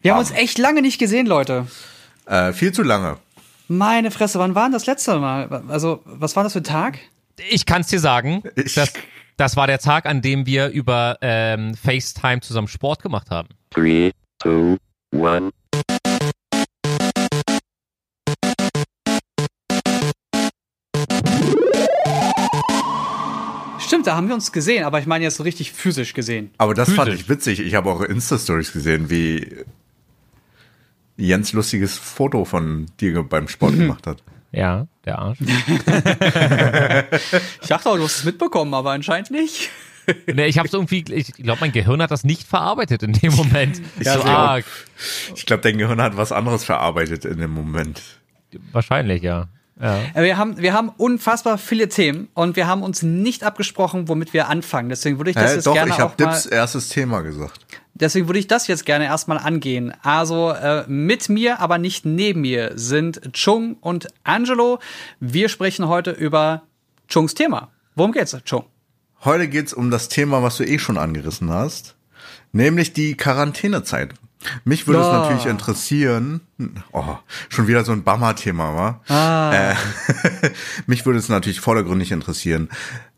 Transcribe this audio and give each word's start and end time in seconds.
Wir 0.00 0.12
haben 0.12 0.20
uns 0.20 0.30
echt 0.30 0.58
lange 0.58 0.80
nicht 0.80 0.98
gesehen, 1.00 1.26
Leute. 1.26 1.66
Äh, 2.26 2.52
viel 2.52 2.70
zu 2.72 2.84
lange. 2.84 3.16
Meine 3.66 4.12
Fresse, 4.12 4.38
wann 4.38 4.54
war 4.54 4.64
denn 4.64 4.72
das 4.72 4.86
letzte 4.86 5.18
Mal? 5.18 5.64
Also, 5.66 6.02
was 6.04 6.36
war 6.36 6.44
das 6.44 6.52
für 6.52 6.60
ein 6.60 6.64
Tag? 6.64 7.00
Ich 7.50 7.66
kann 7.66 7.80
es 7.80 7.88
dir 7.88 7.98
sagen. 7.98 8.44
Das, 8.54 8.92
das 9.36 9.56
war 9.56 9.66
der 9.66 9.80
Tag, 9.80 10.06
an 10.06 10.22
dem 10.22 10.46
wir 10.46 10.68
über 10.68 11.18
ähm, 11.20 11.74
FaceTime 11.74 12.40
zusammen 12.42 12.68
Sport 12.68 13.02
gemacht 13.02 13.30
haben. 13.30 13.48
Three, 13.70 14.12
two, 14.38 14.76
one. 15.12 15.50
Stimmt, 23.80 24.06
da 24.06 24.16
haben 24.16 24.28
wir 24.28 24.34
uns 24.34 24.52
gesehen, 24.52 24.84
aber 24.84 25.00
ich 25.00 25.06
meine 25.06 25.24
jetzt 25.24 25.38
so 25.38 25.42
richtig 25.42 25.72
physisch 25.72 26.12
gesehen. 26.12 26.50
Aber 26.58 26.74
das 26.74 26.90
fand 26.90 27.08
Physisch. 27.08 27.22
ich 27.22 27.28
witzig. 27.28 27.60
Ich 27.60 27.74
habe 27.74 27.90
auch 27.90 28.02
Insta-Stories 28.02 28.72
gesehen, 28.72 29.08
wie 29.10 29.64
Jens 31.18 31.52
lustiges 31.52 31.98
Foto 31.98 32.44
von 32.44 32.86
dir 33.00 33.22
beim 33.22 33.48
Sport 33.48 33.76
gemacht 33.76 34.06
hat. 34.06 34.22
Ja, 34.52 34.86
der 35.04 35.18
Arsch. 35.18 35.38
Ich 37.62 37.68
dachte 37.68 37.90
auch, 37.90 37.96
du 37.96 38.04
hast 38.04 38.18
es 38.18 38.24
mitbekommen, 38.24 38.72
aber 38.74 38.92
anscheinend 38.92 39.30
nicht. 39.30 39.70
nee, 40.32 40.46
ich 40.46 40.58
habe 40.58 40.68
irgendwie, 40.72 41.04
ich 41.12 41.32
glaube, 41.34 41.58
mein 41.60 41.72
Gehirn 41.72 42.00
hat 42.00 42.10
das 42.10 42.24
nicht 42.24 42.44
verarbeitet 42.48 43.02
in 43.02 43.12
dem 43.12 43.34
Moment. 43.34 43.82
Ich 44.00 44.08
so, 44.08 44.20
glaub- 44.20 44.26
ah, 44.26 44.58
Ich 45.34 45.44
glaube, 45.44 45.62
dein 45.62 45.76
Gehirn 45.76 46.00
hat 46.00 46.16
was 46.16 46.32
anderes 46.32 46.64
verarbeitet 46.64 47.24
in 47.26 47.38
dem 47.38 47.50
Moment. 47.50 48.00
wahrscheinlich, 48.72 49.22
ja. 49.22 49.48
ja. 49.80 49.98
Äh, 50.14 50.22
Wir 50.22 50.38
haben, 50.38 50.56
wir 50.58 50.72
haben 50.72 50.88
unfassbar 50.96 51.58
viele 51.58 51.88
Themen 51.88 52.28
und 52.32 52.56
wir 52.56 52.66
haben 52.66 52.82
uns 52.82 53.02
nicht 53.02 53.42
abgesprochen, 53.44 54.08
womit 54.08 54.32
wir 54.32 54.48
anfangen. 54.48 54.88
Deswegen 54.88 55.18
würde 55.18 55.30
ich 55.30 55.36
das 55.36 55.50
Hä, 55.50 55.54
jetzt 55.56 55.66
doch, 55.66 55.74
gerne 55.74 55.90
ich 55.90 55.96
auch 55.96 56.12
habe 56.12 56.14
Dips 56.16 56.46
erstes 56.46 56.88
Thema 56.88 57.20
gesagt. 57.20 57.66
Deswegen 58.00 58.28
würde 58.28 58.38
ich 58.38 58.46
das 58.46 58.66
jetzt 58.66 58.86
gerne 58.86 59.04
erstmal 59.06 59.38
angehen. 59.38 59.92
Also 60.02 60.50
äh, 60.52 60.84
mit 60.88 61.28
mir, 61.28 61.60
aber 61.60 61.78
nicht 61.78 62.04
neben 62.04 62.40
mir 62.42 62.72
sind 62.74 63.32
Chung 63.32 63.76
und 63.80 64.08
Angelo. 64.24 64.78
Wir 65.20 65.48
sprechen 65.48 65.88
heute 65.88 66.10
über 66.10 66.62
Chungs 67.08 67.34
Thema. 67.34 67.70
Worum 67.94 68.12
geht's, 68.12 68.36
Chung? 68.44 68.64
Heute 69.24 69.48
geht's 69.48 69.72
um 69.72 69.90
das 69.90 70.08
Thema, 70.08 70.42
was 70.42 70.56
du 70.58 70.64
eh 70.64 70.78
schon 70.78 70.96
angerissen 70.98 71.50
hast, 71.50 71.96
nämlich 72.52 72.92
die 72.92 73.16
Quarantänezeit. 73.16 74.14
Mich 74.64 74.86
würde 74.86 75.00
Ja. 75.00 75.06
es 75.06 75.12
natürlich 75.12 75.46
interessieren, 75.46 76.42
oh, 76.92 77.16
schon 77.48 77.66
wieder 77.66 77.84
so 77.84 77.90
ein 77.90 78.04
Bammer-Thema, 78.04 78.76
wa? 78.76 79.00
Ah. 79.12 79.72
Äh, 79.72 79.74
mich 80.86 81.04
würde 81.04 81.18
es 81.18 81.28
natürlich 81.28 81.58
vordergründig 81.58 82.12
interessieren, 82.12 82.68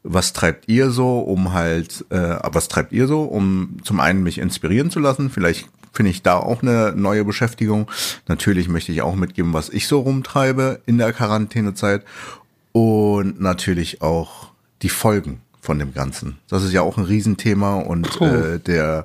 was 0.03 0.33
treibt 0.33 0.69
ihr 0.69 0.91
so, 0.91 1.19
um 1.21 1.53
halt, 1.53 2.07
äh, 2.11 2.39
was 2.43 2.69
treibt 2.69 2.93
ihr 2.93 3.07
so, 3.07 3.23
um 3.23 3.79
zum 3.85 4.01
einen 4.01 4.23
mich 4.23 4.39
inspirieren 4.39 4.91
zu 4.91 4.99
lassen, 4.99 5.31
vielleicht 5.31 5.69
finde 5.93 6.11
ich 6.11 6.23
da 6.23 6.37
auch 6.37 6.63
eine 6.63 6.93
neue 6.97 7.25
Beschäftigung. 7.25 7.91
Natürlich 8.29 8.69
möchte 8.69 8.93
ich 8.93 9.03
auch 9.03 9.15
mitgeben, 9.15 9.53
was 9.53 9.69
ich 9.69 9.89
so 9.89 10.01
rumtreibe 10.01 10.81
in 10.87 10.99
der 10.99 11.13
Quarantänezeit 11.13 12.05
und 12.73 13.41
natürlich 13.41 14.01
auch 14.01 14.51
die 14.83 14.89
Folgen 14.89 15.41
von 15.61 15.79
dem 15.79 15.93
Ganzen. 15.93 16.39
Das 16.49 16.63
ist 16.63 16.73
ja 16.73 16.83
auch 16.83 16.97
ein 16.97 17.05
Riesenthema 17.05 17.75
und 17.75 18.21
äh, 18.21 18.59
der 18.59 19.05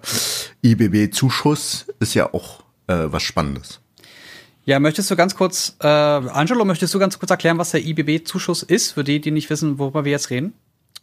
IBB-Zuschuss 0.64 1.88
ist 2.00 2.14
ja 2.14 2.34
auch 2.34 2.62
äh, 2.88 3.06
was 3.08 3.24
Spannendes. 3.24 3.82
Ja, 4.64 4.80
möchtest 4.80 5.12
du 5.12 5.16
ganz 5.16 5.36
kurz, 5.36 5.76
äh, 5.82 5.88
Angelo, 5.88 6.66
möchtest 6.66 6.94
du 6.94 7.00
ganz 7.00 7.20
kurz 7.20 7.30
erklären, 7.30 7.58
was 7.58 7.72
der 7.72 7.86
IBB-Zuschuss 7.86 8.64
ist, 8.64 8.94
für 8.94 9.04
die, 9.04 9.20
die 9.20 9.32
nicht 9.32 9.50
wissen, 9.50 9.78
worüber 9.78 10.06
wir 10.06 10.12
jetzt 10.12 10.30
reden? 10.30 10.54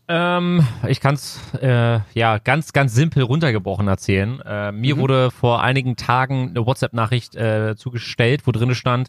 Ähm, 0.09 0.67
ich 0.89 1.01
kann 1.01 1.15
es 1.15 1.41
äh, 1.61 2.01
ja 2.15 2.39
ganz, 2.39 2.73
ganz 2.73 2.95
simpel 2.95 3.23
runtergebrochen 3.23 3.89
erzählen. 3.89 4.41
Äh, 4.41 4.73
mir 4.73 4.99
wurde 4.99 5.31
vor 5.31 5.63
einigen 5.63 5.97
Tagen 5.97 6.51
eine 6.51 6.67
WhatsApp-Nachricht 6.67 7.37
äh, 7.37 7.77
zugestellt, 7.77 8.43
wo 8.47 8.53
drin 8.53 8.75
stand, 8.75 9.09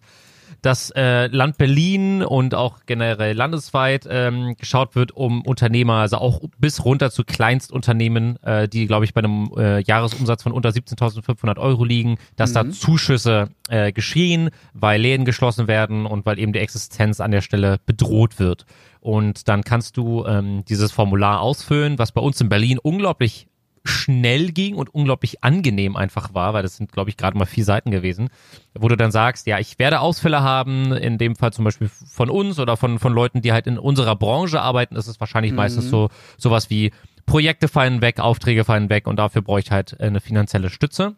dass 0.61 0.91
äh, 0.91 1.27
Land 1.27 1.57
Berlin 1.57 2.23
und 2.23 2.55
auch 2.55 2.79
generell 2.85 3.35
landesweit 3.35 4.07
ähm, 4.09 4.55
geschaut 4.57 4.95
wird, 4.95 5.11
um 5.11 5.41
Unternehmer, 5.41 5.95
also 5.95 6.17
auch 6.17 6.41
bis 6.57 6.85
runter 6.85 7.11
zu 7.11 7.23
Kleinstunternehmen, 7.23 8.41
äh, 8.43 8.69
die, 8.69 8.87
glaube 8.87 9.05
ich, 9.05 9.13
bei 9.13 9.19
einem 9.19 9.51
äh, 9.57 9.81
Jahresumsatz 9.81 10.43
von 10.43 10.53
unter 10.53 10.69
17.500 10.69 11.57
Euro 11.57 11.83
liegen, 11.83 12.17
dass 12.37 12.53
da 12.53 12.69
Zuschüsse 12.69 13.49
äh, 13.69 13.91
geschehen, 13.91 14.51
weil 14.73 15.01
Läden 15.01 15.25
geschlossen 15.25 15.67
werden 15.67 16.05
und 16.05 16.25
weil 16.25 16.39
eben 16.39 16.53
die 16.53 16.59
Existenz 16.59 17.19
an 17.19 17.31
der 17.31 17.41
Stelle 17.41 17.77
bedroht 17.85 18.39
wird. 18.39 18.65
Und 19.03 19.49
dann 19.49 19.65
kannst 19.65 19.97
du 19.97 20.25
ähm, 20.25 20.63
dieses 20.69 20.93
Formular 20.93 21.41
ausfüllen, 21.41 21.99
was 21.99 22.13
bei 22.13 22.21
uns 22.21 22.39
in 22.39 22.47
Berlin 22.47 22.79
unglaublich 22.79 23.47
schnell 23.83 24.53
ging 24.53 24.75
und 24.75 24.95
unglaublich 24.95 25.43
angenehm 25.43 25.97
einfach 25.97 26.33
war, 26.33 26.53
weil 26.53 26.63
das 26.63 26.77
sind, 26.77 26.93
glaube 26.93 27.09
ich, 27.09 27.17
gerade 27.17 27.37
mal 27.37 27.45
vier 27.45 27.65
Seiten 27.65 27.91
gewesen, 27.91 28.29
wo 28.73 28.87
du 28.87 28.95
dann 28.95 29.11
sagst, 29.11 29.45
ja, 29.45 29.59
ich 29.59 29.77
werde 29.77 29.99
Ausfälle 29.99 30.41
haben, 30.41 30.93
in 30.93 31.17
dem 31.17 31.35
Fall 31.35 31.51
zum 31.51 31.65
Beispiel 31.65 31.89
von 31.89 32.29
uns 32.29 32.59
oder 32.59 32.77
von, 32.77 32.97
von 32.97 33.11
Leuten, 33.11 33.41
die 33.41 33.51
halt 33.51 33.67
in 33.67 33.77
unserer 33.77 34.15
Branche 34.15 34.61
arbeiten, 34.61 34.95
ist 34.95 35.07
es 35.07 35.19
wahrscheinlich 35.19 35.51
meistens 35.51 35.89
so 35.89 36.07
sowas 36.37 36.69
wie 36.69 36.93
Projekte 37.25 37.67
fallen 37.67 37.99
weg, 37.99 38.21
Aufträge 38.21 38.63
fallen 38.63 38.89
weg 38.89 39.05
und 39.05 39.17
dafür 39.17 39.41
brauche 39.41 39.59
ich 39.59 39.69
halt 39.69 39.99
eine 39.99 40.21
finanzielle 40.21 40.69
Stütze. 40.69 41.15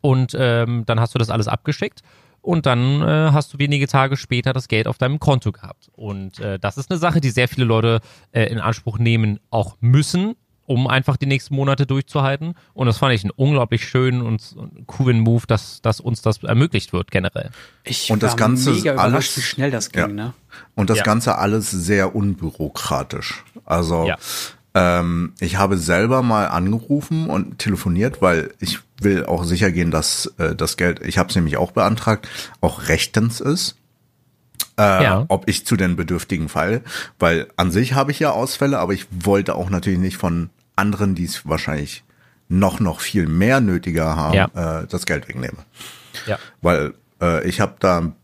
Und 0.00 0.34
ähm, 0.38 0.84
dann 0.86 1.00
hast 1.00 1.14
du 1.14 1.18
das 1.18 1.28
alles 1.28 1.48
abgeschickt 1.48 2.02
und 2.44 2.66
dann 2.66 3.00
äh, 3.02 3.30
hast 3.32 3.54
du 3.54 3.58
wenige 3.58 3.86
Tage 3.86 4.16
später 4.16 4.52
das 4.52 4.68
Geld 4.68 4.86
auf 4.86 4.98
deinem 4.98 5.18
Konto 5.18 5.50
gehabt. 5.50 5.88
Und 5.94 6.38
äh, 6.40 6.58
das 6.58 6.76
ist 6.76 6.90
eine 6.90 6.98
Sache, 6.98 7.20
die 7.20 7.30
sehr 7.30 7.48
viele 7.48 7.64
Leute 7.64 8.00
äh, 8.32 8.44
in 8.44 8.58
Anspruch 8.60 8.98
nehmen 8.98 9.40
auch 9.50 9.76
müssen, 9.80 10.34
um 10.66 10.86
einfach 10.86 11.16
die 11.16 11.26
nächsten 11.26 11.54
Monate 11.54 11.86
durchzuhalten. 11.86 12.54
Und 12.74 12.86
das 12.86 12.98
fand 12.98 13.14
ich 13.14 13.22
einen 13.24 13.30
unglaublich 13.30 13.88
schönen 13.88 14.20
und, 14.22 14.54
und 14.56 14.86
coolen 14.86 15.20
Move, 15.20 15.44
dass, 15.46 15.80
dass 15.82 16.00
uns 16.00 16.22
das 16.22 16.42
ermöglicht 16.42 16.92
wird 16.92 17.10
generell. 17.10 17.50
Ich 17.82 18.10
Und 18.10 18.22
das 18.22 18.36
Ganze 18.36 18.72
mega 18.72 18.94
alles- 18.96 19.36
wie 19.36 19.42
schnell 19.42 19.70
das 19.70 19.90
ging, 19.90 20.00
Ja. 20.02 20.08
ne? 20.08 20.32
Und 20.74 20.90
das 20.90 20.98
Ja. 20.98 21.04
Ganze 21.04 21.36
alles 21.38 21.70
sehr 21.70 22.14
unbürokratisch. 22.14 23.42
Also 23.64 24.04
Ja. 24.06 24.16
Ähm, 24.74 25.32
ich 25.40 25.56
habe 25.56 25.78
selber 25.78 26.22
mal 26.22 26.46
angerufen 26.48 27.30
und 27.30 27.58
telefoniert, 27.58 28.20
weil 28.22 28.52
ich 28.60 28.80
will 29.00 29.24
auch 29.26 29.44
sicher 29.44 29.70
gehen, 29.70 29.90
dass 29.90 30.32
äh, 30.38 30.54
das 30.54 30.76
Geld, 30.76 31.00
ich 31.04 31.18
habe 31.18 31.28
es 31.28 31.36
nämlich 31.36 31.56
auch 31.56 31.72
beantragt, 31.72 32.28
auch 32.60 32.88
rechtens 32.88 33.40
ist. 33.40 33.76
Äh, 34.76 35.04
Ja. 35.04 35.24
ob 35.28 35.48
ich 35.48 35.64
zu 35.64 35.76
den 35.76 35.94
Bedürftigen 35.94 36.48
falle, 36.48 36.82
weil 37.20 37.46
an 37.56 37.70
sich 37.70 37.94
habe 37.94 38.10
ich 38.10 38.18
ja 38.18 38.30
Ausfälle, 38.32 38.80
aber 38.80 38.92
ich 38.92 39.06
wollte 39.12 39.54
auch 39.54 39.70
natürlich 39.70 40.00
nicht 40.00 40.16
von 40.16 40.50
anderen, 40.74 41.14
die 41.14 41.24
es 41.26 41.46
wahrscheinlich 41.48 42.02
noch 42.48 42.80
noch 42.80 42.98
viel 42.98 43.28
mehr 43.28 43.60
nötiger 43.60 44.16
haben, 44.16 44.34
Ja. 44.34 44.80
äh, 44.80 44.86
das 44.88 45.06
Geld 45.06 45.28
wegnehmen 45.28 45.58
Ja. 46.26 46.38
weil 46.60 46.94
äh, 47.22 47.46
ich 47.48 47.60
habe 47.60 47.74
da 47.78 47.98
ein 47.98 48.14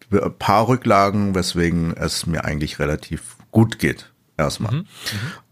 paar 0.40 0.66
Rücklagen, 0.66 1.36
weswegen 1.36 1.96
es 1.96 2.26
mir 2.26 2.44
eigentlich 2.44 2.80
relativ 2.80 3.36
gut 3.52 3.78
geht. 3.78 4.10
Erstmal. 4.40 4.84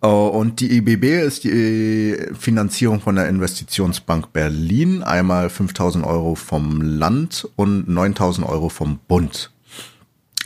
Äh, 0.02 0.06
und 0.06 0.60
die 0.60 0.76
IBB 0.78 1.04
ist 1.26 1.44
die 1.44 2.16
Finanzierung 2.38 3.00
von 3.00 3.16
der 3.16 3.28
Investitionsbank 3.28 4.32
Berlin. 4.32 5.02
Einmal 5.02 5.50
5000 5.50 6.04
Euro 6.06 6.34
vom 6.34 6.80
Land 6.80 7.46
und 7.56 7.86
9000 7.88 8.48
Euro 8.48 8.68
vom 8.70 8.98
Bund. 9.06 9.50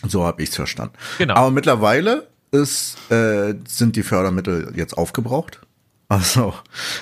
So 0.07 0.25
habe 0.25 0.43
ich 0.43 0.49
es 0.51 0.57
verstanden. 0.57 0.95
Genau. 1.19 1.35
Aber 1.35 1.51
mittlerweile 1.53 2.27
ist, 2.51 2.97
äh, 3.11 3.55
sind 3.67 3.95
die 3.95 4.03
Fördermittel 4.03 4.73
jetzt 4.75 4.99
aufgebraucht. 4.99 5.61
Also 6.09 6.53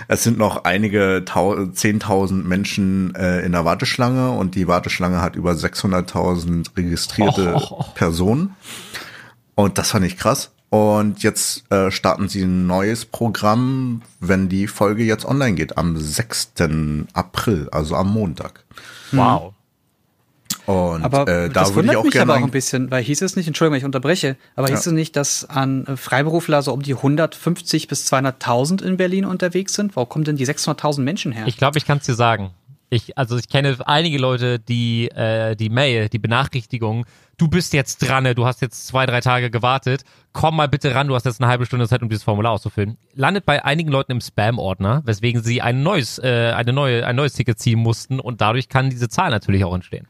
es 0.06 0.22
sind 0.22 0.38
noch 0.38 0.64
einige 0.64 1.22
Tau 1.24 1.54
10.000 1.54 2.44
Menschen 2.44 3.12
äh, 3.16 3.40
in 3.40 3.52
der 3.52 3.64
Warteschlange 3.64 4.30
und 4.30 4.54
die 4.54 4.68
Warteschlange 4.68 5.20
hat 5.20 5.34
über 5.34 5.52
600.000 5.52 6.76
registrierte 6.76 7.56
Oh. 7.56 7.84
Personen. 7.94 8.54
Und 9.56 9.78
das 9.78 9.90
fand 9.90 10.06
ich 10.06 10.16
krass. 10.16 10.52
Und 10.70 11.22
jetzt 11.24 11.70
äh, 11.72 11.90
starten 11.90 12.28
sie 12.28 12.42
ein 12.42 12.66
neues 12.68 13.04
Programm, 13.04 14.02
wenn 14.20 14.48
die 14.48 14.68
Folge 14.68 15.02
jetzt 15.02 15.24
online 15.24 15.54
geht, 15.54 15.76
am 15.76 15.96
6. 15.98 16.52
April, 17.12 17.68
also 17.72 17.96
am 17.96 18.12
Montag. 18.12 18.64
Wow. 19.10 19.52
Und 20.66 21.02
Aber 21.02 21.22
äh, 21.26 21.48
da 21.48 21.62
das 21.64 21.74
würde 21.74 21.86
ich 21.88 21.88
wundert 21.88 21.96
auch 21.96 22.04
mich 22.04 22.12
gerne. 22.12 22.30
aber 22.32 22.34
auch 22.34 22.44
ein 22.44 22.48
ein- 22.48 22.50
bisschen, 22.52 22.90
weil 22.92 23.02
hieß 23.02 23.22
es 23.22 23.34
nicht, 23.34 23.48
Entschuldigung, 23.48 23.72
wenn 23.74 23.78
ich 23.78 23.84
unterbreche, 23.84 24.36
aber 24.54 24.68
hieß 24.68 24.84
Ja. 24.84 24.90
es 24.92 24.94
nicht, 24.94 25.16
dass 25.16 25.44
an 25.50 25.86
äh, 25.86 25.96
Freiberufler 25.96 26.62
so 26.62 26.72
um 26.72 26.82
die 26.82 26.94
150 26.94 27.88
bis 27.88 28.06
200.000 28.12 28.80
in 28.82 28.96
Berlin 28.96 29.24
unterwegs 29.24 29.74
sind? 29.74 29.96
Wo 29.96 30.06
kommen 30.06 30.24
denn 30.24 30.36
die 30.36 30.46
600.000 30.46 31.00
Menschen 31.00 31.32
her? 31.32 31.46
Ich 31.48 31.56
glaube, 31.56 31.78
ich 31.78 31.86
kann 31.86 31.98
es 31.98 32.04
dir 32.06 32.14
sagen. 32.14 32.50
Ich, 32.92 33.16
also 33.16 33.38
ich 33.38 33.48
kenne 33.48 33.76
einige 33.86 34.18
Leute, 34.18 34.58
die 34.58 35.08
äh, 35.12 35.54
die 35.54 35.70
Mail, 35.70 36.08
die 36.08 36.18
Benachrichtigung, 36.18 37.06
du 37.38 37.46
bist 37.46 37.72
jetzt 37.72 37.98
dran, 37.98 38.24
ne? 38.24 38.34
du 38.34 38.46
hast 38.46 38.60
jetzt 38.62 38.88
zwei, 38.88 39.06
drei 39.06 39.20
Tage 39.20 39.48
gewartet, 39.48 40.02
komm 40.32 40.56
mal 40.56 40.68
bitte 40.68 40.92
ran, 40.92 41.06
du 41.06 41.14
hast 41.14 41.24
jetzt 41.24 41.40
eine 41.40 41.48
halbe 41.48 41.66
Stunde 41.66 41.86
Zeit, 41.88 42.02
um 42.02 42.08
dieses 42.08 42.24
Formular 42.24 42.50
auszufüllen. 42.50 42.98
Landet 43.14 43.46
bei 43.46 43.64
einigen 43.64 43.90
Leuten 43.92 44.10
im 44.10 44.20
Spam-Ordner, 44.20 45.02
weswegen 45.04 45.40
sie 45.40 45.62
ein 45.62 45.84
neues, 45.84 46.18
äh, 46.18 46.52
eine 46.54 46.72
neue, 46.72 47.06
ein 47.06 47.14
neues 47.14 47.34
Ticket 47.34 47.60
ziehen 47.60 47.78
mussten 47.78 48.18
und 48.18 48.40
dadurch 48.40 48.68
kann 48.68 48.90
diese 48.90 49.08
Zahl 49.08 49.30
natürlich 49.30 49.64
auch 49.64 49.74
entstehen. 49.74 50.08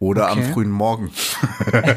Oder 0.00 0.30
am 0.30 0.38
Okay. 0.40 0.52
frühen 0.52 0.70
Morgen. 0.70 1.12
äh, 1.70 1.94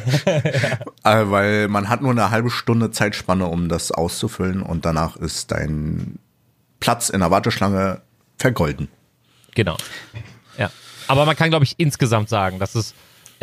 weil 1.03 1.69
man 1.69 1.89
hat 1.89 2.01
nur 2.03 2.11
eine 2.11 2.29
halbe 2.29 2.51
Stunde 2.51 2.91
Zeitspanne, 2.91 3.47
um 3.47 3.67
das 3.67 3.91
auszufüllen 3.91 4.61
und 4.61 4.85
danach 4.85 5.15
ist 5.15 5.51
dein 5.51 6.19
Platz 6.79 7.09
in 7.09 7.21
der 7.21 7.31
Warteschlange 7.31 8.01
vergolden. 8.37 8.89
Genau. 9.55 9.77
Ja. 10.57 10.71
Aber 11.07 11.25
man 11.25 11.35
kann, 11.35 11.49
glaube 11.49 11.65
ich, 11.65 11.75
insgesamt 11.77 12.29
sagen, 12.29 12.59
dass 12.59 12.75
es 12.75 12.93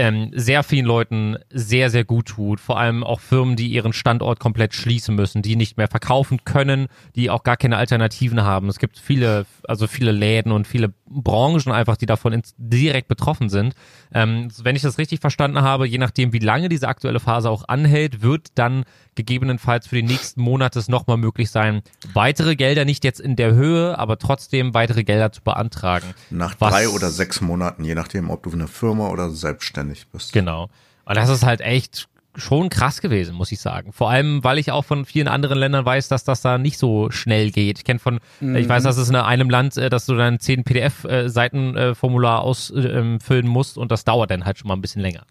ähm, 0.00 0.30
sehr 0.34 0.62
vielen 0.62 0.86
Leuten 0.86 1.36
sehr, 1.50 1.90
sehr 1.90 2.04
gut 2.04 2.26
tut. 2.26 2.58
Vor 2.58 2.78
allem 2.78 3.04
auch 3.04 3.20
Firmen, 3.20 3.56
die 3.56 3.68
ihren 3.68 3.92
Standort 3.92 4.40
komplett 4.40 4.74
schließen 4.74 5.14
müssen, 5.14 5.42
die 5.42 5.56
nicht 5.56 5.76
mehr 5.76 5.88
verkaufen 5.88 6.44
können, 6.44 6.86
die 7.16 7.28
auch 7.28 7.42
gar 7.42 7.58
keine 7.58 7.76
Alternativen 7.76 8.42
haben. 8.42 8.68
Es 8.68 8.78
gibt 8.78 8.98
viele, 8.98 9.44
also 9.68 9.86
viele 9.86 10.12
Läden 10.12 10.52
und 10.52 10.66
viele 10.66 10.94
Branchen 11.10 11.72
einfach, 11.72 11.96
die 11.96 12.06
davon 12.06 12.40
direkt 12.56 13.08
betroffen 13.08 13.48
sind. 13.48 13.74
Ähm, 14.14 14.48
wenn 14.62 14.76
ich 14.76 14.82
das 14.82 14.96
richtig 14.98 15.20
verstanden 15.20 15.60
habe, 15.62 15.86
je 15.86 15.98
nachdem, 15.98 16.32
wie 16.32 16.38
lange 16.38 16.68
diese 16.68 16.88
aktuelle 16.88 17.20
Phase 17.20 17.50
auch 17.50 17.64
anhält, 17.68 18.22
wird 18.22 18.48
dann 18.54 18.84
gegebenenfalls 19.16 19.86
für 19.88 19.96
die 19.96 20.02
nächsten 20.04 20.40
Monate 20.40 20.78
es 20.78 20.88
nochmal 20.88 21.16
möglich 21.16 21.50
sein, 21.50 21.82
weitere 22.14 22.56
Gelder, 22.56 22.84
nicht 22.84 23.04
jetzt 23.04 23.20
in 23.20 23.36
der 23.36 23.54
Höhe, 23.54 23.98
aber 23.98 24.18
trotzdem 24.18 24.72
weitere 24.72 25.04
Gelder 25.04 25.32
zu 25.32 25.42
beantragen. 25.42 26.14
Nach 26.30 26.54
Was- 26.58 26.72
drei 26.72 26.88
oder 26.88 27.10
sechs 27.10 27.40
Monaten, 27.40 27.84
je 27.84 27.94
nachdem, 27.94 28.30
ob 28.30 28.44
du 28.44 28.52
eine 28.52 28.68
Firma 28.68 29.08
oder 29.08 29.30
selbstständig 29.30 30.06
bist. 30.08 30.32
Genau. 30.32 30.68
Und 31.04 31.16
das 31.16 31.28
ist 31.28 31.42
halt 31.44 31.60
echt 31.60 32.08
schon 32.37 32.69
krass 32.69 33.00
gewesen, 33.00 33.35
muss 33.35 33.50
ich 33.53 33.61
sagen. 33.61 33.93
Vor 33.93 34.11
allem, 34.11 34.44
weil 34.44 34.59
ich 34.59 34.71
auch 34.71 34.85
von 34.85 35.05
vielen 35.05 35.29
anderen 35.29 35.59
Ländern 35.59 35.85
weiß, 35.85 36.09
dass 36.09 36.25
das 36.25 36.41
da 36.43 36.59
nicht 36.59 36.79
so 36.79 37.11
schnell 37.11 37.50
geht. 37.50 37.79
Ich 37.79 37.85
kenne 37.85 37.99
von, 37.99 38.21
ich 38.41 38.69
weiß, 38.69 38.85
dass 38.85 38.97
es 38.97 39.09
in 39.09 39.17
einem 39.17 39.50
Land, 39.50 39.77
äh, 39.77 39.91
dass 39.91 40.06
du 40.06 40.15
dann 40.15 40.38
zehn 40.38 40.65
PDF-Seitenformular 40.65 42.43
ausfüllen 42.43 43.49
musst 43.49 43.79
und 43.79 43.91
das 43.91 44.05
dauert 44.05 44.31
dann 44.31 44.44
halt 44.44 44.59
schon 44.59 44.69
mal 44.69 44.75
ein 44.75 44.81
bisschen 44.81 45.03
länger. 45.03 45.25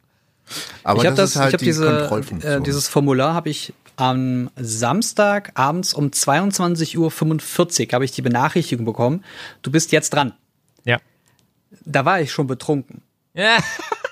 Aber 0.83 1.01
ich 1.01 1.05
habe 1.05 1.15
das, 1.15 1.33
das, 1.33 1.41
halt 1.41 1.49
ich 1.49 1.53
habe 1.53 1.59
die 1.59 1.65
diese, 1.65 1.85
Kontrollfunktion. 1.85 2.53
äh, 2.53 2.61
dieses 2.61 2.87
Formular 2.87 3.33
habe 3.33 3.49
ich 3.49 3.73
am 3.95 4.49
Samstag 4.55 5.51
abends 5.55 5.93
um 5.93 6.07
22.45 6.07 6.97
Uhr 6.97 7.93
habe 7.93 8.05
ich 8.05 8.11
die 8.11 8.21
Benachrichtigung 8.21 8.85
bekommen. 8.85 9.23
Du 9.61 9.71
bist 9.71 9.91
jetzt 9.91 10.11
dran. 10.11 10.33
Ja. 10.85 10.99
Da 11.85 12.05
war 12.05 12.21
ich 12.21 12.31
schon 12.31 12.47
betrunken. 12.47 13.01
Ja. 13.33 13.57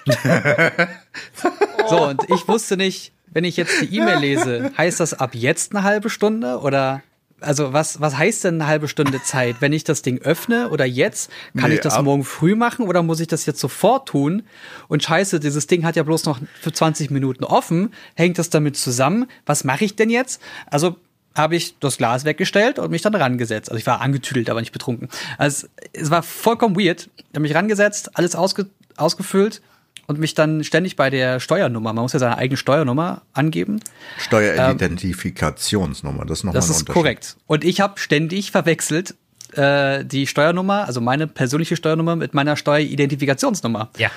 So, 1.90 2.08
und 2.08 2.22
ich 2.30 2.48
wusste 2.48 2.78
nicht, 2.78 3.12
wenn 3.32 3.44
ich 3.44 3.58
jetzt 3.58 3.82
die 3.82 3.96
E-Mail 3.96 4.20
lese, 4.20 4.72
heißt 4.78 5.00
das 5.00 5.14
ab 5.14 5.36
jetzt 5.36 5.76
eine 5.76 5.84
halbe 5.84 6.10
Stunde 6.10 6.60
oder 6.60 7.02
also 7.40 7.72
was, 7.72 8.02
was 8.02 8.18
heißt 8.18 8.46
denn 8.46 8.56
eine 8.56 8.68
halbe 8.68 8.88
Stunde 8.88 9.22
Zeit? 9.22 9.58
Wenn 9.60 9.74
ich 9.74 9.84
das 9.84 10.02
Ding 10.02 10.20
öffne 10.20 10.70
oder 10.70 10.86
jetzt, 10.86 11.30
kann 11.56 11.70
Nee, 11.70 11.76
ich 11.76 11.82
das 11.82 12.02
morgen 12.02 12.24
früh 12.24 12.56
machen 12.56 12.88
oder 12.88 13.04
muss 13.04 13.20
ich 13.20 13.28
das 13.28 13.46
jetzt 13.46 13.60
sofort 13.60 14.08
tun? 14.08 14.44
Und 14.88 15.04
scheiße, 15.04 15.40
dieses 15.40 15.68
Ding 15.68 15.86
hat 15.86 15.96
ja 15.96 16.04
bloß 16.04 16.26
noch 16.26 16.40
für 16.60 16.72
20 16.72 17.12
Minuten 17.12 17.44
offen. 17.44 17.94
Hängt 18.16 18.40
das 18.40 18.50
damit 18.50 18.76
zusammen? 18.76 19.28
Was 19.46 19.64
mache 19.64 19.86
ich 19.86 19.96
denn 19.96 20.10
jetzt? 20.10 20.42
Also 20.66 20.96
habe 21.36 21.56
ich 21.56 21.78
das 21.78 21.98
Glas 21.98 22.26
weggestellt 22.26 22.80
und 22.80 22.90
mich 22.90 23.04
dann 23.04 23.14
rangesetzt. 23.14 23.70
Also 23.70 23.78
ich 23.78 23.86
war 23.86 24.02
angetüdelt, 24.02 24.50
aber 24.50 24.60
nicht 24.60 24.72
betrunken. 24.72 25.10
Also 25.38 25.68
es 25.94 26.10
war 26.10 26.24
vollkommen 26.24 26.76
weird. 26.76 27.10
Ich 27.18 27.26
habe 27.36 27.42
mich 27.42 27.54
rangesetzt, 27.54 28.18
alles 28.18 28.36
ausge, 28.36 28.66
ausgefüllt 28.96 29.62
und 30.08 30.20
mich 30.20 30.34
dann 30.34 30.64
ständig 30.64 30.96
bei 30.96 31.10
der 31.10 31.40
Steuernummer, 31.40 31.94
man 31.94 32.02
muss 32.02 32.14
ja 32.14 32.20
seine 32.20 32.38
eigene 32.38 32.58
Steuernummer 32.58 33.22
angeben. 33.34 33.82
Steueridentifikationsnummer, 34.18 36.26
das 36.26 36.40
ist 36.40 36.44
nochmal 36.46 36.60
Das 36.60 36.70
ein 36.70 36.76
ist 36.76 36.86
korrekt. 36.88 37.38
Und 37.46 37.64
ich 37.64 37.82
habe 37.82 38.00
ständig 38.00 38.52
verwechselt 38.52 39.16
äh, 39.54 40.06
die 40.06 40.26
Steuernummer, 40.26 40.86
also 40.86 41.02
meine 41.02 41.28
persönliche 41.28 41.76
Steuernummer 41.76 42.16
mit 42.16 42.34
meiner 42.34 42.56
Steueridentifikationsnummer. 42.56 43.90
Ja. 43.98 44.10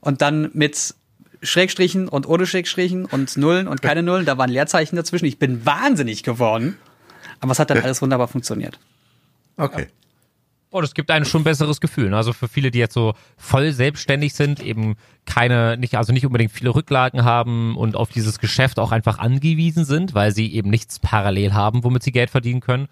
Und 0.00 0.22
dann 0.22 0.50
mit 0.54 0.94
Schrägstrichen 1.42 2.08
und 2.08 2.28
ohne 2.28 2.46
Schrägstrichen 2.46 3.04
und 3.04 3.36
Nullen 3.36 3.68
und 3.68 3.80
keine 3.80 4.02
Nullen, 4.02 4.26
da 4.26 4.38
waren 4.38 4.50
Leerzeichen 4.50 4.96
dazwischen. 4.96 5.26
Ich 5.26 5.38
bin 5.38 5.64
wahnsinnig 5.64 6.24
geworden. 6.24 6.76
Aber 7.40 7.52
es 7.52 7.60
hat 7.60 7.70
dann 7.70 7.78
alles 7.82 8.02
wunderbar 8.02 8.26
funktioniert. 8.26 8.80
Okay. 9.56 9.86
Oh, 10.70 10.82
das 10.82 10.92
gibt 10.92 11.10
einem 11.10 11.24
schon 11.24 11.40
ein 11.40 11.44
besseres 11.44 11.80
Gefühl. 11.80 12.10
ne? 12.10 12.16
Also 12.16 12.34
für 12.34 12.46
viele, 12.46 12.70
die 12.70 12.78
jetzt 12.78 12.92
so 12.92 13.14
voll 13.38 13.72
selbstständig 13.72 14.34
sind, 14.34 14.60
eben 14.60 14.96
keine, 15.24 15.78
nicht, 15.78 15.96
also 15.96 16.12
nicht 16.12 16.26
unbedingt 16.26 16.52
viele 16.52 16.74
Rücklagen 16.74 17.24
haben 17.24 17.76
und 17.76 17.96
auf 17.96 18.10
dieses 18.10 18.38
Geschäft 18.38 18.78
auch 18.78 18.92
einfach 18.92 19.18
angewiesen 19.18 19.86
sind, 19.86 20.14
weil 20.14 20.32
sie 20.32 20.52
eben 20.52 20.68
nichts 20.68 20.98
parallel 20.98 21.54
haben, 21.54 21.84
womit 21.84 22.02
sie 22.02 22.12
Geld 22.12 22.28
verdienen 22.28 22.60
können. 22.60 22.88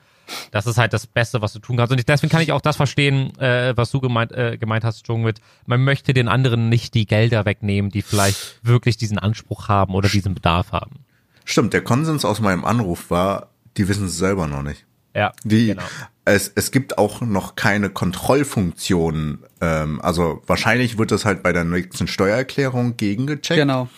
Das 0.51 0.67
ist 0.67 0.79
halt 0.79 0.93
das 0.93 1.07
Beste, 1.07 1.43
was 1.43 1.53
du 1.53 1.59
tun 1.59 1.77
kannst. 1.77 1.93
Und 1.93 2.09
deswegen 2.09 2.31
kann 2.31 2.41
ich 2.41 2.53
auch 2.53 2.61
das 2.61 2.77
verstehen, 2.77 3.39
äh, 3.39 3.77
was 3.77 3.91
du 3.91 4.01
gemeint, 4.01 4.33
äh, 4.33 4.57
gemeint 4.57 4.85
hast, 4.85 5.07
Jung, 5.07 5.23
mit, 5.23 5.41
man 5.67 5.85
möchte 5.85 6.15
den 6.15 6.29
anderen 6.29 6.69
nicht 6.69 6.95
die 6.95 7.07
Gelder 7.07 7.45
wegnehmen, 7.45 7.91
die 7.91 8.03
vielleicht 8.03 8.59
wirklich 8.63 8.97
diesen 8.97 9.19
Anspruch 9.19 9.69
haben 9.69 9.95
oder 9.95 10.09
diesen 10.09 10.35
Bedarf 10.35 10.73
haben. 10.73 11.01
Stimmt, 11.45 11.75
der 11.75 11.83
Konsens 11.83 12.25
aus 12.25 12.41
meinem 12.41 12.65
Anruf 12.65 13.11
war, 13.11 13.51
die 13.77 13.87
wissen 13.87 14.07
es 14.07 14.17
selber 14.17 14.47
noch 14.47 14.63
nicht. 14.63 14.85
Ja, 15.15 15.33
Die, 15.45 15.67
genau. 15.67 15.83
Es, 16.27 16.51
es 16.55 16.73
gibt 16.73 16.99
auch 16.99 17.21
noch 17.21 17.55
keine 17.55 17.89
Kontrollfunktion. 17.89 19.39
Ähm, 19.61 20.01
also 20.03 20.43
wahrscheinlich 20.47 20.99
wird 20.99 21.13
das 21.13 21.25
halt 21.25 21.43
bei 21.43 21.53
der 21.53 21.65
nächsten 21.65 22.09
Steuererklärung 22.09 22.97
gegengecheckt. 22.97 23.59
Genau. 23.59 23.89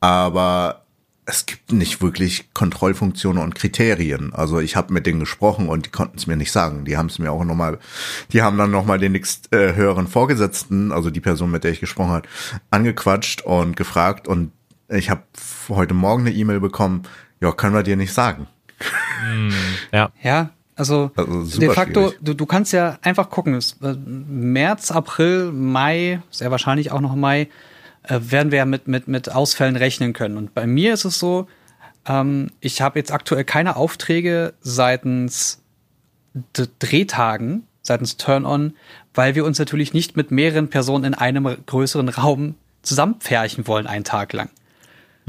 aber 0.00 0.86
es 1.26 1.46
gibt 1.46 1.70
nicht 1.70 2.02
wirklich 2.02 2.52
Kontrollfunktionen 2.54 3.40
und 3.40 3.54
Kriterien. 3.54 4.32
Also 4.32 4.58
ich 4.58 4.74
habe 4.74 4.92
mit 4.92 5.06
denen 5.06 5.20
gesprochen 5.20 5.68
und 5.68 5.86
die 5.86 5.90
konnten 5.90 6.16
es 6.16 6.26
mir 6.26 6.36
nicht 6.36 6.50
sagen. 6.50 6.84
Die 6.84 6.96
haben 6.96 7.06
es 7.06 7.20
mir 7.20 7.30
auch 7.30 7.44
nochmal, 7.44 7.78
die 8.32 8.42
haben 8.42 8.58
dann 8.58 8.72
nochmal 8.72 8.98
den 8.98 9.12
nächst 9.12 9.52
äh, 9.54 9.74
höheren 9.74 10.08
Vorgesetzten, 10.08 10.90
also 10.90 11.10
die 11.10 11.20
Person, 11.20 11.52
mit 11.52 11.62
der 11.62 11.70
ich 11.70 11.78
gesprochen 11.78 12.10
habe, 12.10 12.28
angequatscht 12.70 13.42
und 13.42 13.76
gefragt 13.76 14.26
und 14.26 14.50
ich 14.88 15.08
habe 15.08 15.22
heute 15.68 15.94
Morgen 15.94 16.26
eine 16.26 16.34
E-Mail 16.34 16.58
bekommen, 16.58 17.02
ja, 17.40 17.52
können 17.52 17.74
wir 17.74 17.84
dir 17.84 17.96
nicht 17.96 18.12
sagen. 18.12 18.48
Ja. 19.92 20.10
Ja, 20.22 20.50
also, 20.80 21.10
Also 21.14 21.60
de 21.60 21.70
facto, 21.70 22.12
du, 22.20 22.34
du 22.34 22.46
kannst 22.46 22.72
ja 22.72 22.98
einfach 23.02 23.30
gucken. 23.30 23.54
Es, 23.54 23.76
äh, 23.82 23.94
März, 23.94 24.90
April, 24.90 25.52
Mai, 25.52 26.22
sehr 26.30 26.50
wahrscheinlich 26.50 26.90
auch 26.90 27.00
noch 27.00 27.14
Mai, 27.14 27.48
äh, 28.02 28.18
werden 28.20 28.50
wir 28.50 28.58
ja 28.58 28.64
mit, 28.64 28.88
mit, 28.88 29.06
mit 29.06 29.30
Ausfällen 29.30 29.76
rechnen 29.76 30.12
können. 30.12 30.36
Und 30.36 30.54
bei 30.54 30.66
mir 30.66 30.94
ist 30.94 31.04
es 31.04 31.18
so, 31.18 31.46
ähm, 32.06 32.50
ich 32.60 32.80
habe 32.80 32.98
jetzt 32.98 33.12
aktuell 33.12 33.44
keine 33.44 33.76
Aufträge 33.76 34.54
seitens 34.62 35.62
D 36.56 36.66
Drehtagen, 36.78 37.66
seitens 37.82 38.16
Turn-On, 38.16 38.74
weil 39.14 39.34
wir 39.34 39.44
uns 39.44 39.58
natürlich 39.58 39.92
nicht 39.92 40.16
mit 40.16 40.30
mehreren 40.30 40.68
Personen 40.68 41.04
in 41.04 41.14
einem 41.14 41.44
größeren 41.66 42.08
Raum 42.08 42.54
zusammenpferchen 42.82 43.66
wollen, 43.66 43.86
einen 43.86 44.04
Tag 44.04 44.32
lang. 44.32 44.48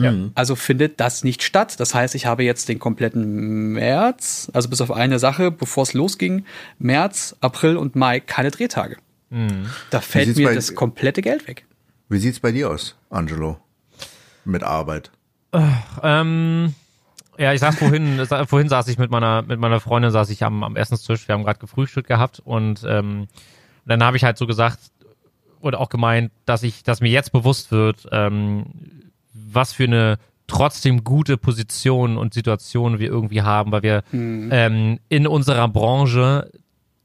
Ja. 0.04 0.14
Also 0.36 0.56
findet 0.56 1.00
das 1.00 1.24
nicht 1.24 1.44
statt. 1.44 1.80
Das 1.80 1.94
heißt, 1.94 2.16
ich 2.16 2.26
habe 2.26 2.44
jetzt 2.44 2.70
den 2.70 2.80
kompletten 2.80 3.74
März, 3.74 4.50
also 4.54 4.70
bis 4.70 4.82
auf 4.82 4.92
eine 4.92 5.20
Sache, 5.20 5.52
bevor 5.52 5.84
es 5.84 5.94
losging, 5.94 6.46
März, 6.80 7.36
April 7.42 7.78
und 7.78 7.96
Mai 7.96 8.20
keine 8.20 8.52
Drehtage. 8.52 8.98
Da 9.90 10.02
fällt 10.02 10.36
mir 10.36 10.48
bei- 10.50 10.56
das 10.56 10.76
komplette 10.76 11.22
Geld 11.22 11.48
weg. 11.48 11.66
Wie 12.10 12.18
sieht's 12.18 12.40
bei 12.42 12.52
dir 12.52 12.70
aus, 12.70 12.98
Angelo? 13.10 13.58
Mit 14.44 14.64
Arbeit. 14.64 15.12
Ähm, 16.04 16.74
ja, 17.38 17.54
ich 17.54 17.60
saß 17.60 17.76
vorhin, 17.78 18.26
vorhin 18.48 18.70
saß 18.70 18.88
ich 18.88 18.98
mit 18.98 19.12
meiner, 19.12 19.42
mit 19.42 19.60
meiner 19.60 19.80
Freundin, 19.80 20.12
saß 20.12 20.30
ich 20.30 20.44
am, 20.44 20.64
am 20.64 20.76
Essenstisch, 20.76 21.28
wir 21.28 21.34
haben 21.36 21.44
gerade 21.44 21.60
gefrühstückt 21.60 22.08
gehabt 22.08 22.42
und 22.44 22.84
ähm, 22.88 23.28
dann 23.86 24.04
habe 24.04 24.18
ich 24.18 24.24
halt 24.24 24.38
so 24.38 24.48
gesagt 24.48 24.80
oder 25.62 25.80
auch 25.80 25.90
gemeint, 25.90 26.32
dass 26.46 26.64
ich, 26.64 26.84
dass 26.84 27.02
mir 27.02 27.10
jetzt 27.10 27.32
bewusst 27.32 27.72
wird, 27.72 28.08
ähm, 28.12 28.66
was 29.34 29.74
für 29.74 29.86
eine 29.86 30.18
trotzdem 30.48 31.04
gute 31.04 31.38
Position 31.38 32.18
und 32.18 32.34
Situation 32.34 33.00
wir 33.00 33.08
irgendwie 33.08 33.42
haben, 33.42 33.72
weil 33.72 33.84
wir 33.84 34.04
ähm, 34.14 35.00
in 35.08 35.28
unserer 35.28 35.68
Branche 35.70 36.52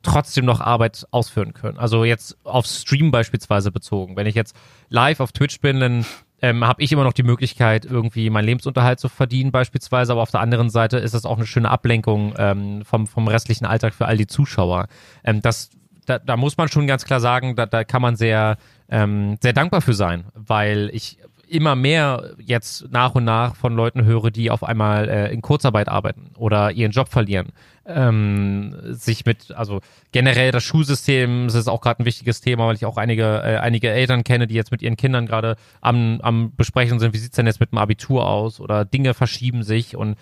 trotzdem 0.03 0.45
noch 0.45 0.61
Arbeit 0.61 1.07
ausführen 1.11 1.53
können. 1.53 1.79
Also 1.79 2.05
jetzt 2.05 2.37
auf 2.45 2.67
Stream 2.67 3.11
beispielsweise 3.11 3.73
bezogen. 3.73 4.17
Wenn 4.17 4.27
ich 4.27 4.35
jetzt 4.35 4.57
live 4.89 5.21
auf 5.21 5.33
Twitch 5.33 5.61
bin, 5.61 5.81
dann 5.81 6.07
ähm, 6.43 6.65
habe 6.65 6.83
ich 6.83 6.93
immer 6.93 7.05
noch 7.05 7.13
die 7.13 7.23
Möglichkeit, 7.23 7.85
irgendwie 7.85 8.31
meinen 8.31 8.45
Lebensunterhalt 8.45 9.01
zu 9.01 9.09
verdienen 9.09 9.53
beispielsweise, 9.53 10.13
aber 10.13 10.23
auf 10.23 10.31
der 10.31 10.41
anderen 10.41 10.71
Seite 10.71 10.99
ist 10.99 11.15
das 11.15 11.25
auch 11.25 11.37
eine 11.37 11.47
schöne 11.47 11.71
Ablenkung 11.71 12.35
ähm, 12.39 12.85
vom, 12.85 13.07
vom 13.07 13.27
restlichen 13.27 13.65
Alltag 13.65 13.95
für 13.95 14.07
all 14.07 14.17
die 14.17 14.27
Zuschauer. 14.27 14.87
Ähm, 15.25 15.41
das, 15.41 15.71
da, 16.05 16.19
da 16.19 16.37
muss 16.37 16.57
man 16.57 16.69
schon 16.69 16.87
ganz 16.87 17.05
klar 17.05 17.21
sagen, 17.21 17.57
da, 17.57 17.67
da 17.67 17.85
kann 17.85 18.03
man 18.03 18.17
sehr, 18.17 18.59
ähm, 18.89 19.39
sehr 19.43 19.55
dankbar 19.55 19.81
für 19.81 19.95
sein, 19.95 20.27
weil 20.35 20.91
ich 20.93 21.19
immer 21.49 21.77
mehr 21.77 22.35
jetzt 22.39 22.91
nach 22.91 23.15
und 23.15 23.25
nach 23.25 23.57
von 23.57 23.75
Leuten 23.75 24.05
höre, 24.05 24.31
die 24.31 24.51
auf 24.51 24.65
einmal 24.65 25.09
äh, 25.09 25.33
in 25.33 25.43
Kurzarbeit 25.43 25.89
arbeiten 25.89 26.31
oder 26.37 26.73
ihren 26.73 26.93
Job 26.93 27.09
verlieren. 27.09 27.49
Ähm, 27.87 28.75
sich 28.83 29.25
mit, 29.25 29.53
also 29.53 29.81
generell 30.11 30.51
das 30.51 30.65
Schulsystem, 30.65 31.47
das 31.47 31.55
ist 31.55 31.69
auch 31.69 31.81
gerade 31.81 32.03
ein 32.03 32.07
wichtiges 32.07 32.41
Thema, 32.41 32.67
weil 32.67 32.75
ich 32.75 32.85
auch 32.85 32.97
einige, 32.97 33.43
äh, 33.45 33.59
einige 33.59 33.91
Eltern 33.91 34.25
kenne, 34.25 34.47
die 34.47 34.55
jetzt 34.55 34.73
mit 34.73 34.83
ihren 34.83 34.97
Kindern 34.97 35.27
gerade 35.27 35.57
am, 35.81 36.21
am 36.23 36.53
Besprechen 36.57 36.99
sind, 36.99 37.15
wie 37.15 37.19
sieht's 37.19 37.37
denn 37.37 37.47
jetzt 37.47 37.61
mit 37.61 37.71
dem 37.71 37.79
Abitur 37.79 38.29
aus 38.29 38.61
oder 38.61 38.85
Dinge 38.85 39.15
verschieben 39.15 39.63
sich 39.63 39.97
und 39.97 40.17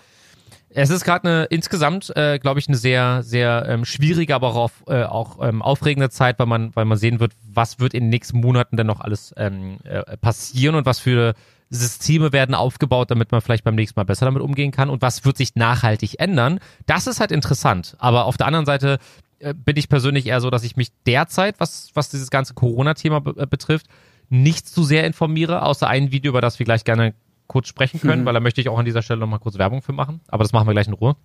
es 0.77 0.89
ist 0.89 1.05
gerade 1.05 1.27
eine 1.27 1.43
insgesamt, 1.45 2.15
äh, 2.15 2.37
glaube 2.37 2.59
ich, 2.59 2.67
eine 2.67 2.75
sehr, 2.75 3.23
sehr 3.23 3.65
ähm, 3.67 3.85
schwierige, 3.85 4.35
aber 4.35 4.49
auch, 4.49 4.55
auf, 4.55 4.83
äh, 4.87 5.03
auch 5.03 5.41
ähm, 5.41 5.61
aufregende 5.61 6.09
Zeit, 6.09 6.37
weil 6.37 6.47
man, 6.47 6.75
weil 6.75 6.85
man 6.85 6.97
sehen 6.97 7.19
wird, 7.21 7.31
was 7.49 7.79
wird 7.79 7.93
in 7.93 8.03
den 8.03 8.09
nächsten 8.09 8.41
Monaten 8.41 8.75
denn 8.75 8.87
noch 8.87 8.99
alles 8.99 9.33
ähm, 9.37 9.77
äh, 9.85 10.17
passieren 10.17 10.75
und 10.75 10.85
was 10.85 10.99
für 10.99 11.33
Systeme 11.69 12.33
werden 12.33 12.53
aufgebaut, 12.53 13.09
damit 13.09 13.31
man 13.31 13.41
vielleicht 13.41 13.63
beim 13.63 13.75
nächsten 13.75 13.97
Mal 13.97 14.03
besser 14.03 14.25
damit 14.25 14.41
umgehen 14.41 14.71
kann 14.71 14.89
und 14.89 15.01
was 15.01 15.23
wird 15.23 15.37
sich 15.37 15.55
nachhaltig 15.55 16.19
ändern. 16.19 16.59
Das 16.85 17.07
ist 17.07 17.21
halt 17.21 17.31
interessant. 17.31 17.95
Aber 17.99 18.25
auf 18.25 18.35
der 18.35 18.47
anderen 18.47 18.65
Seite 18.65 18.99
äh, 19.39 19.53
bin 19.53 19.77
ich 19.77 19.87
persönlich 19.87 20.27
eher 20.27 20.41
so, 20.41 20.49
dass 20.49 20.63
ich 20.63 20.75
mich 20.75 20.89
derzeit, 21.05 21.55
was, 21.59 21.89
was 21.93 22.09
dieses 22.09 22.29
ganze 22.29 22.53
Corona-Thema 22.53 23.21
be 23.21 23.33
äh, 23.37 23.47
betrifft, 23.47 23.87
nicht 24.29 24.67
zu 24.67 24.83
sehr 24.83 25.05
informiere, 25.05 25.61
außer 25.61 25.87
ein 25.87 26.11
Video, 26.11 26.31
über 26.31 26.41
das 26.41 26.59
wir 26.59 26.65
gleich 26.65 26.83
gerne 26.83 27.13
kurz 27.47 27.67
sprechen 27.67 27.99
können, 28.01 28.21
Mhm. 28.21 28.25
weil 28.25 28.33
da 28.33 28.39
möchte 28.39 28.61
ich 28.61 28.69
auch 28.69 28.77
an 28.79 28.85
dieser 28.85 29.01
Stelle 29.01 29.19
nochmal 29.19 29.39
kurz 29.39 29.57
Werbung 29.57 29.81
für 29.81 29.93
machen. 29.93 30.21
Aber 30.27 30.43
das 30.43 30.51
machen 30.53 30.67
wir 30.67 30.73
gleich 30.73 30.87
in 30.87 30.93
Ruhe. 30.93 31.15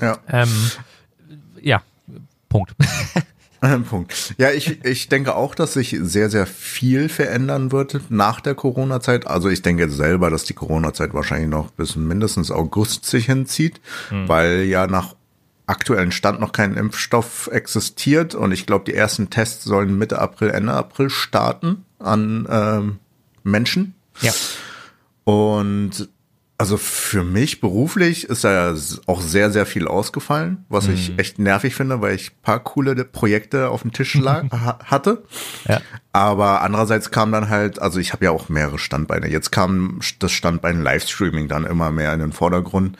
Ja. 0.00 0.18
Ähm, 0.28 0.48
ja, 1.60 1.82
Punkt. 2.48 2.74
Punkt. 3.88 4.34
Ja, 4.36 4.50
ich, 4.50 4.84
ich 4.84 5.08
denke 5.08 5.34
auch, 5.34 5.54
dass 5.54 5.72
sich 5.72 5.96
sehr, 6.02 6.28
sehr 6.28 6.46
viel 6.46 7.08
verändern 7.08 7.72
wird 7.72 7.98
nach 8.10 8.40
der 8.42 8.54
Corona-Zeit. 8.54 9.26
Also 9.26 9.48
ich 9.48 9.62
denke 9.62 9.88
selber, 9.88 10.28
dass 10.28 10.44
die 10.44 10.52
Corona-Zeit 10.52 11.14
wahrscheinlich 11.14 11.48
noch 11.48 11.70
bis 11.70 11.96
mindestens 11.96 12.50
August 12.50 13.06
sich 13.06 13.24
hinzieht, 13.24 13.80
weil 14.10 14.64
ja 14.64 14.86
nach 14.86 15.14
aktuellen 15.66 16.12
Stand 16.12 16.40
noch 16.40 16.52
kein 16.52 16.76
Impfstoff 16.76 17.48
existiert. 17.50 18.34
Und 18.34 18.52
ich 18.52 18.66
glaube, 18.66 18.84
die 18.84 18.92
ersten 18.94 19.30
Tests 19.30 19.64
sollen 19.64 19.96
Mitte 19.96 20.18
April, 20.18 20.50
Ende 20.50 20.74
April 20.74 21.08
starten 21.08 21.86
an 21.98 22.46
ähm, 22.50 22.98
Menschen. 23.44 23.94
Ja. 24.20 24.32
Und 25.24 26.08
also 26.56 26.76
für 26.76 27.24
mich 27.24 27.60
beruflich 27.60 28.24
ist 28.24 28.44
da 28.44 28.70
ja 28.70 28.78
auch 29.06 29.20
sehr, 29.20 29.50
sehr 29.50 29.66
viel 29.66 29.88
ausgefallen, 29.88 30.64
was 30.68 30.86
ich 30.86 31.18
echt 31.18 31.40
nervig 31.40 31.74
finde, 31.74 32.00
weil 32.00 32.14
ich 32.14 32.40
paar 32.42 32.60
coole 32.60 32.94
Projekte 33.04 33.70
auf 33.70 33.82
dem 33.82 33.92
Tisch 33.92 34.14
lag, 34.14 34.44
ha 34.52 34.78
hatte. 34.84 35.24
Ja. 35.66 35.80
Aber 36.12 36.62
andererseits 36.62 37.10
kam 37.10 37.32
dann 37.32 37.48
halt, 37.48 37.82
also 37.82 37.98
ich 37.98 38.12
habe 38.12 38.26
ja 38.26 38.30
auch 38.30 38.48
mehrere 38.48 38.78
Standbeine. 38.78 39.28
Jetzt 39.28 39.50
kam 39.50 39.98
das 40.20 40.30
Standbein 40.30 40.80
Livestreaming 40.80 41.48
dann 41.48 41.64
immer 41.64 41.90
mehr 41.90 42.14
in 42.14 42.20
den 42.20 42.32
Vordergrund, 42.32 42.96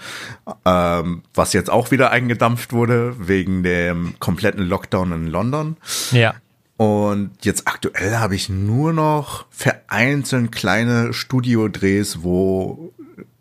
ähm, 0.65 1.23
was 1.33 1.53
jetzt 1.53 1.71
auch 1.71 1.93
wieder 1.93 2.11
eingedampft 2.11 2.73
wurde 2.73 3.15
wegen 3.19 3.63
dem 3.63 4.15
kompletten 4.19 4.65
Lockdown 4.65 5.13
in 5.13 5.27
London. 5.29 5.77
Ja. 6.11 6.35
Und 6.77 7.31
jetzt 7.43 7.69
aktuell 7.69 8.17
habe 8.17 8.35
ich 8.35 8.49
nur 8.49 8.93
noch 8.93 9.47
vereinzelt 9.51 10.51
kleine 10.51 11.13
Studiodrehs, 11.13 12.23
wo 12.23 12.93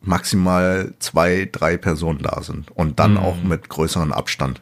maximal 0.02 0.94
zwei, 1.00 1.50
drei 1.52 1.78
Personen 1.78 2.20
da 2.20 2.44
sind. 2.44 2.70
Und 2.72 3.00
dann 3.00 3.18
auch 3.18 3.42
mit 3.42 3.70
größeren 3.70 4.12
Abstand. 4.12 4.62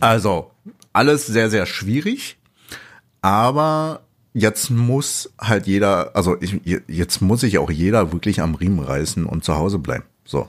Also, 0.00 0.50
alles 0.92 1.26
sehr, 1.26 1.48
sehr 1.50 1.66
schwierig. 1.66 2.36
Aber 3.22 4.02
jetzt 4.34 4.70
muss 4.70 5.32
halt 5.38 5.66
jeder, 5.66 6.14
also 6.14 6.36
ich, 6.40 6.60
jetzt 6.86 7.22
muss 7.22 7.40
sich 7.40 7.58
auch 7.58 7.70
jeder 7.70 8.12
wirklich 8.12 8.42
am 8.42 8.54
Riemen 8.54 8.80
reißen 8.80 9.24
und 9.24 9.44
zu 9.44 9.54
Hause 9.54 9.78
bleiben. 9.78 10.04
So. 10.26 10.48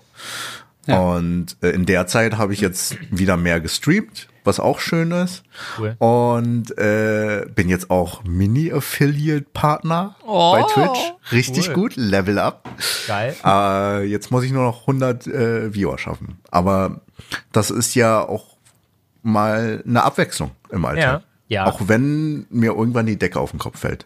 Ja. 0.88 1.00
Und 1.00 1.56
äh, 1.62 1.70
in 1.70 1.86
der 1.86 2.08
Zeit 2.08 2.38
habe 2.38 2.54
ich 2.54 2.60
jetzt 2.60 2.98
wieder 3.12 3.38
mehr 3.38 3.62
gestreamt, 3.62 4.28
was 4.46 4.60
auch 4.60 4.80
schön 4.80 5.12
ist. 5.12 5.44
Cool. 5.78 5.96
Und 6.00 6.78
äh, 6.78 7.46
bin 7.54 7.70
jetzt 7.70 7.90
auch 7.90 8.24
Mini-Affiliate-Partner 8.24 10.16
Oh, 10.26 10.54
bei 10.54 10.64
Twitch. 10.64 11.00
Richtig 11.32 11.70
cool. 11.70 11.74
gut, 11.74 11.96
Level 11.96 12.40
Up. 12.40 12.70
Geil. 13.08 13.36
Äh, 13.44 14.04
jetzt 14.06 14.32
muss 14.32 14.44
ich 14.44 14.52
nur 14.52 14.64
noch 14.64 14.82
100 14.82 15.28
äh, 15.28 15.74
Viewer 15.74 15.98
schaffen. 15.98 16.40
Aber 16.52 17.02
das 17.52 17.70
ist 17.72 17.96
ja 17.96 18.22
auch 18.22 18.58
mal 19.24 19.84
eine 19.88 20.04
Abwechslung 20.04 20.52
im 20.70 20.86
Alltag. 20.86 21.24
Ja, 21.48 21.64
ja. 21.64 21.66
Auch 21.72 21.82
wenn 21.88 22.46
mir 22.50 22.74
irgendwann 22.74 23.06
die 23.06 23.18
Decke 23.18 23.40
auf 23.40 23.52
den 23.52 23.60
Kopf 23.60 23.80
fällt. 23.80 24.06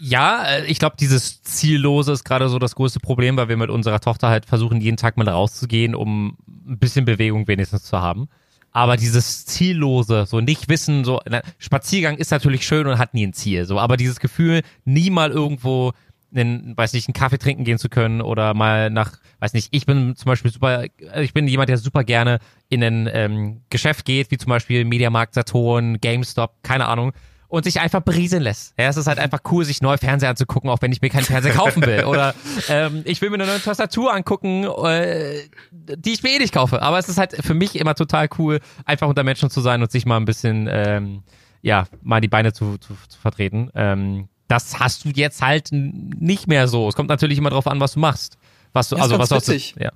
Ja, 0.00 0.44
äh, 0.44 0.66
ich 0.66 0.78
glaube, 0.78 0.96
dieses 0.98 1.42
Ziellose 1.42 2.12
ist 2.12 2.24
gerade 2.24 2.48
so 2.48 2.58
das 2.58 2.74
größte 2.74 3.00
Problem, 3.00 3.36
weil 3.36 3.48
wir 3.48 3.56
mit 3.56 3.70
unserer 3.70 4.00
Tochter 4.00 4.28
halt 4.28 4.44
versuchen, 4.44 4.80
jeden 4.80 4.96
Tag 4.96 5.16
mal 5.16 5.28
rauszugehen, 5.28 5.94
um 5.94 6.36
ein 6.66 6.78
bisschen 6.78 7.04
Bewegung 7.04 7.48
wenigstens 7.48 7.84
zu 7.84 8.00
haben. 8.00 8.28
Aber 8.76 8.96
dieses 8.96 9.46
Ziellose, 9.46 10.26
so 10.26 10.40
nicht 10.40 10.68
wissen, 10.68 11.04
so, 11.04 11.20
na, 11.28 11.42
Spaziergang 11.58 12.16
ist 12.16 12.32
natürlich 12.32 12.66
schön 12.66 12.88
und 12.88 12.98
hat 12.98 13.14
nie 13.14 13.24
ein 13.24 13.32
Ziel, 13.32 13.66
so, 13.66 13.78
aber 13.78 13.96
dieses 13.96 14.18
Gefühl, 14.18 14.62
nie 14.84 15.10
mal 15.10 15.30
irgendwo 15.30 15.92
einen, 16.34 16.76
weiß 16.76 16.92
nicht, 16.92 17.06
einen 17.06 17.14
Kaffee 17.14 17.38
trinken 17.38 17.62
gehen 17.62 17.78
zu 17.78 17.88
können 17.88 18.20
oder 18.20 18.52
mal 18.52 18.90
nach, 18.90 19.12
weiß 19.38 19.52
nicht, 19.52 19.68
ich 19.70 19.86
bin 19.86 20.16
zum 20.16 20.26
Beispiel 20.26 20.50
super, 20.50 20.84
äh, 20.84 21.22
ich 21.22 21.32
bin 21.32 21.46
jemand, 21.46 21.68
der 21.68 21.78
super 21.78 22.02
gerne 22.02 22.40
in 22.68 22.82
ein 22.82 23.08
ähm, 23.12 23.60
Geschäft 23.70 24.04
geht, 24.06 24.32
wie 24.32 24.38
zum 24.38 24.50
Beispiel 24.50 24.84
Mediamarkt, 24.84 25.34
Saturn, 25.34 26.00
GameStop, 26.00 26.56
keine 26.64 26.86
Ahnung, 26.86 27.12
und 27.54 27.64
sich 27.64 27.80
einfach 27.80 28.00
berieseln 28.00 28.42
lässt. 28.42 28.74
Ja, 28.78 28.88
es 28.88 28.96
ist 28.96 29.06
halt 29.06 29.18
einfach 29.18 29.40
cool, 29.50 29.64
sich 29.64 29.80
neue 29.80 29.98
Fernseher 29.98 30.30
anzugucken, 30.30 30.68
auch 30.70 30.82
wenn 30.82 30.92
ich 30.92 31.00
mir 31.00 31.08
keinen 31.10 31.24
Fernseher 31.24 31.54
kaufen 31.54 31.84
will. 31.86 32.04
Oder 32.06 32.34
ähm, 32.68 33.02
ich 33.04 33.20
will 33.22 33.30
mir 33.30 33.36
eine 33.36 33.46
neue 33.46 33.60
Tastatur 33.62 34.12
angucken, 34.12 34.64
äh, 34.64 35.40
die 35.72 36.12
ich 36.12 36.22
mir 36.22 36.30
eh 36.30 36.38
nicht 36.38 36.52
kaufe. 36.52 36.82
Aber 36.82 36.98
es 36.98 37.08
ist 37.08 37.18
halt 37.18 37.34
für 37.44 37.54
mich 37.54 37.76
immer 37.76 37.94
total 37.94 38.28
cool, 38.38 38.60
einfach 38.84 39.08
unter 39.08 39.22
Menschen 39.24 39.50
zu 39.50 39.60
sein 39.60 39.80
und 39.82 39.90
sich 39.90 40.04
mal 40.06 40.16
ein 40.16 40.24
bisschen, 40.24 40.68
ähm, 40.70 41.22
ja, 41.62 41.86
mal 42.02 42.20
die 42.20 42.28
Beine 42.28 42.52
zu, 42.52 42.76
zu, 42.78 42.94
zu 43.08 43.18
vertreten. 43.18 43.70
Ähm, 43.74 44.28
das 44.48 44.78
hast 44.78 45.04
du 45.04 45.08
jetzt 45.08 45.40
halt 45.40 45.68
nicht 45.72 46.48
mehr 46.48 46.68
so. 46.68 46.88
Es 46.88 46.94
kommt 46.94 47.08
natürlich 47.08 47.38
immer 47.38 47.50
drauf 47.50 47.66
an, 47.66 47.80
was 47.80 47.92
du 47.94 48.00
machst. 48.00 48.36
Was 48.72 48.88
du, 48.88 48.96
Ja, 48.96 49.00
ist 49.00 49.02
also 49.04 49.18
ganz 49.18 49.30
was 49.30 49.44
du 49.44 49.52
witzig. 49.52 49.74
ja. 49.78 49.92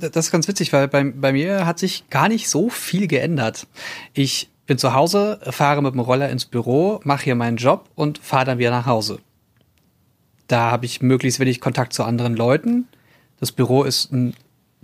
Das 0.00 0.26
ist 0.26 0.30
ganz 0.32 0.46
witzig, 0.46 0.72
weil 0.72 0.86
bei, 0.86 1.02
bei 1.04 1.32
mir 1.32 1.66
hat 1.66 1.78
sich 1.78 2.08
gar 2.10 2.28
nicht 2.28 2.48
so 2.48 2.68
viel 2.68 3.08
geändert. 3.08 3.66
Ich 4.12 4.50
bin 4.66 4.78
zu 4.78 4.94
Hause, 4.94 5.40
fahre 5.42 5.82
mit 5.82 5.94
dem 5.94 6.00
Roller 6.00 6.28
ins 6.28 6.44
Büro, 6.44 7.00
mache 7.04 7.24
hier 7.24 7.34
meinen 7.34 7.56
Job 7.56 7.88
und 7.94 8.18
fahre 8.18 8.44
dann 8.44 8.58
wieder 8.58 8.70
nach 8.70 8.86
Hause. 8.86 9.20
Da 10.48 10.70
habe 10.70 10.86
ich 10.86 11.02
möglichst 11.02 11.40
wenig 11.40 11.60
Kontakt 11.60 11.92
zu 11.92 12.04
anderen 12.04 12.36
Leuten. 12.36 12.86
Das 13.40 13.52
Büro 13.52 13.84
ist 13.84 14.12
ein 14.12 14.34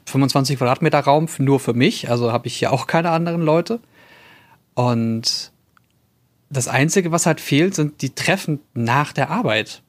25 0.07 0.59
Quadratmeter 0.59 1.01
Raum 1.01 1.29
nur 1.39 1.61
für 1.61 1.75
mich, 1.75 2.11
also 2.11 2.33
habe 2.33 2.47
ich 2.47 2.57
hier 2.57 2.73
auch 2.73 2.87
keine 2.87 3.11
anderen 3.11 3.43
Leute. 3.43 3.81
Und 4.75 5.53
das 6.51 6.69
Einzige, 6.69 7.13
was 7.13 7.27
halt 7.27 7.41
fehlt, 7.41 7.75
sind 7.75 8.03
die 8.03 8.15
Treffen 8.15 8.61
nach 8.75 9.13
der 9.13 9.31
Arbeit 9.31 9.83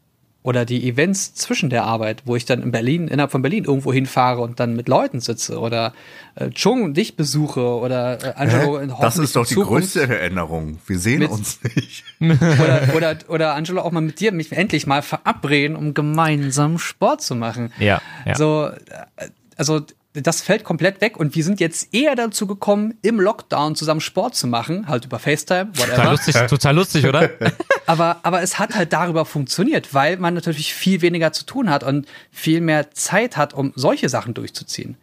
oder 0.43 0.65
die 0.65 0.87
Events 0.87 1.33
zwischen 1.33 1.69
der 1.69 1.85
Arbeit, 1.85 2.23
wo 2.25 2.35
ich 2.35 2.45
dann 2.45 2.61
in 2.61 2.71
Berlin, 2.71 3.07
innerhalb 3.07 3.31
von 3.31 3.41
Berlin 3.41 3.63
irgendwo 3.63 3.93
hinfahre 3.93 4.41
und 4.41 4.59
dann 4.59 4.75
mit 4.75 4.89
Leuten 4.89 5.21
sitze 5.21 5.57
oder 5.57 5.93
äh, 6.35 6.49
Chung 6.49 6.83
und 6.83 6.97
dich 6.97 7.15
besuche 7.15 7.61
oder 7.61 8.21
äh, 8.23 8.33
Angelo 8.35 8.77
in 8.77 8.93
Das 8.99 9.17
ist 9.17 9.35
doch 9.35 9.45
die 9.47 9.53
Zukunft 9.55 9.93
größte 9.93 10.01
Erinnerung. 10.13 10.79
Wir 10.85 10.99
sehen 10.99 11.19
Mit- 11.19 11.31
uns 11.31 11.59
nicht. 11.63 12.03
oder, 12.21 12.95
oder, 12.95 13.15
oder 13.29 13.55
Angelo 13.55 13.81
auch 13.81 13.91
mal 13.91 14.01
mit 14.01 14.19
dir 14.19 14.31
mich 14.33 14.51
endlich 14.51 14.85
mal 14.85 15.01
verabreden, 15.01 15.75
um 15.77 15.93
gemeinsam 15.93 16.77
Sport 16.77 17.21
zu 17.21 17.35
machen. 17.35 17.71
Ja, 17.79 18.01
ja. 18.25 18.35
So, 18.35 18.67
äh, 18.67 19.29
also 19.55 19.81
das 20.13 20.41
fällt 20.41 20.63
komplett 20.63 21.01
weg 21.01 21.17
und 21.17 21.35
wir 21.35 21.43
sind 21.43 21.59
jetzt 21.59 21.93
eher 21.93 22.15
dazu 22.15 22.45
gekommen, 22.45 22.97
im 23.01 23.19
Lockdown 23.19 23.75
zusammen 23.75 24.01
Sport 24.01 24.35
zu 24.35 24.45
machen, 24.45 24.87
halt 24.87 25.05
über 25.05 25.17
FaceTime, 25.17 25.71
Total 25.73 25.89
whatever. 25.89 26.11
lustig, 26.11 26.35
total 26.47 26.75
lustig, 26.75 27.05
oder? 27.07 27.29
Aber, 27.85 28.21
aber 28.23 28.41
es 28.41 28.59
hat 28.59 28.75
halt 28.75 28.93
darüber 28.93 29.25
funktioniert, 29.25 29.93
weil 29.93 30.15
man 30.15 30.33
natürlich 30.35 30.73
viel 30.73 31.01
weniger 31.01 31.33
zu 31.33 31.45
tun 31.45 31.69
hat 31.69 31.83
und 31.83 32.07
viel 32.31 32.61
mehr 32.61 32.91
Zeit 32.91 33.35
hat, 33.35 33.53
um 33.53 33.73
solche 33.75 34.07
Sachen 34.07 34.33
durchzuziehen. 34.33 34.95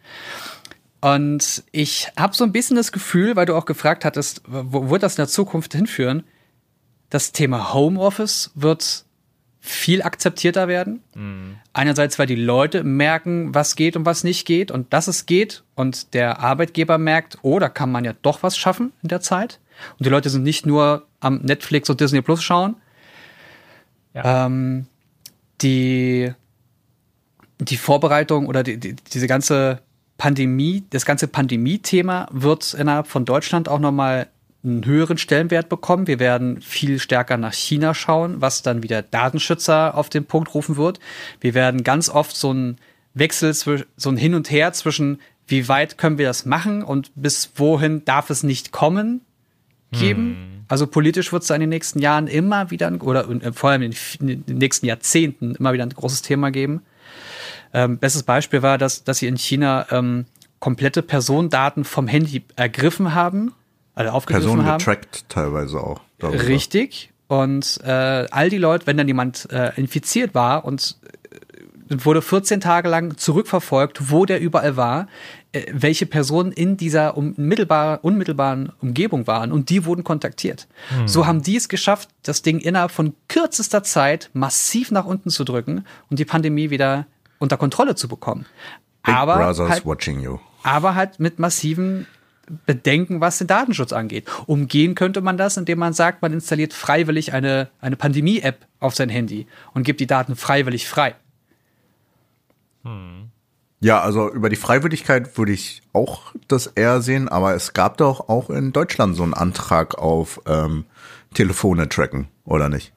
Und 0.99 1.63
ich 1.71 2.07
habe 2.17 2.35
so 2.35 2.43
ein 2.43 2.51
bisschen 2.51 2.77
das 2.77 2.91
Gefühl, 2.91 3.35
weil 3.35 3.45
du 3.45 3.55
auch 3.55 3.65
gefragt 3.65 4.03
hattest, 4.03 4.41
wo 4.47 4.89
wird 4.89 5.03
das 5.03 5.13
in 5.13 5.17
der 5.17 5.27
Zukunft 5.27 5.73
hinführen? 5.73 6.23
Das 7.11 7.31
Thema 7.33 7.71
Homeoffice 7.71 8.49
wird 8.55 9.05
viel 9.63 10.01
akzeptierter 10.01 10.67
werden. 10.67 11.03
Einerseits, 11.71 12.17
weil 12.17 12.25
die 12.25 12.35
Leute 12.35 12.83
merken, 12.83 13.53
was 13.53 13.75
geht 13.75 13.95
und 13.95 14.05
was 14.07 14.23
nicht 14.23 14.45
geht 14.45 14.71
und 14.71 14.91
dass 14.91 15.07
es 15.07 15.27
geht 15.27 15.63
und 15.75 16.15
der 16.15 16.39
Arbeitgeber 16.39 16.97
merkt, 16.97 17.37
oh, 17.43 17.59
da 17.59 17.69
kann 17.69 17.91
man 17.91 18.03
ja 18.03 18.13
doch 18.23 18.41
was 18.41 18.57
schaffen 18.57 18.91
in 19.03 19.09
der 19.09 19.21
Zeit. 19.21 19.59
Und 19.99 20.05
die 20.05 20.09
Leute 20.09 20.29
sind 20.31 20.43
nicht 20.43 20.65
nur 20.65 21.05
am 21.19 21.37
Netflix 21.37 21.89
und 21.91 22.01
Disney 22.01 22.23
Plus 22.23 22.41
schauen. 22.43 22.75
Ja. 24.15 24.47
Ähm, 24.47 24.87
die, 25.61 26.33
die 27.59 27.77
Vorbereitung 27.77 28.47
oder 28.47 28.63
die, 28.63 28.77
die, 28.77 28.95
diese 28.95 29.27
ganze 29.27 29.79
Pandemie, 30.17 30.83
das 30.89 31.05
ganze 31.05 31.27
Pandemie-Thema 31.27 32.27
wird 32.31 32.73
innerhalb 32.73 33.07
von 33.07 33.25
Deutschland 33.25 33.69
auch 33.69 33.79
nochmal 33.79 34.27
einen 34.63 34.85
höheren 34.85 35.17
Stellenwert 35.17 35.69
bekommen. 35.69 36.07
Wir 36.07 36.19
werden 36.19 36.61
viel 36.61 36.99
stärker 36.99 37.37
nach 37.37 37.53
China 37.53 37.93
schauen, 37.93 38.41
was 38.41 38.61
dann 38.61 38.83
wieder 38.83 39.01
Datenschützer 39.01 39.97
auf 39.97 40.09
den 40.09 40.25
Punkt 40.25 40.53
rufen 40.53 40.77
wird. 40.77 40.99
Wir 41.39 41.53
werden 41.53 41.83
ganz 41.83 42.09
oft 42.09 42.35
so 42.35 42.51
einen 42.51 42.77
Wechsel, 43.13 43.53
so 43.53 44.09
ein 44.09 44.17
Hin 44.17 44.35
und 44.35 44.51
Her 44.51 44.73
zwischen, 44.73 45.19
wie 45.47 45.67
weit 45.67 45.97
können 45.97 46.17
wir 46.17 46.27
das 46.27 46.45
machen 46.45 46.83
und 46.83 47.11
bis 47.15 47.51
wohin 47.55 48.05
darf 48.05 48.29
es 48.29 48.43
nicht 48.43 48.71
kommen, 48.71 49.21
geben. 49.91 50.63
Also 50.67 50.87
politisch 50.87 51.33
wird 51.33 51.43
es 51.43 51.49
in 51.49 51.59
den 51.59 51.69
nächsten 51.69 51.99
Jahren 51.99 52.27
immer 52.27 52.71
wieder, 52.71 52.89
oder 53.01 53.29
äh, 53.29 53.51
vor 53.51 53.71
allem 53.71 53.81
in 53.81 53.91
den 53.91 54.29
in 54.29 54.45
den 54.45 54.57
nächsten 54.57 54.85
Jahrzehnten 54.85 55.55
immer 55.55 55.73
wieder 55.73 55.83
ein 55.83 55.89
großes 55.89 56.21
Thema 56.21 56.49
geben. 56.49 56.81
Ähm, 57.73 57.97
bestes 57.97 58.23
Beispiel 58.23 58.61
war, 58.61 58.77
dass, 58.77 59.03
dass 59.03 59.17
sie 59.17 59.27
in 59.27 59.37
China 59.37 59.85
ähm, 59.91 60.25
komplette 60.59 61.01
Personendaten 61.01 61.83
vom 61.83 62.07
Handy 62.07 62.43
ergriffen 62.55 63.13
haben, 63.13 63.51
also 64.05 64.17
aufgegriffen 64.17 64.47
Personen 64.47 64.67
haben. 64.67 64.77
getrackt 64.77 65.29
teilweise 65.29 65.79
auch. 65.79 66.01
darüber. 66.19 66.47
Richtig. 66.47 67.11
Und 67.27 67.79
äh, 67.83 68.27
all 68.29 68.49
die 68.49 68.57
Leute, 68.57 68.87
wenn 68.87 68.97
dann 68.97 69.07
jemand 69.07 69.49
äh, 69.51 69.71
infiziert 69.77 70.35
war 70.35 70.65
und 70.65 70.97
äh, 71.89 71.95
wurde 72.03 72.21
14 72.21 72.59
Tage 72.59 72.89
lang 72.89 73.17
zurückverfolgt, 73.17 74.11
wo 74.11 74.25
der 74.25 74.41
überall 74.41 74.75
war, 74.75 75.07
äh, 75.53 75.65
welche 75.71 76.05
Personen 76.05 76.51
in 76.51 76.75
dieser 76.75 77.15
unmittelbar, 77.15 78.03
unmittelbaren 78.03 78.71
Umgebung 78.81 79.27
waren 79.27 79.51
und 79.51 79.69
die 79.69 79.85
wurden 79.85 80.03
kontaktiert. 80.03 80.67
So 81.05 81.25
haben 81.25 81.41
die 81.41 81.55
es 81.55 81.69
geschafft, 81.69 82.09
das 82.23 82.41
Ding 82.41 82.59
innerhalb 82.59 82.91
von 82.91 83.13
kürzester 83.27 83.83
Zeit 83.83 84.29
massiv 84.33 84.91
nach 84.91 85.05
unten 85.05 85.29
zu 85.29 85.43
drücken 85.43 85.85
und 86.09 86.19
die 86.19 86.25
Pandemie 86.25 86.69
wieder 86.69 87.05
unter 87.39 87.57
Kontrolle 87.57 87.95
zu 87.95 88.07
bekommen. 88.07 88.45
Big 89.03 89.15
aber 89.15 89.37
Brother's 89.37 89.69
halt, 89.69 89.85
watching 89.85 90.19
you. 90.21 90.37
aber 90.63 90.95
halt 90.95 91.19
mit 91.19 91.39
massiven 91.39 92.07
Bedenken, 92.65 93.21
was 93.21 93.37
den 93.37 93.47
Datenschutz 93.47 93.93
angeht. 93.93 94.27
Umgehen 94.45 94.95
könnte 94.95 95.21
man 95.21 95.37
das, 95.37 95.57
indem 95.57 95.79
man 95.79 95.93
sagt, 95.93 96.21
man 96.21 96.33
installiert 96.33 96.73
freiwillig 96.73 97.33
eine, 97.33 97.69
eine 97.79 97.95
Pandemie-App 97.95 98.65
auf 98.79 98.95
sein 98.95 99.09
Handy 99.09 99.47
und 99.73 99.83
gibt 99.83 99.99
die 99.99 100.07
Daten 100.07 100.35
freiwillig 100.35 100.87
frei. 100.87 101.15
Ja, 103.79 104.01
also 104.01 104.31
über 104.31 104.49
die 104.49 104.55
Freiwilligkeit 104.55 105.37
würde 105.37 105.53
ich 105.53 105.81
auch 105.93 106.33
das 106.47 106.67
eher 106.67 107.01
sehen, 107.01 107.29
aber 107.29 107.55
es 107.55 107.73
gab 107.73 107.97
doch 107.97 108.29
auch 108.29 108.49
in 108.49 108.73
Deutschland 108.73 109.15
so 109.15 109.23
einen 109.23 109.33
Antrag 109.33 109.97
auf 109.97 110.41
ähm, 110.45 110.85
Telefone 111.33 111.89
tracken, 111.89 112.27
oder 112.45 112.69
nicht? 112.69 112.93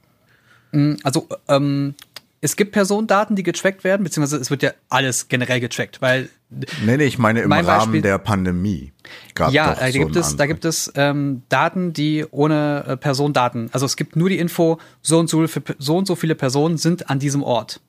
Also 1.04 1.28
ähm, 1.48 1.94
es 2.44 2.56
gibt 2.56 2.72
Personendaten, 2.72 3.36
die 3.36 3.42
getrackt 3.42 3.84
werden, 3.84 4.04
beziehungsweise 4.04 4.38
es 4.38 4.50
wird 4.50 4.62
ja 4.62 4.72
alles 4.90 5.28
generell 5.28 5.60
getrackt, 5.60 6.02
weil 6.02 6.28
Nee, 6.84 6.98
nee, 6.98 7.04
ich 7.04 7.18
meine 7.18 7.40
im 7.40 7.48
Mein 7.48 7.64
Rahmen 7.64 7.86
Beispiel- 7.86 8.02
der 8.02 8.18
Pandemie. 8.18 8.92
Gab 9.34 9.50
ja, 9.50 9.72
doch 9.72 9.80
da 9.80 9.90
so 9.90 9.98
gibt 9.98 10.14
es, 10.16 10.36
da 10.36 10.44
gibt 10.46 10.64
es 10.66 10.92
ähm, 10.94 11.42
Daten, 11.48 11.94
die 11.94 12.26
ohne 12.30 12.84
äh, 12.86 12.96
Personendaten, 12.98 13.70
also 13.72 13.86
es 13.86 13.96
gibt 13.96 14.14
nur 14.14 14.28
die 14.28 14.38
Info, 14.38 14.78
so 15.00 15.18
und 15.18 15.30
so, 15.30 15.46
für, 15.46 15.62
so 15.78 15.96
und 15.96 16.06
so 16.06 16.16
viele 16.16 16.34
Personen 16.34 16.76
sind 16.76 17.08
an 17.08 17.18
diesem 17.18 17.42
Ort, 17.42 17.80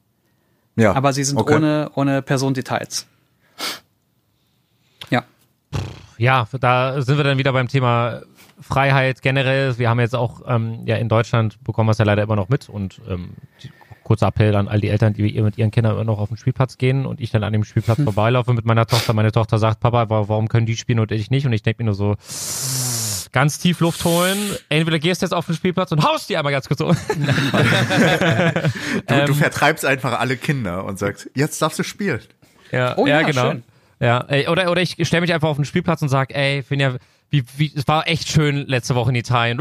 ja, 0.77 0.93
aber 0.93 1.11
sie 1.11 1.25
sind 1.25 1.37
okay. 1.37 1.55
ohne, 1.55 1.91
ohne 1.95 2.21
Personendetails. 2.21 3.07
Ja. 5.09 5.25
Ja, 6.17 6.47
da 6.61 7.01
sind 7.01 7.17
wir 7.17 7.25
dann 7.25 7.37
wieder 7.37 7.51
beim 7.51 7.67
Thema 7.67 8.21
Freiheit 8.61 9.21
generell. 9.21 9.77
Wir 9.77 9.89
haben 9.89 9.99
jetzt 9.99 10.15
auch 10.15 10.41
ähm, 10.47 10.79
ja 10.85 10.95
in 10.95 11.09
Deutschland 11.09 11.61
bekommen 11.63 11.89
wir 11.89 11.91
es 11.91 11.97
ja 11.97 12.05
leider 12.05 12.23
immer 12.23 12.37
noch 12.37 12.47
mit 12.47 12.69
und 12.69 13.01
ähm, 13.07 13.31
die, 13.61 13.69
kurzer 14.05 14.27
Appell 14.27 14.55
an 14.55 14.69
all 14.69 14.79
die 14.79 14.87
Eltern, 14.87 15.11
die 15.13 15.41
mit 15.41 15.57
ihren 15.57 15.71
Kindern 15.71 15.91
immer 15.95 16.05
noch 16.05 16.19
auf 16.19 16.29
den 16.29 16.37
Spielplatz 16.37 16.77
gehen 16.77 17.05
und 17.05 17.19
ich 17.19 17.31
dann 17.31 17.43
an 17.43 17.51
dem 17.51 17.65
Spielplatz 17.65 18.01
vorbeilaufe 18.01 18.53
mit 18.53 18.63
meiner 18.63 18.85
Tochter. 18.85 19.11
Meine 19.11 19.33
Tochter 19.33 19.57
sagt, 19.57 19.81
Papa, 19.81 20.09
wa- 20.09 20.29
warum 20.29 20.47
können 20.47 20.65
die 20.65 20.77
spielen 20.77 20.99
und 20.99 21.11
ich 21.11 21.29
nicht? 21.29 21.45
Und 21.45 21.51
ich 21.53 21.63
denke 21.63 21.83
mir 21.83 21.87
nur 21.87 21.95
so, 21.95 22.15
ganz 23.33 23.59
tief 23.59 23.81
Luft 23.81 24.05
holen. 24.05 24.37
Entweder 24.69 24.99
gehst 24.99 25.21
du 25.21 25.25
jetzt 25.25 25.33
auf 25.33 25.45
den 25.47 25.55
Spielplatz 25.55 25.91
und 25.91 26.03
haust 26.03 26.29
die 26.29 26.37
einmal 26.37 26.53
ganz 26.53 26.67
kurz 26.69 26.79
um. 26.79 26.95
Du, 29.07 29.13
Ähm. 29.13 29.25
du 29.25 29.33
vertreibst 29.33 29.85
einfach 29.85 30.19
alle 30.19 30.37
Kinder 30.37 30.85
und 30.85 30.97
sagst, 30.99 31.29
jetzt 31.35 31.61
darfst 31.61 31.79
du 31.79 31.83
spielen. 31.83 32.21
Ja, 32.71 32.97
Oh 32.97 33.05
ja, 33.05 33.21
ja, 33.21 33.27
genau. 33.27 33.51
schön. 33.51 33.63
Ja, 33.99 34.19
ey, 34.27 34.47
oder, 34.47 34.69
oder 34.71 34.81
ich 34.81 34.95
stelle 35.07 35.21
mich 35.21 35.33
einfach 35.33 35.47
auf 35.49 35.55
den 35.57 35.65
Spielplatz 35.65 36.01
und 36.01 36.09
sag, 36.09 36.33
ey, 36.35 36.63
Finja, 36.63 36.95
wie, 37.29 37.43
wie, 37.57 37.71
es 37.75 37.87
war 37.87 38.07
echt 38.07 38.29
schön 38.29 38.65
letzte 38.67 38.95
Woche 38.95 39.09
in 39.09 39.15
Italien. 39.15 39.59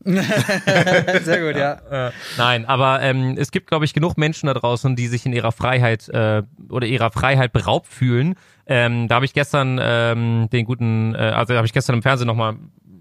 Sehr 0.04 1.40
gut, 1.44 1.56
ja. 1.56 2.12
Nein, 2.36 2.64
aber 2.66 3.02
ähm, 3.02 3.34
es 3.36 3.50
gibt, 3.50 3.66
glaube 3.66 3.84
ich, 3.84 3.94
genug 3.94 4.16
Menschen 4.16 4.46
da 4.46 4.54
draußen, 4.54 4.96
die 4.96 5.06
sich 5.08 5.26
in 5.26 5.32
ihrer 5.32 5.52
Freiheit 5.52 6.08
äh, 6.08 6.42
oder 6.70 6.86
ihrer 6.86 7.10
Freiheit 7.10 7.52
beraubt 7.52 7.88
fühlen. 7.88 8.34
Ähm, 8.66 9.08
da 9.08 9.16
habe 9.16 9.24
ich 9.24 9.32
gestern 9.32 9.78
ähm, 9.82 10.48
den 10.52 10.64
guten, 10.66 11.14
äh, 11.14 11.18
also 11.18 11.54
habe 11.54 11.66
ich 11.66 11.72
gestern 11.72 11.96
im 11.96 12.02
Fernsehen 12.02 12.26
nochmal 12.26 12.56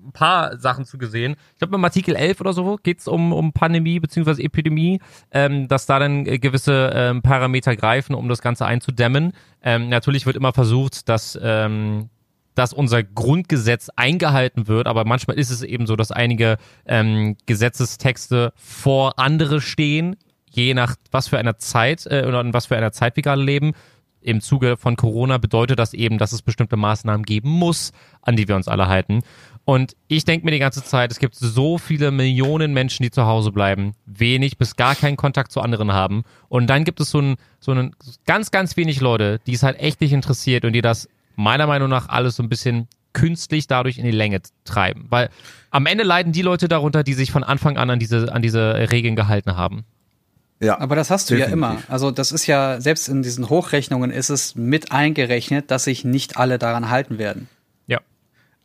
ein 0.08 0.12
paar 0.14 0.58
Sachen 0.58 0.86
zu 0.86 0.98
gesehen. 0.98 1.36
Ich 1.54 1.60
glaube, 1.60 1.76
im 1.76 1.84
Artikel 1.84 2.16
11 2.16 2.42
oder 2.42 2.54
so 2.54 2.78
geht's 2.82 3.08
um, 3.08 3.34
um 3.34 3.52
Pandemie 3.52 4.00
beziehungsweise 4.00 4.42
Epidemie, 4.42 5.02
ähm, 5.32 5.68
dass 5.68 5.86
da 5.86 6.00
dann 6.00 6.26
äh, 6.26 6.40
gewisse 6.40 6.92
ähm, 6.94 7.22
Parameter 7.22 7.76
greifen, 7.76 8.16
um 8.16 8.30
das 8.30 8.42
Ganze 8.42 8.66
einzudämmen. 8.66 9.34
Ähm, 9.62 9.90
natürlich 9.90 10.26
wird 10.26 10.38
immer 10.38 10.54
versucht, 10.54 11.10
dass 11.10 11.38
ähm, 11.42 12.10
dass 12.58 12.74
unser 12.74 13.04
Grundgesetz 13.04 13.90
eingehalten 13.96 14.68
wird, 14.68 14.88
aber 14.88 15.06
manchmal 15.06 15.38
ist 15.38 15.52
es 15.52 15.62
eben 15.62 15.86
so, 15.86 15.96
dass 15.96 16.12
einige 16.12 16.58
ähm, 16.88 17.38
Gesetzestexte 17.46 18.52
vor 18.56 19.20
andere 19.20 19.62
stehen, 19.62 20.16
je 20.50 20.74
nach 20.74 20.96
was 21.12 21.28
für 21.28 21.38
einer 21.38 21.60
Zeit 21.60 22.08
äh, 22.08 22.26
oder 22.28 22.42
in 22.42 22.54
was 22.54 22.66
für 22.66 22.76
einer 22.76 22.92
Zeit 22.92 23.16
wir 23.16 23.24
gerade 23.24 23.44
leben. 23.44 23.74
Im 24.22 24.42
Zuge 24.42 24.76
von 24.76 24.96
Corona 24.96 25.38
bedeutet 25.38 25.78
das 25.78 25.94
eben, 25.94 26.18
dass 26.18 26.32
es 26.32 26.42
bestimmte 26.42 26.76
Maßnahmen 26.78 27.24
geben 27.24 27.50
muss, 27.50 27.92
an 28.24 28.36
die 28.36 28.48
wir 28.48 28.56
uns 28.56 28.68
alle 28.68 28.88
halten. 28.88 29.22
Und 29.64 29.96
ich 30.08 30.26
denke 30.26 30.46
mir 30.46 30.52
die 30.52 30.60
ganze 30.60 30.84
Zeit, 30.84 31.12
es 31.12 31.20
gibt 31.20 31.36
so 31.36 31.78
viele 31.78 32.10
Millionen 32.10 32.74
Menschen, 32.74 33.04
die 33.04 33.12
zu 33.12 33.26
Hause 33.26 33.52
bleiben, 33.52 33.94
wenig 34.06 34.58
bis 34.58 34.76
gar 34.76 34.96
keinen 34.96 35.18
Kontakt 35.18 35.52
zu 35.52 35.62
anderen 35.62 35.94
haben. 35.94 36.24
Und 36.50 36.68
dann 36.68 36.86
gibt 36.86 37.00
es 37.02 37.12
so 37.12 37.20
einen, 37.20 37.36
so 37.60 37.72
einen 37.72 37.96
ganz, 38.26 38.50
ganz 38.50 38.78
wenig 38.78 39.00
Leute, 39.00 39.40
die 39.46 39.54
es 39.54 39.64
halt 39.64 39.80
echt 39.80 40.02
nicht 40.02 40.14
interessiert 40.14 40.66
und 40.66 40.74
die 40.74 40.82
das 40.82 41.08
meiner 41.38 41.68
Meinung 41.68 41.88
nach 41.90 42.10
alles 42.10 42.36
so 42.36 42.44
ein 42.44 42.50
bisschen 42.50 42.88
künstlich 43.14 43.68
dadurch 43.68 43.98
in 43.98 44.04
die 44.06 44.12
Länge 44.12 44.42
treiben. 44.66 45.06
Weil 45.10 45.30
am 45.72 45.86
Ende 45.86 46.04
leiden 46.04 46.34
die 46.34 46.42
Leute 46.42 46.68
darunter, 46.68 47.04
die 47.04 47.14
sich 47.14 47.32
von 47.32 47.44
Anfang 47.44 47.78
an 47.78 47.90
an 47.90 48.00
diese, 48.00 48.34
an 48.34 48.42
diese 48.42 48.74
Regeln 48.92 49.16
gehalten 49.16 49.56
haben. 49.56 49.86
Ja, 50.60 50.80
Aber 50.80 50.96
das 50.96 51.10
hast 51.12 51.30
du 51.30 51.36
ja 51.36 51.46
definitiv. 51.46 51.54
immer. 51.84 51.94
Also 51.94 52.10
das 52.12 52.32
ist 52.32 52.48
ja, 52.48 52.82
selbst 52.82 53.08
in 53.08 53.22
diesen 53.22 53.50
Hochrechnungen 53.50 54.10
ist 54.12 54.30
es 54.30 54.56
mit 54.56 54.92
eingerechnet, 54.92 55.70
dass 55.72 55.84
sich 55.86 56.04
nicht 56.04 56.38
alle 56.38 56.58
daran 56.58 56.90
halten 56.90 57.18
werden. 57.20 57.48
Ja. 57.86 58.00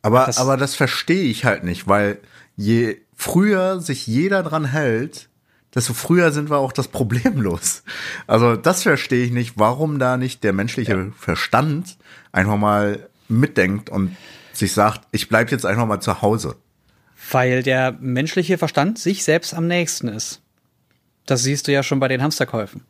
Aber, 0.01 0.25
Das- 0.25 0.39
aber 0.39 0.57
das 0.57 0.75
verstehe 0.75 1.23
ich 1.23 1.45
halt 1.45 1.63
nicht, 1.63 1.87
weil 1.87 2.17
je 2.55 2.97
früher 3.15 3.79
sich 3.79 4.07
jeder 4.07 4.41
dran 4.43 4.65
hält, 4.65 5.29
desto 5.75 5.93
früher 5.93 6.31
sind 6.31 6.49
wir 6.51 6.57
auch 6.57 6.71
das 6.73 6.87
Problem 6.87 7.39
los. 7.41 7.83
Also 8.27 8.55
das 8.55 8.83
verstehe 8.83 9.25
ich 9.25 9.31
nicht, 9.31 9.53
warum 9.57 9.97
da 9.99 10.17
nicht 10.17 10.43
der 10.43 10.53
menschliche 10.53 11.11
Verstand 11.17 11.97
einfach 12.33 12.57
mal 12.57 13.07
mitdenkt 13.29 13.89
und 13.89 14.17
sich 14.51 14.73
sagt, 14.73 15.07
ich 15.11 15.29
bleib 15.29 15.49
jetzt 15.51 15.65
einfach 15.65 15.85
mal 15.87 16.01
zu 16.01 16.21
Hause. 16.21 16.57
Weil 17.31 17.63
der 17.63 17.93
menschliche 18.01 18.57
Verstand 18.57 18.99
sich 18.99 19.23
selbst 19.23 19.53
am 19.53 19.67
nächsten 19.67 20.09
ist. 20.09 20.41
Das 21.25 21.41
siehst 21.43 21.67
du 21.67 21.71
ja 21.71 21.81
schon 21.83 22.01
bei 22.01 22.09
den 22.09 22.21
Hamsterkäufen. 22.21 22.81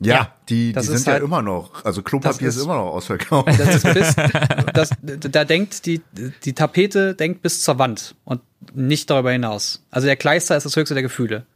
Ja, 0.00 0.14
Ja, 0.14 0.32
die, 0.48 0.72
die 0.72 0.80
sind 0.82 1.06
ja 1.06 1.12
halt- 1.14 1.22
immer 1.22 1.40
noch, 1.40 1.84
also 1.84 2.02
Klopapier 2.02 2.48
ist, 2.48 2.56
ist- 2.56 2.64
immer 2.64 2.74
noch 2.74 2.86
ausverkauft. 2.92 3.48
Das 3.58 3.76
ist 3.84 3.94
bis, 3.94 4.14
das, 4.74 4.90
da 5.02 5.44
denkt 5.44 5.86
die, 5.86 6.02
die 6.44 6.52
Tapete 6.52 7.14
denkt 7.14 7.40
bis 7.40 7.62
zur 7.62 7.78
Wand 7.78 8.14
und 8.24 8.42
nicht 8.74 9.08
darüber 9.08 9.30
hinaus. 9.32 9.82
Also 9.90 10.06
der 10.06 10.16
Kleister 10.16 10.56
ist 10.56 10.64
das 10.66 10.76
höchste 10.76 10.94
der 10.94 11.02
Gefühle. 11.04 11.46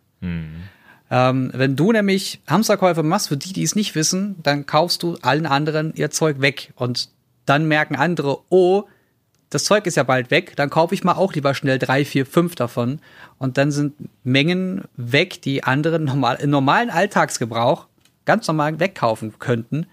Ähm, 1.10 1.50
wenn 1.54 1.76
du 1.76 1.92
nämlich 1.92 2.40
Hamsterkäufe 2.46 3.02
machst, 3.02 3.28
für 3.28 3.36
die, 3.36 3.52
die 3.52 3.64
es 3.64 3.74
nicht 3.74 3.94
wissen, 3.94 4.36
dann 4.42 4.66
kaufst 4.66 5.02
du 5.02 5.16
allen 5.22 5.46
anderen 5.46 5.92
ihr 5.94 6.10
Zeug 6.10 6.40
weg. 6.40 6.72
Und 6.76 7.08
dann 7.46 7.66
merken 7.66 7.96
andere, 7.96 8.38
oh, 8.48 8.84
das 9.50 9.64
Zeug 9.64 9.86
ist 9.86 9.96
ja 9.96 10.04
bald 10.04 10.30
weg, 10.30 10.54
dann 10.54 10.70
kaufe 10.70 10.94
ich 10.94 11.02
mal 11.02 11.14
auch 11.14 11.32
lieber 11.32 11.54
schnell 11.54 11.80
drei, 11.80 12.04
vier, 12.04 12.24
fünf 12.24 12.54
davon. 12.54 13.00
Und 13.38 13.58
dann 13.58 13.72
sind 13.72 13.94
Mengen 14.22 14.84
weg, 14.96 15.42
die 15.42 15.64
andere 15.64 15.98
normal, 15.98 16.36
im 16.40 16.50
normalen 16.50 16.90
Alltagsgebrauch 16.90 17.86
ganz 18.24 18.46
normal 18.46 18.78
wegkaufen 18.78 19.40
könnten, 19.40 19.86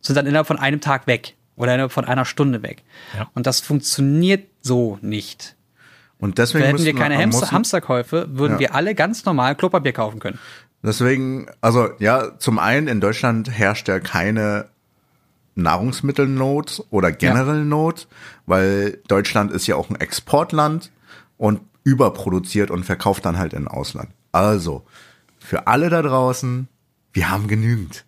sind 0.00 0.16
dann 0.16 0.26
innerhalb 0.26 0.46
von 0.46 0.58
einem 0.58 0.80
Tag 0.80 1.06
weg 1.06 1.34
oder 1.56 1.74
innerhalb 1.74 1.92
von 1.92 2.06
einer 2.06 2.24
Stunde 2.24 2.62
weg. 2.62 2.82
Ja. 3.14 3.28
Und 3.34 3.46
das 3.46 3.60
funktioniert 3.60 4.46
so 4.62 4.98
nicht. 5.02 5.56
Und 6.18 6.38
deswegen 6.38 6.64
Hätten 6.64 6.84
wir 6.84 6.94
keine 6.94 7.18
Hamster 7.18 7.50
Hamsterkäufe, 7.50 8.28
würden 8.30 8.54
Ja. 8.54 8.58
wir 8.60 8.74
alle 8.76 8.94
ganz 8.94 9.24
normal 9.24 9.56
Klopapier 9.56 9.92
kaufen 9.92 10.20
können. 10.20 10.38
Deswegen, 10.82 11.46
also 11.60 11.90
ja, 11.98 12.38
zum 12.38 12.58
einen 12.58 12.88
in 12.88 13.00
Deutschland 13.00 13.50
herrscht 13.50 13.88
ja 13.88 14.00
keine 14.00 14.68
Nahrungsmittelnot 15.54 16.84
oder 16.90 17.12
generell 17.12 17.64
Not, 17.64 18.08
weil 18.46 18.98
Deutschland 19.06 19.52
ist 19.52 19.66
ja 19.66 19.76
auch 19.76 19.90
ein 19.90 20.00
Exportland 20.00 20.90
und 21.36 21.60
überproduziert 21.84 22.70
und 22.70 22.84
verkauft 22.84 23.24
dann 23.26 23.38
halt 23.38 23.52
in 23.52 23.68
Ausland. 23.68 24.10
Also, 24.32 24.84
für 25.38 25.66
alle 25.66 25.90
da 25.90 26.02
draußen, 26.02 26.68
wir 27.12 27.30
haben 27.30 27.48
genügend. 27.48 28.04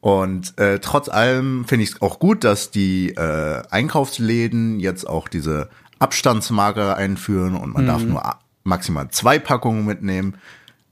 Und 0.00 0.58
äh, 0.58 0.80
trotz 0.80 1.08
allem 1.08 1.64
finde 1.64 1.84
ich 1.84 1.92
es 1.92 2.02
auch 2.02 2.18
gut, 2.18 2.44
dass 2.44 2.70
die 2.70 3.10
äh, 3.10 3.62
Einkaufsläden 3.70 4.78
jetzt 4.78 5.08
auch 5.08 5.28
diese 5.28 5.70
Abstandsmarke 5.98 6.94
einführen 6.94 7.54
und 7.56 7.72
man 7.72 7.86
darf 7.86 8.02
nur 8.02 8.22
maximal 8.64 9.08
zwei 9.10 9.38
Packungen 9.38 9.86
mitnehmen. 9.86 10.36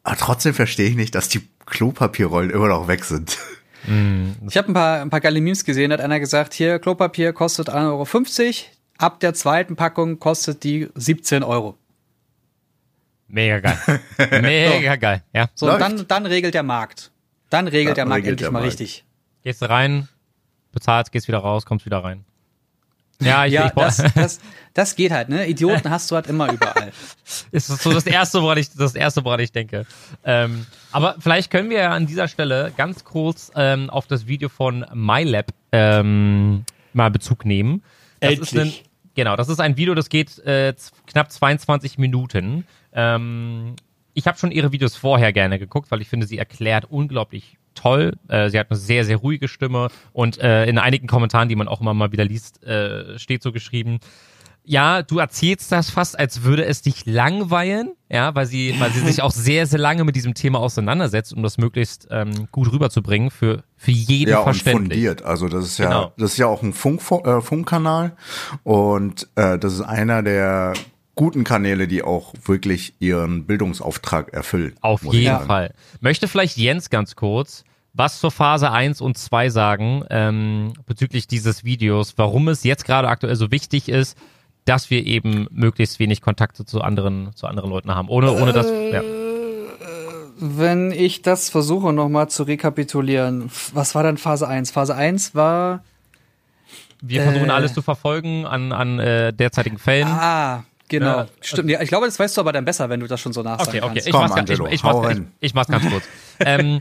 Aber 0.05 0.17
trotzdem 0.17 0.55
verstehe 0.55 0.89
ich 0.89 0.97
nicht, 0.97 1.15
dass 1.15 1.29
die 1.29 1.49
Klopapierrollen 1.67 2.51
immer 2.51 2.69
noch 2.69 2.89
weg 2.89 3.05
sind. 3.05 3.39
Ich 3.85 4.57
habe 4.57 4.69
ein 4.71 4.75
paar, 4.75 5.01
ein 5.01 5.11
paar 5.11 5.21
geile 5.21 5.41
Memes 5.41 5.65
gesehen, 5.65 5.91
da 5.91 5.95
hat 5.95 6.05
einer 6.05 6.21
gesagt, 6.21 6.55
hier, 6.55 6.79
Klopapier 6.79 7.33
kostet 7.33 7.69
1,50 7.69 7.75
Euro, 7.89 8.55
ab 8.99 9.19
der 9.21 9.35
zweiten 9.35 9.75
Packung 9.75 10.21
kostet 10.21 10.63
die 10.63 10.89
17 10.95 11.43
Euro. 11.43 11.77
Mega 13.27 13.59
geil. 13.61 13.79
Mega 14.43 14.97
geil. 14.97 15.25
Ja. 15.33 15.49
So, 15.55 15.67
Läuft. 15.67 15.81
dann, 15.81 16.07
dann 16.07 16.27
regelt 16.27 16.55
der 16.55 16.63
Markt. 16.63 17.11
Dann 17.51 17.67
regelt 17.67 17.91
Dann 17.91 17.95
der 17.97 18.07
Markt 18.07 18.19
regelt 18.19 18.33
endlich 18.33 18.47
der 18.47 18.53
mal 18.53 18.61
Markt. 18.61 18.73
richtig. 18.81 19.05
Gehst 19.43 19.63
du 19.63 19.69
rein, 19.69 20.09
bezahlst, 20.71 21.11
gehst 21.13 21.27
wieder 21.29 21.39
raus, 21.39 21.67
kommst 21.67 21.85
wieder 21.87 22.05
rein. 22.05 22.25
Ja, 23.21 23.47
ich, 23.47 23.53
Ja, 23.53 23.67
ich, 23.67 23.73
das, 23.73 23.97
das, 24.15 24.41
das 24.75 24.97
geht 24.97 25.13
halt, 25.13 25.29
ne? 25.29 25.47
Idioten 25.47 25.91
hast 25.91 26.11
du 26.11 26.15
halt 26.15 26.27
immer 26.27 26.53
überall. 26.53 26.93
ist 27.53 27.67
so 27.67 27.93
das 27.93 28.07
erste, 28.07 28.43
woran 28.43 28.59
ich 28.59 28.71
das 28.71 28.95
erste, 28.95 29.25
woran 29.25 29.41
ich 29.41 29.53
denke. 29.53 29.87
Ähm, 30.25 30.67
aber 30.91 31.17
vielleicht 31.19 31.51
können 31.51 31.71
wir 31.71 31.79
ja 31.79 31.91
an 31.91 32.07
dieser 32.07 32.29
Stelle 32.29 32.73
ganz 32.77 33.05
kurz 33.05 33.51
ähm, 33.55 33.91
auf 33.91 34.07
das 34.07 34.27
Video 34.27 34.49
von 34.49 34.87
MyLab 34.95 35.47
ähm, 35.73 36.65
mal 36.93 37.11
Bezug 37.11 37.45
nehmen. 37.45 37.83
Das 38.21 38.35
ist 38.35 38.53
ein, 38.53 38.61
Endlich. 38.61 38.85
genau, 39.15 39.37
das 39.37 39.49
ist 39.49 39.61
ein 39.61 39.77
Video, 39.77 39.95
das 39.95 40.09
geht 40.09 40.39
äh, 40.41 40.75
knapp 41.07 41.33
22 41.33 41.99
Minuten. 41.99 42.67
Ähm, 42.93 43.77
ich 44.15 44.27
habe 44.27 44.39
schon 44.39 44.51
ihre 44.53 44.73
Videos 44.73 44.97
vorher 44.97 45.33
gerne 45.33 45.59
geguckt, 45.59 45.91
weil 45.91 46.03
ich 46.03 46.09
finde, 46.09 46.27
sie 46.27 46.39
erklärt 46.39 46.85
unglaublich 46.91 47.59
toll. 47.75 48.15
Äh, 48.29 48.51
sie 48.51 48.59
hat 48.59 48.71
eine 48.71 48.79
sehr, 48.79 49.05
sehr 49.05 49.17
ruhige 49.17 49.49
Stimme 49.49 49.89
und 50.13 50.39
äh, 50.39 50.67
in 50.67 50.79
einigen 50.79 51.07
Kommentaren, 51.07 51.49
die 51.49 51.57
man 51.57 51.69
auch 51.69 51.81
immer 51.81 51.95
mal 51.95 52.13
wieder 52.13 52.25
liest, 52.25 52.63
äh, 52.65 53.19
steht 53.19 53.43
so 53.43 53.53
geschrieben, 53.53 53.99
ja, 54.65 55.03
du 55.03 55.19
erzählst 55.19 55.73
das 55.73 55.91
fast, 55.91 56.17
als 56.17 56.45
würde 56.45 56.65
es 56.65 56.83
dich 56.83 57.05
langweilen, 57.05 57.95
ja, 58.09 58.33
weil 58.37 58.47
sie, 58.47 58.77
weil 58.79 58.93
sie 58.93 59.01
sich 59.01 59.21
auch 59.21 59.33
sehr, 59.33 59.67
sehr 59.67 59.81
lange 59.81 60.05
mit 60.05 60.15
diesem 60.15 60.35
Thema 60.35 60.61
auseinandersetzt, 60.61 61.33
um 61.35 61.43
das 61.43 61.59
möglichst 61.59 62.07
ähm, 62.13 62.47
gut 62.53 62.71
rüberzubringen 62.73 63.33
für, 63.33 63.65
für 63.77 63.91
jeden 63.91 64.31
Ja, 64.31 64.39
und 64.39 64.45
verständlich. 64.45 64.93
fundiert. 64.93 65.23
Also 65.25 65.49
das 65.49 65.65
ist 65.65 65.79
ja, 65.79 65.87
Genau. 65.87 66.13
das 66.17 66.33
ist 66.33 66.39
ja 66.39 66.47
auch 66.47 66.63
ein 66.63 66.73
Funk, 66.75 67.01
äh, 67.25 67.41
Funkkanal 67.41 68.13
und 68.63 69.29
äh, 69.35 69.59
das 69.59 69.73
ist 69.75 69.81
einer 69.81 70.23
der 70.23 70.75
guten 71.15 71.45
Kanäle, 71.45 71.89
die 71.89 72.03
auch 72.03 72.35
wirklich 72.45 72.95
ihren 73.01 73.47
Bildungsauftrag 73.47 74.33
erfüllen. 74.33 74.75
Auf 74.81 75.03
jeden. 75.05 75.41
Fall. 75.41 75.75
Möchte 76.01 76.29
vielleicht 76.29 76.57
Jens 76.57 76.91
ganz 76.91 77.17
kurz 77.17 77.65
was 77.95 78.21
zur 78.21 78.31
Phase 78.31 78.71
1 78.71 79.01
und 79.01 79.19
2 79.19 79.51
sagen 79.51 80.05
ähm, 80.11 80.73
bezüglich 80.87 81.27
dieses 81.27 81.65
Videos, 81.65 82.15
warum 82.17 82.49
es 82.49 82.65
jetzt 82.65 82.85
gerade 82.85 83.09
aktuell 83.09 83.37
so 83.37 83.51
wichtig 83.51 83.89
ist, 83.89 84.17
dass 84.65 84.91
wir 84.91 85.05
eben 85.05 85.47
möglichst 85.51 85.99
wenig 85.99 86.21
Kontakte 86.23 86.65
zu 86.65 86.81
anderen, 86.81 87.35
zu 87.35 87.47
anderen 87.47 87.71
Leuten 87.71 87.95
haben. 87.95 88.09
Ohne, 88.09 88.33
ohne 88.33 88.53
das. 88.53 88.67
Ja. 88.93 89.03
Wenn 90.39 90.91
ich 90.93 91.23
das 91.23 91.51
versuche 91.51 91.93
nochmal 91.93 92.29
zu 92.31 92.45
rekapitulieren, 92.45 93.51
was 93.75 93.95
war 93.95 94.03
dann 94.03 94.17
Phase 94.17 94.49
1? 94.49 94.71
Phase 94.71 94.95
1 94.95 95.35
war, 95.35 95.85
Wir 97.03 97.23
versuchen 97.23 97.51
Äh. 97.51 97.53
alles 97.53 97.75
zu 97.75 97.83
verfolgen 97.83 98.47
an, 98.47 98.73
an 98.73 98.99
äh, 99.01 99.33
derzeitigen 99.33 99.79
Fällen. 99.79 100.07
ah, 100.09 100.65
genau. 100.99 101.19
Ja. 101.19 101.27
Stimmt, 101.41 101.71
ja, 101.71 101.81
ich 101.83 101.89
glaube, 101.89 102.07
das 102.07 102.19
weißt 102.19 102.37
du 102.37 102.41
aber 102.41 102.53
dann 102.53 102.65
besser, 102.65 102.89
wenn 102.89 103.01
du 103.01 103.07
das 103.07 103.21
schon 103.21 103.33
so 103.33 103.43
nachsagen 103.43 103.69
Okay, 103.69 103.79
okay. 103.81 103.89
kannst. 103.95 104.07
Ich 104.07 104.13
Komm, 104.13 104.21
mach's, 104.23 104.35
ganz- 104.35 104.51
Angelo, 104.51 104.67
ich, 104.69 104.75
ich, 104.75 104.83
mach's, 104.83 105.09
ich, 105.19 105.23
ich 105.41 105.55
mach's 105.55 105.69
ganz 105.69 105.89
kurz. 105.91 106.05
ähm, 106.41 106.81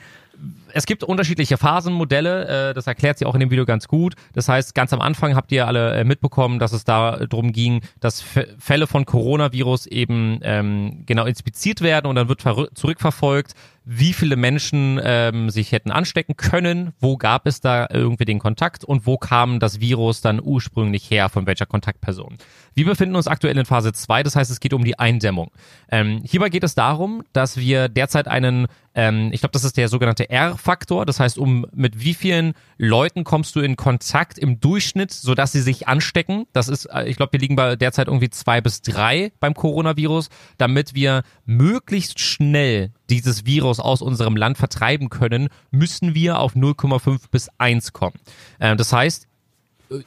es 0.73 0.85
gibt 0.85 1.03
unterschiedliche 1.03 1.57
Phasenmodelle, 1.57 2.69
äh, 2.69 2.73
das 2.73 2.87
erklärt 2.87 3.17
sie 3.17 3.25
auch 3.25 3.33
in 3.33 3.39
dem 3.39 3.51
Video 3.51 3.65
ganz 3.65 3.87
gut. 3.87 4.15
Das 4.33 4.47
heißt, 4.47 4.75
ganz 4.75 4.93
am 4.93 5.01
Anfang 5.01 5.35
habt 5.35 5.51
ihr 5.51 5.67
alle 5.67 5.93
äh, 5.93 6.03
mitbekommen, 6.03 6.59
dass 6.59 6.73
es 6.73 6.83
da 6.83 7.17
äh, 7.19 7.27
ging, 7.51 7.81
dass 7.99 8.21
F 8.21 8.47
Fälle 8.59 8.87
von 8.87 9.05
Coronavirus 9.05 9.87
eben 9.87 10.39
ähm, 10.43 11.03
genau 11.05 11.25
inspiziert 11.25 11.81
werden 11.81 12.07
und 12.07 12.15
dann 12.15 12.29
wird 12.29 12.41
zurückverfolgt, 12.73 13.55
wie 13.83 14.13
viele 14.13 14.35
Menschen 14.35 14.99
ähm, 15.03 15.49
sich 15.49 15.71
hätten 15.71 15.89
anstecken 15.91 16.37
können, 16.37 16.93
wo 16.99 17.17
gab 17.17 17.47
es 17.47 17.61
da 17.61 17.87
irgendwie 17.91 18.25
den 18.25 18.37
Kontakt 18.37 18.85
und 18.85 19.07
wo 19.07 19.17
kam 19.17 19.59
das 19.59 19.79
Virus 19.79 20.21
dann 20.21 20.39
ursprünglich 20.41 21.09
her, 21.09 21.29
von 21.29 21.47
welcher 21.47 21.65
Kontaktperson. 21.65 22.37
Wir 22.75 22.85
befinden 22.85 23.15
uns 23.15 23.27
aktuell 23.27 23.57
in 23.57 23.65
Phase 23.65 23.91
2, 23.91 24.21
das 24.23 24.35
heißt, 24.35 24.51
es 24.51 24.59
geht 24.59 24.73
um 24.73 24.83
die 24.83 24.99
Eindämmung. 24.99 25.51
Ähm, 25.89 26.21
hierbei 26.23 26.49
geht 26.49 26.63
es 26.63 26.75
darum, 26.75 27.23
dass 27.33 27.57
wir 27.57 27.89
derzeit 27.89 28.27
einen, 28.27 28.67
ähm, 28.93 29.29
ich 29.33 29.41
glaube, 29.41 29.53
das 29.53 29.63
ist 29.63 29.77
der 29.77 29.89
sogenannte 29.89 30.29
R-Faktor, 30.61 31.05
das 31.05 31.19
heißt, 31.19 31.37
um 31.37 31.65
mit 31.73 32.03
wie 32.03 32.13
vielen 32.13 32.53
Leuten 32.77 33.23
kommst 33.23 33.55
du 33.55 33.61
in 33.61 33.75
Kontakt 33.75 34.37
im 34.37 34.59
Durchschnitt, 34.59 35.11
sodass 35.11 35.51
sie 35.51 35.61
sich 35.61 35.87
anstecken. 35.87 36.45
Das 36.53 36.67
ist, 36.67 36.85
äh, 36.85 37.05
ich 37.05 37.17
glaube, 37.17 37.33
wir 37.33 37.39
liegen 37.39 37.55
bei 37.55 37.75
derzeit 37.75 38.07
irgendwie 38.07 38.29
zwei 38.29 38.61
bis 38.61 38.81
drei 38.81 39.31
beim 39.39 39.53
Coronavirus, 39.53 40.29
damit 40.57 40.93
wir 40.93 41.23
möglichst 41.45 42.19
schnell 42.19 42.91
dieses 43.09 43.45
Virus 43.45 43.79
aus 43.79 44.01
unserem 44.01 44.35
Land 44.35 44.57
vertreiben 44.57 45.09
können, 45.09 45.49
müssen 45.71 46.15
wir 46.15 46.39
auf 46.39 46.55
0,5 46.55 47.23
bis 47.31 47.49
1 47.57 47.93
kommen. 47.93 48.19
Ähm, 48.59 48.77
das 48.77 48.93
heißt, 48.93 49.27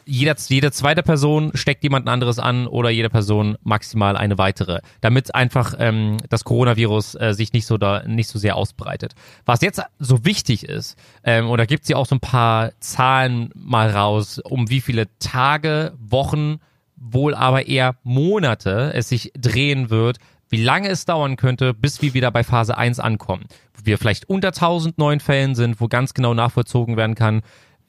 jeder, 0.04 0.36
jede 0.48 0.72
zweite 0.72 1.02
Person 1.02 1.50
steckt 1.54 1.82
jemand 1.82 2.08
anderes 2.08 2.38
an 2.38 2.66
oder 2.66 2.90
jede 2.90 3.10
Person 3.10 3.56
maximal 3.62 4.16
eine 4.16 4.38
weitere, 4.38 4.80
damit 5.00 5.34
einfach 5.34 5.74
ähm, 5.78 6.18
das 6.28 6.44
Coronavirus 6.44 7.14
äh, 7.16 7.34
sich 7.34 7.52
nicht 7.52 7.66
so 7.66 7.76
da 7.76 8.02
nicht 8.06 8.28
so 8.28 8.38
sehr 8.38 8.56
ausbreitet. 8.56 9.14
Was 9.44 9.60
jetzt 9.60 9.82
so 9.98 10.24
wichtig 10.24 10.64
ist, 10.64 10.96
ähm, 11.24 11.48
oder 11.48 11.66
gibt 11.66 11.84
sie 11.84 11.94
auch 11.94 12.06
so 12.06 12.16
ein 12.16 12.20
paar 12.20 12.72
Zahlen 12.80 13.50
mal 13.54 13.90
raus, 13.90 14.38
um 14.38 14.70
wie 14.70 14.80
viele 14.80 15.06
Tage, 15.18 15.92
Wochen, 15.98 16.60
wohl 16.96 17.34
aber 17.34 17.66
eher 17.66 17.96
Monate 18.02 18.92
es 18.94 19.08
sich 19.08 19.32
drehen 19.36 19.90
wird, 19.90 20.18
wie 20.48 20.62
lange 20.62 20.88
es 20.88 21.04
dauern 21.04 21.36
könnte, 21.36 21.74
bis 21.74 22.00
wir 22.02 22.14
wieder 22.14 22.30
bei 22.30 22.44
Phase 22.44 22.78
1 22.78 23.00
ankommen. 23.00 23.46
Wo 23.74 23.86
wir 23.86 23.98
vielleicht 23.98 24.28
unter 24.28 24.48
1000 24.48 24.98
neuen 24.98 25.20
Fällen 25.20 25.54
sind, 25.54 25.80
wo 25.80 25.88
ganz 25.88 26.14
genau 26.14 26.34
nachvollzogen 26.34 26.96
werden 26.96 27.14
kann, 27.14 27.42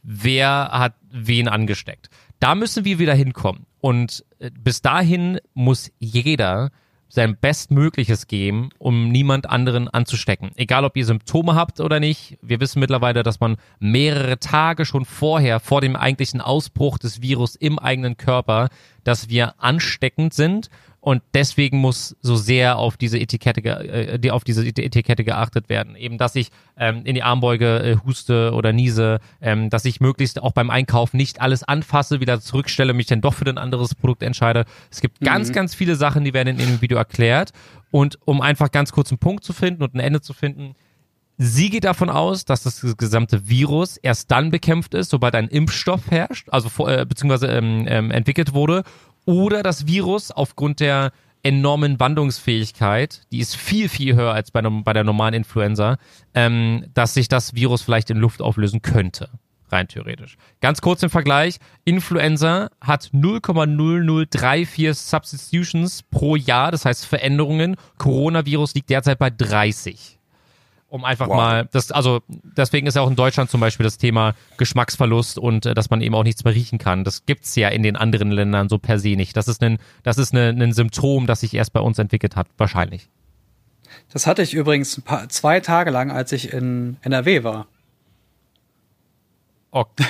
wer 0.05 0.69
hat 0.71 0.95
wen 1.11 1.47
angesteckt. 1.47 2.09
Da 2.39 2.55
müssen 2.55 2.85
wir 2.85 2.99
wieder 2.99 3.13
hinkommen. 3.13 3.65
Und 3.81 4.25
äh, 4.39 4.51
bis 4.51 4.81
dahin 4.81 5.39
muss 5.53 5.91
jeder 5.99 6.71
sein 7.07 7.37
Bestmögliches 7.39 8.27
geben, 8.27 8.69
um 8.77 9.09
niemand 9.09 9.49
anderen 9.49 9.87
anzustecken. 9.87 10.51
Egal, 10.55 10.85
ob 10.85 10.97
ihr 10.97 11.05
Symptome 11.05 11.55
habt 11.55 11.79
oder 11.79 11.99
nicht. 11.99 12.37
Wir 12.41 12.59
wissen 12.59 12.79
mittlerweile, 12.79 13.23
dass 13.23 13.39
man 13.39 13.57
mehrere 13.79 14.39
Tage 14.39 14.85
schon 14.85 15.05
vorher, 15.05 15.59
vor 15.59 15.81
dem 15.81 15.95
eigentlichen 15.95 16.41
Ausbruch 16.41 16.97
des 16.97 17.21
Virus 17.21 17.55
im 17.55 17.79
eigenen 17.79 18.17
Körper, 18.17 18.69
dass 19.03 19.29
wir 19.29 19.53
ansteckend 19.61 20.33
sind 20.33 20.69
und 21.05 21.21
deswegen 21.35 21.77
muss 21.77 22.15
so 22.21 22.35
sehr 22.35 22.79
auf 22.79 22.97
diese 22.97 23.19
Etikette, 23.19 23.61
äh, 23.61 24.29
auf 24.31 24.43
diese 24.43 24.65
Etikette 24.65 25.23
geachtet 25.23 25.69
werden. 25.69 25.95
Eben, 25.95 26.17
dass 26.17 26.33
ich 26.33 26.49
ähm, 26.77 27.03
in 27.05 27.13
die 27.13 27.21
Armbeuge 27.21 27.77
äh, 27.77 27.97
huste 28.03 28.53
oder 28.53 28.73
niese, 28.73 29.19
ähm, 29.39 29.69
dass 29.69 29.85
ich 29.85 30.01
möglichst 30.01 30.41
auch 30.41 30.51
beim 30.51 30.71
Einkauf 30.71 31.13
nicht 31.13 31.41
alles 31.41 31.61
anfasse, 31.61 32.21
wieder 32.21 32.41
zurückstelle, 32.41 32.95
mich 32.95 33.05
dann 33.05 33.21
doch 33.21 33.35
für 33.35 33.45
ein 33.45 33.59
anderes 33.59 33.93
Produkt 33.93 34.23
entscheide. 34.23 34.65
Es 34.89 34.99
gibt 34.99 35.19
ganz, 35.21 35.51
ganz 35.51 35.75
viele 35.75 35.95
Sachen, 35.95 36.23
die 36.23 36.33
werden 36.33 36.57
in 36.57 36.57
dem 36.57 36.81
Video 36.81 36.97
erklärt. 36.97 37.51
Und 37.91 38.17
um 38.25 38.41
einfach 38.41 38.71
ganz 38.71 38.91
kurz 38.91 39.11
einen 39.11 39.19
Punkt 39.19 39.43
zu 39.43 39.53
finden 39.53 39.83
und 39.83 39.93
ein 39.93 39.99
Ende 39.99 40.21
zu 40.21 40.33
finden, 40.33 40.73
Sie 41.37 41.69
geht 41.69 41.83
davon 41.83 42.09
aus, 42.09 42.45
dass 42.45 42.63
das 42.63 42.95
gesamte 42.95 43.49
Virus 43.49 43.97
erst 43.97 44.31
dann 44.31 44.51
bekämpft 44.51 44.93
ist, 44.93 45.09
sobald 45.09 45.35
ein 45.35 45.49
Impfstoff 45.49 46.09
herrscht, 46.09 46.47
also 46.49 46.87
äh, 46.87 47.05
beziehungsweise 47.05 47.47
ähm, 47.47 47.85
ähm, 47.89 48.09
entwickelt 48.09 48.53
wurde, 48.53 48.83
oder 49.25 49.63
das 49.63 49.87
Virus 49.87 50.31
aufgrund 50.31 50.79
der 50.79 51.11
enormen 51.43 51.99
Wandlungsfähigkeit, 51.99 53.21
die 53.31 53.39
ist 53.39 53.55
viel, 53.55 53.87
viel 53.87 54.15
höher 54.15 54.33
als 54.33 54.49
bei, 54.51 54.61
bei 54.61 54.93
der 54.93 55.03
normalen 55.03 55.35
Influenza, 55.35 55.97
ähm, 56.33 56.85
dass 56.93 57.13
sich 57.13 57.27
das 57.27 57.53
Virus 57.53 57.83
vielleicht 57.83 58.09
in 58.09 58.17
Luft 58.17 58.41
auflösen 58.41 58.81
könnte. 58.81 59.29
Rein 59.69 59.87
theoretisch. 59.87 60.37
Ganz 60.61 60.81
kurz 60.81 61.03
im 61.03 61.09
Vergleich. 61.09 61.57
Influenza 61.85 62.69
hat 62.81 63.09
0,0034 63.13 64.93
Substitutions 64.93 66.03
pro 66.03 66.35
Jahr, 66.35 66.71
das 66.71 66.85
heißt 66.85 67.05
Veränderungen. 67.05 67.75
Coronavirus 67.97 68.75
liegt 68.75 68.89
derzeit 68.89 69.19
bei 69.19 69.29
30 69.29 70.19
um 70.95 71.05
einfach 71.05 71.27
Wow. 71.27 71.35
mal, 71.37 71.69
das, 71.71 71.91
also 71.91 72.21
deswegen 72.27 72.87
ist 72.87 72.95
ja 72.95 73.01
auch 73.01 73.09
in 73.09 73.15
Deutschland 73.15 73.49
zum 73.51 73.59
Beispiel 73.61 73.83
das 73.83 73.97
Thema 73.97 74.33
Geschmacksverlust 74.57 75.37
und 75.37 75.65
äh, 75.65 75.73
dass 75.75 75.89
man 75.89 76.01
eben 76.01 76.15
auch 76.15 76.23
nichts 76.23 76.43
mehr 76.43 76.55
riechen 76.55 76.79
kann. 76.79 77.03
Das 77.03 77.25
gibt's 77.25 77.55
ja 77.55 77.67
in 77.69 77.83
den 77.83 77.95
anderen 77.95 78.31
Ländern 78.31 78.69
so 78.69 78.77
per 78.77 78.97
se 78.97 79.09
nicht. 79.15 79.37
Das 79.37 79.47
ist 79.47 79.61
ein, 79.61 79.77
das 80.03 80.17
ist 80.17 80.33
eine, 80.33 80.49
ein 80.49 80.73
Symptom, 80.73 81.27
das 81.27 81.41
sich 81.41 81.53
erst 81.53 81.73
bei 81.73 81.79
uns 81.81 81.99
entwickelt 81.99 82.35
hat, 82.35 82.47
wahrscheinlich. 82.57 83.09
Das 84.11 84.25
hatte 84.27 84.41
ich 84.41 84.53
übrigens 84.53 84.97
ein 84.97 85.03
paar, 85.03 85.29
zwei 85.29 85.59
Tage 85.59 85.91
lang, 85.91 86.11
als 86.11 86.31
ich 86.31 86.51
in 86.53 86.97
NRW 87.01 87.43
war. 87.43 87.67
Okay. 89.71 90.05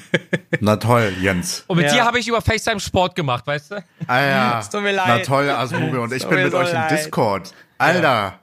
Na 0.60 0.76
toll, 0.76 1.12
Jens. 1.20 1.64
Und 1.66 1.76
mit 1.76 1.86
Ja. 1.86 1.92
dir 1.92 2.04
habe 2.04 2.18
ich 2.18 2.26
über 2.28 2.40
FaceTime 2.40 2.80
Sport 2.80 3.14
gemacht, 3.14 3.46
weißt 3.46 3.72
du? 3.72 3.84
Ah 4.06 4.20
ja. 4.20 4.58
Es 4.60 4.70
tut 4.70 4.82
mir 4.82 4.92
leid. 4.92 5.06
Na 5.06 5.18
toll, 5.18 5.50
Asmube. 5.50 6.00
Und 6.00 6.12
ich 6.12 6.26
bin 6.26 6.42
mit 6.42 6.52
so 6.52 6.58
euch 6.58 6.70
im 6.70 6.74
leid. 6.76 6.90
Discord. 6.90 7.52
Alter. 7.78 8.38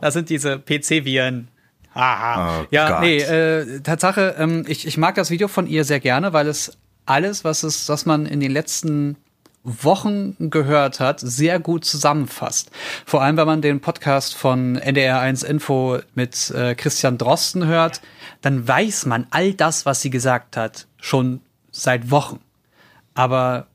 Das 0.00 0.14
sind 0.14 0.28
diese 0.28 0.58
PC-Viren. 0.58 1.48
Haha. 1.94 2.60
Oh 2.60 2.66
ja, 2.70 2.90
Gott. 2.90 3.00
nee, 3.00 3.18
äh, 3.18 3.80
Tatsache, 3.80 4.36
ähm, 4.38 4.64
ich, 4.68 4.86
ich 4.86 4.98
mag 4.98 5.14
das 5.14 5.30
Video 5.30 5.48
von 5.48 5.66
ihr 5.66 5.84
sehr 5.84 6.00
gerne, 6.00 6.32
weil 6.32 6.46
es 6.46 6.76
alles, 7.06 7.44
was 7.44 7.62
es, 7.62 7.88
was 7.88 8.04
man 8.04 8.26
in 8.26 8.40
den 8.40 8.50
letzten 8.50 9.16
Wochen 9.66 10.36
gehört 10.50 11.00
hat, 11.00 11.18
sehr 11.20 11.58
gut 11.58 11.84
zusammenfasst. 11.84 12.70
Vor 13.04 13.22
allem, 13.22 13.36
wenn 13.36 13.46
man 13.46 13.62
den 13.62 13.80
Podcast 13.80 14.36
von 14.36 14.78
NDR1 14.78 15.44
Info 15.44 15.98
mit 16.14 16.50
äh, 16.50 16.74
Christian 16.74 17.18
Drosten 17.18 17.66
hört, 17.66 18.00
dann 18.42 18.68
weiß 18.68 19.06
man 19.06 19.26
all 19.30 19.54
das, 19.54 19.84
was 19.84 20.02
sie 20.02 20.10
gesagt 20.10 20.56
hat, 20.56 20.86
schon 21.00 21.40
seit 21.72 22.10
Wochen. 22.10 22.38
Aber 23.14 23.66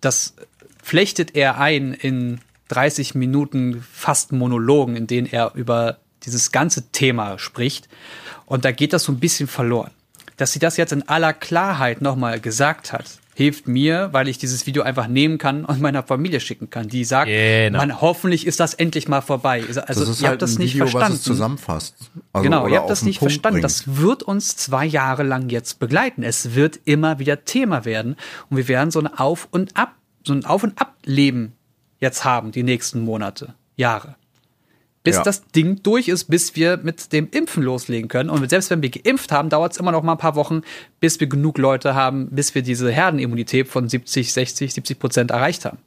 das 0.00 0.34
flechtet 0.82 1.36
er 1.36 1.58
ein 1.58 1.92
in 1.92 2.40
30 2.70 3.14
Minuten 3.14 3.84
fast 3.92 4.32
Monologen, 4.32 4.96
in 4.96 5.06
denen 5.06 5.26
er 5.26 5.52
über 5.54 5.98
dieses 6.24 6.52
ganze 6.52 6.90
Thema 6.92 7.38
spricht. 7.38 7.88
Und 8.46 8.64
da 8.64 8.72
geht 8.72 8.92
das 8.92 9.04
so 9.04 9.12
ein 9.12 9.18
bisschen 9.20 9.48
verloren. 9.48 9.90
Dass 10.36 10.52
sie 10.52 10.58
das 10.58 10.76
jetzt 10.76 10.92
in 10.92 11.06
aller 11.08 11.32
Klarheit 11.32 12.00
nochmal 12.00 12.40
gesagt 12.40 12.92
hat, 12.92 13.04
hilft 13.34 13.68
mir, 13.68 14.10
weil 14.12 14.28
ich 14.28 14.38
dieses 14.38 14.66
Video 14.66 14.82
einfach 14.82 15.06
nehmen 15.08 15.38
kann 15.38 15.64
und 15.64 15.80
meiner 15.80 16.02
Familie 16.02 16.40
schicken 16.40 16.68
kann, 16.70 16.88
die 16.88 17.04
sagt, 17.04 17.28
Genau. 17.30 17.78
man, 17.78 18.00
hoffentlich 18.00 18.46
ist 18.46 18.60
das 18.60 18.74
endlich 18.74 19.08
mal 19.08 19.20
vorbei. 19.22 19.64
Also 19.66 19.80
das 19.80 19.98
ist 19.98 20.20
ihr 20.20 20.28
halt 20.28 20.32
habt 20.34 20.42
das 20.42 20.56
ein 20.56 20.62
nicht 20.62 20.74
Video, 20.74 20.84
was 20.86 20.90
verstanden. 20.92 21.16
es 21.16 21.22
zusammenfasst. 21.22 21.94
Also, 22.32 22.44
genau, 22.44 22.68
ihr 22.68 22.78
habt 22.78 22.90
das 22.90 23.02
nicht 23.02 23.18
Punkt 23.18 23.32
verstanden. 23.32 23.54
bringt. 23.60 23.64
Das 23.64 23.96
wird 23.96 24.22
uns 24.22 24.56
zwei 24.56 24.84
Jahre 24.84 25.22
lang 25.22 25.48
jetzt 25.48 25.78
begleiten. 25.78 26.22
Es 26.22 26.54
wird 26.54 26.80
immer 26.84 27.18
wieder 27.18 27.44
Thema 27.44 27.84
werden 27.84 28.16
und 28.50 28.56
wir 28.58 28.68
werden 28.68 28.90
so 28.90 29.00
ein 29.00 29.06
Auf 29.06 29.48
und 29.50 29.76
Ab, 29.76 29.94
so 30.24 30.32
ein 30.34 30.44
Auf 30.44 30.62
und 30.62 30.80
Ab-Leben 30.80 31.52
jetzt 32.00 32.24
haben, 32.24 32.50
die 32.52 32.62
nächsten 32.62 33.00
Monate, 33.00 33.54
Jahre. 33.76 34.16
Bis 35.02 35.16
Ja. 35.16 35.22
das 35.22 35.46
Ding 35.48 35.82
durch 35.82 36.08
ist, 36.08 36.24
bis 36.24 36.56
wir 36.56 36.76
mit 36.76 37.12
dem 37.14 37.28
Impfen 37.30 37.62
loslegen 37.62 38.08
können. 38.08 38.28
Und 38.28 38.46
selbst 38.50 38.68
wenn 38.68 38.82
wir 38.82 38.90
geimpft 38.90 39.32
haben, 39.32 39.48
dauert 39.48 39.72
es 39.72 39.78
immer 39.78 39.92
noch 39.92 40.02
mal 40.02 40.12
ein 40.12 40.18
paar 40.18 40.34
Wochen, 40.34 40.60
bis 41.00 41.18
wir 41.20 41.26
genug 41.26 41.56
Leute 41.56 41.94
haben, 41.94 42.28
bis 42.30 42.54
wir 42.54 42.60
diese 42.62 42.90
Herdenimmunität 42.90 43.66
von 43.68 43.88
70, 43.88 44.30
60, 44.32 44.74
70 44.74 44.98
Prozent 44.98 45.30
erreicht 45.30 45.64
haben. 45.64 45.78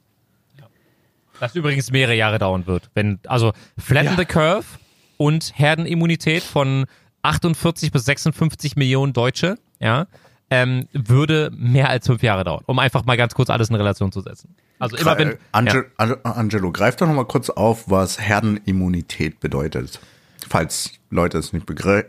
Das 1.39 1.55
übrigens 1.55 1.91
mehrere 1.91 2.15
Jahre 2.15 2.39
dauern 2.39 2.65
wird. 2.67 2.89
Wenn, 2.93 3.19
also 3.27 3.53
Flatten 3.77 4.11
Ja. 4.11 4.17
the 4.17 4.25
Curve 4.25 4.65
und 5.17 5.51
Herdenimmunität 5.55 6.41
von 6.43 6.85
48 7.21 7.91
bis 7.91 8.05
56 8.05 8.75
Millionen 8.75 9.13
Deutsche, 9.13 9.57
ja, 9.79 10.07
ähm, 10.49 10.87
würde 10.93 11.51
mehr 11.55 11.89
als 11.89 12.05
fünf 12.07 12.21
Jahre 12.23 12.43
dauern, 12.43 12.63
um 12.67 12.79
einfach 12.79 13.05
mal 13.05 13.17
ganz 13.17 13.33
kurz 13.33 13.49
alles 13.49 13.69
in 13.69 13.75
Relation 13.75 14.11
zu 14.11 14.21
setzen. 14.21 14.55
Also 14.79 14.97
immer 14.97 15.17
wenn. 15.17 15.31
Äh, 15.31 15.37
Ange 15.51 15.85
Ange- 15.97 16.23
Angelo, 16.25 16.71
greif 16.71 16.95
doch 16.95 17.07
noch 17.07 17.13
mal 17.15 17.25
kurz 17.25 17.49
auf, 17.49 17.89
was 17.89 18.19
Herdenimmunität 18.19 19.39
bedeutet. 19.39 19.99
Falls 20.47 20.91
Leute 21.09 21.37
es 21.37 21.53
nicht 21.53 21.65
begre 21.65 22.05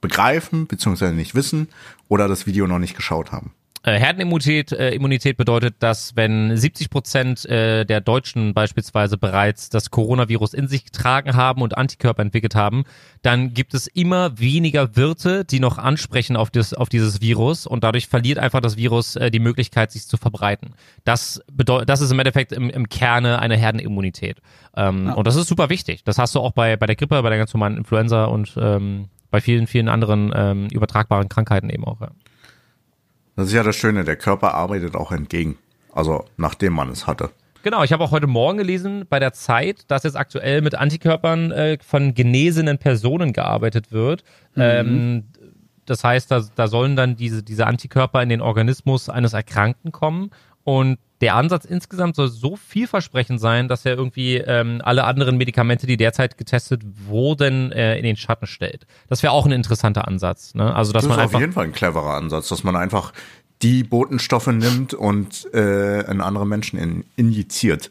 begreifen, 0.00 0.66
beziehungsweise 0.66 1.14
nicht 1.14 1.34
wissen 1.34 1.68
oder 2.08 2.28
das 2.28 2.46
Video 2.46 2.66
noch 2.66 2.78
nicht 2.78 2.96
geschaut 2.96 3.32
haben. 3.32 3.52
Äh, 3.86 4.00
Herdenimmunität 4.00 4.72
äh, 4.72 4.90
Immunität 4.90 5.36
bedeutet, 5.36 5.76
dass 5.78 6.16
wenn 6.16 6.56
70 6.56 6.90
Prozent 6.90 7.46
äh, 7.46 7.84
der 7.84 8.00
Deutschen 8.00 8.52
beispielsweise 8.52 9.16
bereits 9.16 9.70
das 9.70 9.92
Coronavirus 9.92 10.54
in 10.54 10.66
sich 10.66 10.86
getragen 10.86 11.36
haben 11.36 11.62
und 11.62 11.78
Antikörper 11.78 12.20
entwickelt 12.22 12.56
haben, 12.56 12.82
dann 13.22 13.54
gibt 13.54 13.74
es 13.74 13.86
immer 13.86 14.40
weniger 14.40 14.96
Wirte, 14.96 15.44
die 15.44 15.60
noch 15.60 15.78
ansprechen 15.78 16.36
auf, 16.36 16.50
das, 16.50 16.74
auf 16.74 16.88
dieses 16.88 17.20
Virus 17.20 17.64
und 17.64 17.84
dadurch 17.84 18.08
verliert 18.08 18.40
einfach 18.40 18.60
das 18.60 18.76
Virus 18.76 19.14
äh, 19.14 19.30
die 19.30 19.38
Möglichkeit, 19.38 19.92
sich 19.92 20.08
zu 20.08 20.16
verbreiten. 20.16 20.74
Das 21.04 21.40
bedeutet, 21.52 21.88
das 21.88 22.00
ist 22.00 22.10
im 22.10 22.18
Endeffekt 22.18 22.50
im, 22.50 22.68
im 22.70 22.88
Kerne 22.88 23.38
eine 23.38 23.56
Herdenimmunität. 23.56 24.38
Ähm, 24.76 25.12
Und 25.14 25.28
das 25.28 25.36
ist 25.36 25.46
super 25.46 25.70
wichtig. 25.70 26.02
Das 26.02 26.18
hast 26.18 26.34
du 26.34 26.40
auch 26.40 26.50
bei, 26.50 26.76
bei 26.76 26.86
der 26.86 26.96
Grippe, 26.96 27.22
bei 27.22 27.28
der 27.28 27.38
ganz 27.38 27.54
normalen 27.54 27.76
Influenza 27.76 28.24
und 28.24 28.52
ähm, 28.60 29.10
bei 29.30 29.40
vielen, 29.40 29.68
vielen 29.68 29.88
anderen 29.88 30.32
ähm, 30.34 30.66
übertragbaren 30.72 31.28
Krankheiten 31.28 31.70
eben 31.70 31.84
auch. 31.84 32.00
Ja. 32.00 32.10
Das 33.36 33.48
ist 33.48 33.52
ja 33.52 33.62
das 33.62 33.76
Schöne, 33.76 34.04
der 34.04 34.16
Körper 34.16 34.54
arbeitet 34.54 34.96
auch 34.96 35.12
entgegen. 35.12 35.58
Also 35.92 36.24
nachdem 36.36 36.72
man 36.72 36.90
es 36.90 37.06
hatte. 37.06 37.30
Genau, 37.62 37.82
ich 37.82 37.92
habe 37.92 38.04
auch 38.04 38.12
heute 38.12 38.26
Morgen 38.26 38.58
gelesen 38.58 39.06
bei 39.08 39.18
der 39.18 39.32
Zeit, 39.32 39.90
dass 39.90 40.04
jetzt 40.04 40.16
aktuell 40.16 40.62
mit 40.62 40.74
Antikörpern 40.74 41.50
äh, 41.50 41.78
von 41.84 42.14
genesenen 42.14 42.78
Personen 42.78 43.32
gearbeitet 43.32 43.92
wird. 43.92 44.22
Ähm, 44.56 45.24
das 45.84 46.04
heißt, 46.04 46.30
da, 46.30 46.44
da 46.54 46.68
sollen 46.68 46.96
dann 46.96 47.16
diese, 47.16 47.42
diese 47.42 47.66
Antikörper 47.66 48.22
in 48.22 48.28
den 48.28 48.40
Organismus 48.40 49.08
eines 49.08 49.32
Erkrankten 49.32 49.92
kommen. 49.92 50.30
Und 50.64 50.98
der 51.20 51.34
Ansatz 51.34 51.64
insgesamt 51.64 52.16
soll 52.16 52.28
so 52.28 52.56
vielversprechend 52.56 53.40
sein, 53.40 53.68
dass 53.68 53.86
er 53.86 53.96
irgendwie 53.96 54.36
ähm, 54.36 54.80
alle 54.84 55.04
anderen 55.04 55.36
Medikamente, 55.36 55.86
die 55.86 55.96
derzeit 55.96 56.36
getestet 56.36 56.82
wurden, 57.06 57.72
äh, 57.72 57.96
in 57.96 58.04
den 58.04 58.16
Schatten 58.16 58.46
stellt. 58.46 58.86
Das 59.08 59.22
wäre 59.22 59.32
auch 59.32 59.46
ein 59.46 59.52
interessanter 59.52 60.06
Ansatz. 60.06 60.54
Ne? 60.54 60.74
Also, 60.74 60.92
dass 60.92 61.04
Das 61.04 61.08
man 61.08 61.18
ist 61.18 61.22
einfach 61.22 61.34
auf 61.36 61.40
jeden 61.40 61.52
Fall 61.52 61.64
ein 61.64 61.72
cleverer 61.72 62.14
Ansatz, 62.14 62.48
dass 62.48 62.64
man 62.64 62.76
einfach 62.76 63.12
die 63.62 63.84
Botenstoffe 63.84 64.48
nimmt 64.48 64.92
und 64.92 65.52
äh, 65.54 66.02
in 66.10 66.20
andere 66.20 66.46
Menschen 66.46 66.78
in, 66.78 67.04
injiziert. 67.16 67.90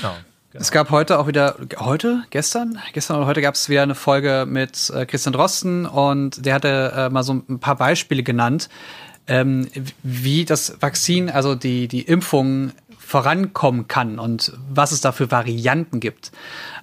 genau. 0.00 0.14
Es 0.56 0.70
gab 0.70 0.90
heute 0.90 1.18
auch 1.18 1.26
wieder, 1.26 1.56
heute, 1.78 2.22
gestern, 2.30 2.78
gestern 2.92 3.16
oder 3.16 3.26
heute 3.26 3.42
gab 3.42 3.56
es 3.56 3.68
wieder 3.68 3.82
eine 3.82 3.96
Folge 3.96 4.46
mit 4.48 4.88
äh, 4.94 5.04
Christian 5.04 5.32
Drosten 5.32 5.84
und 5.84 6.46
der 6.46 6.54
hatte 6.54 6.92
äh, 6.94 7.10
mal 7.10 7.24
so 7.24 7.42
ein 7.48 7.58
paar 7.58 7.74
Beispiele 7.74 8.22
genannt, 8.22 8.68
ähm, 9.26 9.68
wie 10.02 10.44
das 10.44 10.76
Vakzin, 10.80 11.30
also 11.30 11.54
die, 11.54 11.88
die 11.88 12.02
Impfung 12.02 12.72
vorankommen 12.98 13.86
kann 13.86 14.18
und 14.18 14.52
was 14.68 14.92
es 14.92 15.00
da 15.00 15.12
für 15.12 15.30
Varianten 15.30 16.00
gibt. 16.00 16.32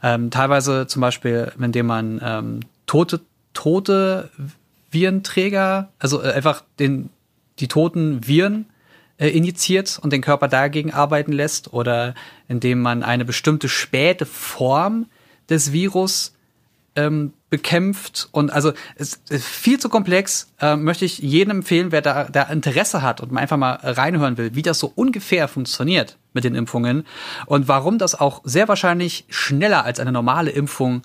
Ähm, 0.04 0.32
teilweise 0.32 0.88
zum 0.88 1.02
Beispiel, 1.02 1.52
indem 1.60 1.88
man 1.88 2.22
ähm, 2.24 2.60
tote, 2.86 3.22
tote 3.54 4.30
Virenträger, 4.92 5.90
also 6.00 6.22
äh, 6.22 6.32
einfach 6.32 6.64
den, 6.80 7.10
die 7.60 7.68
toten 7.68 8.28
Viren 8.28 8.66
äh, 9.18 9.30
injiziert 9.30 10.00
und 10.02 10.14
den 10.14 10.22
Körper 10.22 10.48
dagegen 10.48 10.94
arbeiten 10.94 11.32
lässt 11.32 11.74
oder 11.74 12.16
indem 12.48 12.82
man 12.82 13.04
eine 13.04 13.26
bestimmte 13.26 13.70
späte 13.70 14.26
Form 14.26 15.08
des 15.50 15.72
Virus 15.72 16.34
ähm, 16.96 17.34
bekämpft 17.50 18.30
und 18.32 18.52
also 18.52 18.74
es 18.96 19.22
ist 19.30 19.46
viel 19.46 19.80
zu 19.80 19.90
komplex, 19.90 20.52
äh, 20.60 20.76
möchte 20.76 21.06
ich 21.06 21.20
jedem 21.20 21.58
empfehlen, 21.58 21.92
wer 21.92 22.02
da, 22.02 22.26
da 22.26 22.44
Interesse 22.44 23.02
hat 23.02 23.22
und 23.22 23.32
mal 23.32 23.42
einfach 23.42 23.58
mal 23.58 23.74
reinhören 23.82 24.38
will, 24.38 24.56
wie 24.56 24.62
das 24.62 24.80
so 24.80 24.92
ungefähr 24.96 25.48
funktioniert 25.48 26.18
mit 26.34 26.44
den 26.44 26.56
Impfungen 26.56 27.06
und 27.46 27.68
warum 27.68 27.98
das 27.98 28.20
auch 28.20 28.42
sehr 28.44 28.68
wahrscheinlich 28.68 29.26
schneller 29.30 29.84
als 29.84 30.00
eine 30.00 30.12
normale 30.12 30.52
Impfung 30.52 31.04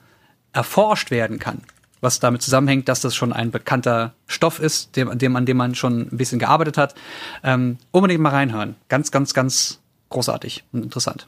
erforscht 0.52 1.10
werden 1.10 1.38
kann. 1.38 1.62
Was 2.00 2.20
damit 2.20 2.42
zusammenhängt, 2.42 2.88
dass 2.88 3.00
das 3.00 3.14
schon 3.14 3.32
ein 3.32 3.50
bekannter 3.50 4.12
Stoff 4.26 4.60
ist, 4.60 4.96
dem, 4.96 5.16
dem, 5.18 5.34
an 5.34 5.46
dem 5.46 5.56
man 5.56 5.74
schon 5.74 6.02
ein 6.02 6.16
bisschen 6.16 6.38
gearbeitet 6.38 6.76
hat. 6.78 6.94
Ähm, 7.42 7.78
unbedingt 7.90 8.20
mal 8.20 8.30
reinhören. 8.30 8.76
Ganz, 8.88 9.10
ganz, 9.10 9.34
ganz 9.34 9.80
großartig 10.10 10.64
und 10.72 10.84
interessant. 10.84 11.26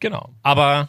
Genau. 0.00 0.28
Aber 0.42 0.88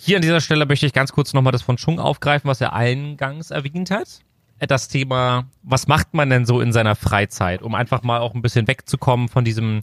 hier 0.00 0.16
an 0.16 0.22
dieser 0.22 0.40
Stelle 0.40 0.64
möchte 0.64 0.86
ich 0.86 0.92
ganz 0.92 1.12
kurz 1.12 1.34
nochmal 1.34 1.52
das 1.52 1.62
von 1.62 1.76
Chung 1.76 2.00
aufgreifen, 2.00 2.48
was 2.48 2.60
er 2.60 2.72
eingangs 2.72 3.50
erwähnt 3.50 3.90
hat. 3.90 4.20
Das 4.58 4.88
Thema, 4.88 5.44
was 5.62 5.88
macht 5.88 6.14
man 6.14 6.30
denn 6.30 6.46
so 6.46 6.60
in 6.60 6.72
seiner 6.72 6.94
Freizeit, 6.94 7.62
um 7.62 7.74
einfach 7.74 8.02
mal 8.02 8.20
auch 8.20 8.34
ein 8.34 8.42
bisschen 8.42 8.66
wegzukommen 8.66 9.28
von 9.28 9.44
diesem, 9.44 9.82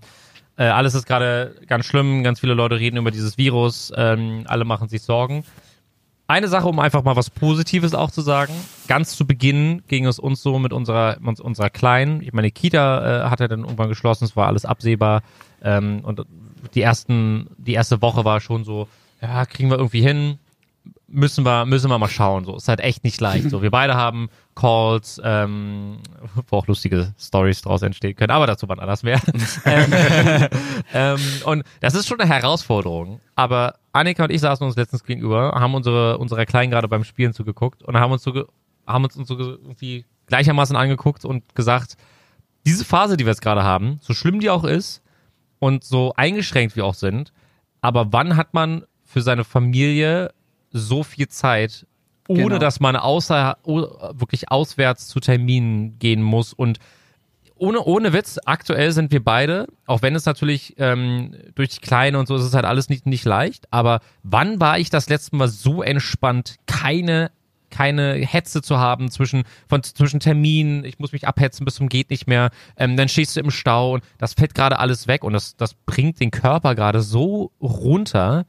äh, 0.56 0.65
alles 0.65 0.95
ist 0.95 1.06
gerade 1.06 1.56
ganz 1.67 1.86
schlimm, 1.86 2.23
ganz 2.23 2.39
viele 2.39 2.53
Leute 2.53 2.80
reden 2.80 2.97
über 2.97 3.12
dieses 3.12 3.38
Virus, 3.38 3.91
ähm, 3.95 4.43
alle 4.47 4.65
machen 4.65 4.88
sich 4.88 5.01
Sorgen. 5.01 5.43
Eine 6.27 6.47
Sache, 6.47 6.67
um 6.67 6.80
einfach 6.80 7.03
mal 7.03 7.15
was 7.15 7.30
Positives 7.30 7.93
auch 7.93 8.12
zu 8.12 8.21
sagen. 8.21 8.53
Ganz 8.88 9.15
zu 9.15 9.25
Beginn 9.25 9.84
ging 9.88 10.06
es 10.06 10.19
uns 10.19 10.41
so 10.41 10.60
mit 10.60 10.73
unserer, 10.73 11.17
mit 11.21 11.39
unserer 11.39 11.69
Kleinen. 11.69 12.21
Ich 12.21 12.34
meine, 12.34 12.51
Kita 12.51 13.25
äh, 13.25 13.30
hat 13.30 13.39
ja 13.39 13.47
dann 13.47 13.62
irgendwann 13.62 13.88
geschlossen, 13.88 14.25
es 14.25 14.36
war 14.36 14.47
alles 14.47 14.65
absehbar. 14.65 15.21
Ähm, 15.63 16.01
und 16.03 16.25
die 16.73 16.82
ersten, 16.82 17.49
die 17.58 17.73
erste 17.73 18.01
Woche 18.01 18.25
war 18.25 18.41
schon 18.41 18.65
so, 18.65 18.88
ja, 19.21 19.45
kriegen 19.45 19.69
wir 19.69 19.77
irgendwie 19.77 20.01
hin, 20.01 20.39
müssen 21.08 21.45
wir, 21.45 21.65
müssen 21.65 21.89
wir 21.89 21.97
mal 21.97 22.10
schauen. 22.10 22.45
So, 22.45 22.56
ist 22.56 22.67
halt 22.67 22.80
echt 22.82 23.03
nicht 23.03 23.19
leicht. 23.21 23.49
So, 23.49 23.62
wir 23.62 23.71
beide 23.71 23.95
haben 23.95 24.30
Calls, 24.56 25.21
ähm, 25.23 25.97
wo 26.47 26.58
auch 26.58 26.67
lustige 26.67 27.13
Stories 27.19 27.62
draus 27.62 27.82
entstehen 27.82 28.15
können, 28.15 28.32
aber 28.32 28.45
dazu 28.47 28.67
wann 28.69 28.80
anders 28.80 29.03
mehr. 29.03 29.19
ähm, 29.65 29.93
ähm, 30.93 31.19
und 31.45 31.63
das 31.80 31.93
ist 31.95 32.08
schon 32.08 32.19
eine 32.19 32.30
Herausforderung. 32.30 33.19
Aber 33.36 33.75
Annika 33.93 34.23
und 34.25 34.32
ich 34.32 34.41
saßen 34.41 34.65
uns 34.65 34.75
letztens 34.75 35.03
gegenüber, 35.03 35.51
haben 35.56 35.73
unsere, 35.75 36.17
unserer 36.17 36.45
Kleinen 36.45 36.71
gerade 36.71 36.88
beim 36.88 37.03
Spielen 37.03 37.34
zugeguckt 37.34 37.84
und 37.84 37.97
haben 37.97 38.12
uns 38.12 38.23
so, 38.23 38.45
haben 38.86 39.03
uns, 39.03 39.15
uns 39.15 39.27
so 39.27 39.38
ge- 39.38 39.58
irgendwie 39.62 40.06
gleichermaßen 40.27 40.75
angeguckt 40.75 41.23
und 41.25 41.56
gesagt, 41.56 41.95
diese 42.65 42.84
Phase, 42.84 43.15
die 43.15 43.25
wir 43.25 43.32
jetzt 43.32 43.41
gerade 43.41 43.63
haben, 43.63 43.99
so 44.01 44.13
schlimm 44.13 44.39
die 44.41 44.49
auch 44.49 44.65
ist 44.65 45.01
und 45.60 45.84
so 45.86 46.13
eingeschränkt 46.17 46.75
wir 46.75 46.86
auch 46.86 46.93
sind, 46.95 47.32
aber 47.82 48.12
wann 48.12 48.36
hat 48.36 48.53
man 48.53 48.84
für 49.17 49.23
seine 49.23 49.43
Familie 49.43 50.30
so 50.71 51.01
viel 51.01 51.27
Zeit, 51.27 51.88
ohne 52.27 52.43
Genau. 52.43 52.58
dass 52.60 52.80
man 52.80 52.95
außer 52.95 53.58
wirklich 53.65 54.51
auswärts 54.51 55.08
zu 55.08 55.19
Terminen 55.19 55.97
gehen 55.97 56.21
muss 56.21 56.53
und 56.53 56.77
ohne, 57.56 57.82
ohne 57.82 58.13
Witz, 58.13 58.38
aktuell 58.45 58.91
sind 58.91 59.12
wir 59.12 59.23
beide, 59.23 59.65
auch 59.88 60.03
wenn 60.03 60.13
es 60.13 60.27
natürlich 60.27 60.75
ähm, 60.77 61.34
durch 61.56 61.69
die 61.69 61.80
Kleine 61.80 62.19
und 62.19 62.27
so 62.27 62.36
ist 62.36 62.43
es 62.43 62.53
halt 62.53 62.65
alles 62.65 62.89
nicht, 62.89 63.08
nicht 63.08 63.25
leicht, 63.25 63.65
aber 63.71 64.01
wann 64.21 64.60
war 64.60 64.77
ich 64.77 64.91
das 64.91 65.10
letzte 65.10 65.36
Mal 65.36 65.47
so 65.47 65.82
entspannt, 65.82 66.58
keine 66.67 67.32
keine 67.71 68.13
Hetze 68.13 68.62
zu 68.62 68.77
haben 68.77 69.10
zwischen 69.10 69.45
von 69.67 69.82
zwischen 69.82 70.19
Terminen, 70.19 70.86
ich 70.86 70.99
muss 70.99 71.12
mich 71.12 71.27
abhetzen 71.27 71.65
bis 71.65 71.73
zum 71.73 71.89
geht 71.89 72.12
nicht 72.12 72.27
mehr, 72.27 72.51
ähm, 72.77 72.95
dann 72.95 73.10
stehst 73.10 73.36
du 73.36 73.39
im 73.39 73.49
Stau 73.49 73.95
und 73.95 74.03
das 74.19 74.36
fällt 74.36 74.53
gerade 74.53 74.77
alles 74.77 75.08
weg 75.08 75.23
und 75.23 75.34
das 75.34 75.56
das 75.58 75.73
bringt 75.73 76.19
den 76.19 76.30
Körper 76.30 76.75
gerade 76.75 77.01
so 77.01 77.51
runter, 77.60 78.45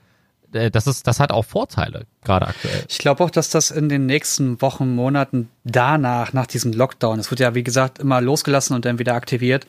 das 0.52 0.86
ist 0.86 1.06
das 1.06 1.20
hat 1.20 1.30
auch 1.30 1.44
Vorteile 1.44 2.06
gerade 2.24 2.48
aktuell. 2.48 2.84
Ich 2.88 2.98
glaube 2.98 3.22
auch, 3.22 3.30
dass 3.30 3.50
das 3.50 3.70
in 3.70 3.88
den 3.88 4.06
nächsten 4.06 4.60
Wochen, 4.62 4.94
Monaten 4.94 5.50
danach, 5.64 6.32
nach 6.32 6.46
diesem 6.46 6.72
Lockdown, 6.72 7.18
es 7.18 7.30
wird 7.30 7.40
ja 7.40 7.54
wie 7.54 7.62
gesagt 7.62 7.98
immer 7.98 8.20
losgelassen 8.20 8.74
und 8.74 8.84
dann 8.84 8.98
wieder 8.98 9.14
aktiviert, 9.14 9.66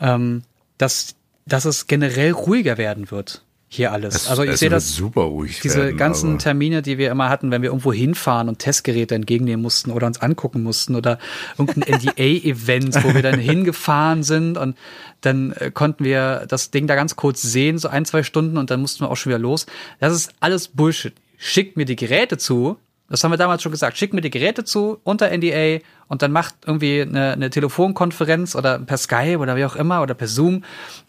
ähm, 0.00 0.42
dass, 0.78 1.14
dass 1.46 1.64
es 1.64 1.86
generell 1.86 2.32
ruhiger 2.32 2.76
werden 2.76 3.10
wird. 3.10 3.45
Hier 3.68 3.92
alles. 3.92 4.14
Es- 4.14 4.28
also 4.28 4.42
ich 4.44 4.56
sehe 4.56 4.70
das 4.70 4.94
super 4.94 5.22
ruhig 5.22 5.60
diese 5.60 5.78
werden, 5.86 5.96
ganzen 5.96 6.38
Termine, 6.38 6.82
die 6.82 6.98
wir 6.98 7.10
immer 7.10 7.28
hatten, 7.28 7.50
wenn 7.50 7.62
wir 7.62 7.70
irgendwo 7.70 7.92
hinfahren 7.92 8.48
und 8.48 8.58
Testgeräte 8.60 9.14
entgegennehmen 9.14 9.60
mussten 9.62 9.90
oder 9.90 10.06
uns 10.06 10.20
angucken 10.20 10.62
mussten 10.62 10.94
oder 10.94 11.18
irgendein 11.58 11.94
NDA-Event, 12.00 13.02
wo 13.04 13.14
wir 13.14 13.22
dann 13.22 13.38
hingefahren 13.40 14.22
sind 14.22 14.56
und 14.56 14.76
dann 15.20 15.52
äh, 15.52 15.70
konnten 15.72 16.04
wir 16.04 16.44
das 16.48 16.70
Ding 16.70 16.86
da 16.86 16.94
ganz 16.94 17.16
kurz 17.16 17.42
sehen, 17.42 17.78
so 17.78 17.88
ein, 17.88 18.04
zwei 18.04 18.22
Stunden 18.22 18.56
und 18.56 18.70
dann 18.70 18.80
mussten 18.80 19.00
wir 19.04 19.10
auch 19.10 19.16
schon 19.16 19.30
wieder 19.30 19.38
los. 19.40 19.66
Das 19.98 20.12
ist 20.12 20.30
alles 20.40 20.68
Bullshit. 20.68 21.14
Schickt 21.38 21.76
mir 21.76 21.84
die 21.84 21.96
Geräte 21.96 22.38
zu. 22.38 22.76
Das 23.08 23.22
haben 23.22 23.30
wir 23.30 23.36
damals 23.36 23.62
schon 23.62 23.70
gesagt. 23.70 23.96
Schickt 23.96 24.14
mir 24.14 24.20
die 24.20 24.30
Geräte 24.30 24.64
zu 24.64 24.98
unter 25.04 25.30
NDA 25.30 25.78
und 26.08 26.22
dann 26.22 26.32
macht 26.32 26.54
irgendwie 26.66 27.02
eine, 27.02 27.32
eine 27.32 27.50
Telefonkonferenz 27.50 28.56
oder 28.56 28.80
per 28.80 28.96
Skype 28.96 29.38
oder 29.38 29.56
wie 29.56 29.64
auch 29.64 29.76
immer 29.76 30.02
oder 30.02 30.14
per 30.14 30.26
Zoom 30.26 30.64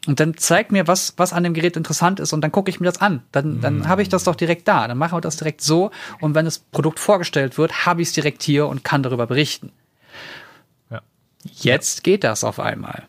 und 0.05 0.19
dann 0.19 0.37
zeigt 0.37 0.71
mir, 0.71 0.87
was, 0.87 1.13
was 1.17 1.33
an 1.33 1.43
dem 1.43 1.53
Gerät 1.55 1.75
interessant 1.75 2.19
ist 2.19 2.33
und 2.33 2.41
dann 2.41 2.51
gucke 2.51 2.69
ich 2.69 2.79
mir 2.79 2.85
das 2.85 3.01
an. 3.01 3.23
Dann, 3.31 3.61
dann 3.61 3.87
habe 3.87 4.03
ich 4.03 4.09
das 4.09 4.23
doch 4.25 4.35
direkt 4.35 4.67
da. 4.67 4.87
Dann 4.87 4.97
machen 4.97 5.17
wir 5.17 5.21
das 5.21 5.37
direkt 5.37 5.61
so 5.61 5.89
und 6.19 6.35
wenn 6.35 6.45
das 6.45 6.59
Produkt 6.59 6.99
vorgestellt 6.99 7.57
wird, 7.57 7.85
habe 7.87 8.03
ich 8.03 8.09
es 8.09 8.13
direkt 8.13 8.43
hier 8.43 8.67
und 8.67 8.83
kann 8.83 9.01
darüber 9.01 9.25
berichten. 9.25 9.71
Ja. 10.91 11.01
Jetzt 11.43 12.03
geht 12.03 12.23
das 12.23 12.43
auf 12.43 12.59
einmal. 12.59 13.07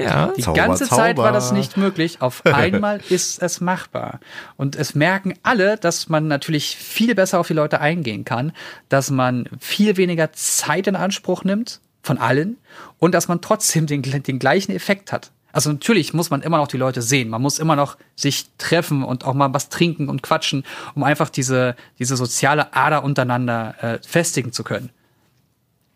Ja. 0.00 0.32
Die 0.36 0.42
Zauber, 0.42 0.56
ganze 0.56 0.88
Zeit 0.88 1.16
war 1.16 1.26
Zauber. 1.26 1.32
das 1.32 1.52
nicht 1.52 1.76
möglich. 1.76 2.22
Auf 2.22 2.46
einmal 2.46 3.00
ist 3.08 3.42
es 3.42 3.60
machbar. 3.60 4.20
Und 4.56 4.76
es 4.76 4.94
merken 4.94 5.34
alle, 5.42 5.76
dass 5.76 6.08
man 6.08 6.28
natürlich 6.28 6.76
viel 6.76 7.14
besser 7.14 7.40
auf 7.40 7.48
die 7.48 7.54
Leute 7.54 7.80
eingehen 7.80 8.24
kann, 8.24 8.52
dass 8.88 9.10
man 9.10 9.48
viel 9.58 9.96
weniger 9.96 10.32
Zeit 10.32 10.86
in 10.86 10.96
Anspruch 10.96 11.44
nimmt 11.44 11.80
von 12.02 12.18
allen 12.18 12.58
und 12.98 13.12
dass 13.12 13.28
man 13.28 13.40
trotzdem 13.40 13.86
den, 13.86 14.02
den 14.02 14.38
gleichen 14.38 14.72
Effekt 14.72 15.12
hat. 15.12 15.32
Also 15.50 15.72
natürlich 15.72 16.14
muss 16.14 16.30
man 16.30 16.42
immer 16.42 16.58
noch 16.58 16.68
die 16.68 16.76
Leute 16.76 17.02
sehen. 17.02 17.28
Man 17.30 17.42
muss 17.42 17.58
immer 17.58 17.74
noch 17.74 17.96
sich 18.14 18.46
treffen 18.58 19.02
und 19.02 19.24
auch 19.24 19.34
mal 19.34 19.52
was 19.52 19.70
trinken 19.70 20.08
und 20.08 20.22
quatschen, 20.22 20.64
um 20.94 21.02
einfach 21.02 21.30
diese, 21.30 21.74
diese 21.98 22.16
soziale 22.16 22.74
Ader 22.74 23.02
untereinander 23.02 23.74
äh, 23.80 23.98
festigen 24.06 24.52
zu 24.52 24.62
können. 24.62 24.90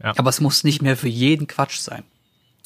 Ja. 0.02 0.14
Aber 0.16 0.30
es 0.30 0.40
muss 0.40 0.64
nicht 0.64 0.82
mehr 0.82 0.96
für 0.96 1.08
jeden 1.08 1.46
Quatsch 1.46 1.78
sein. 1.78 2.02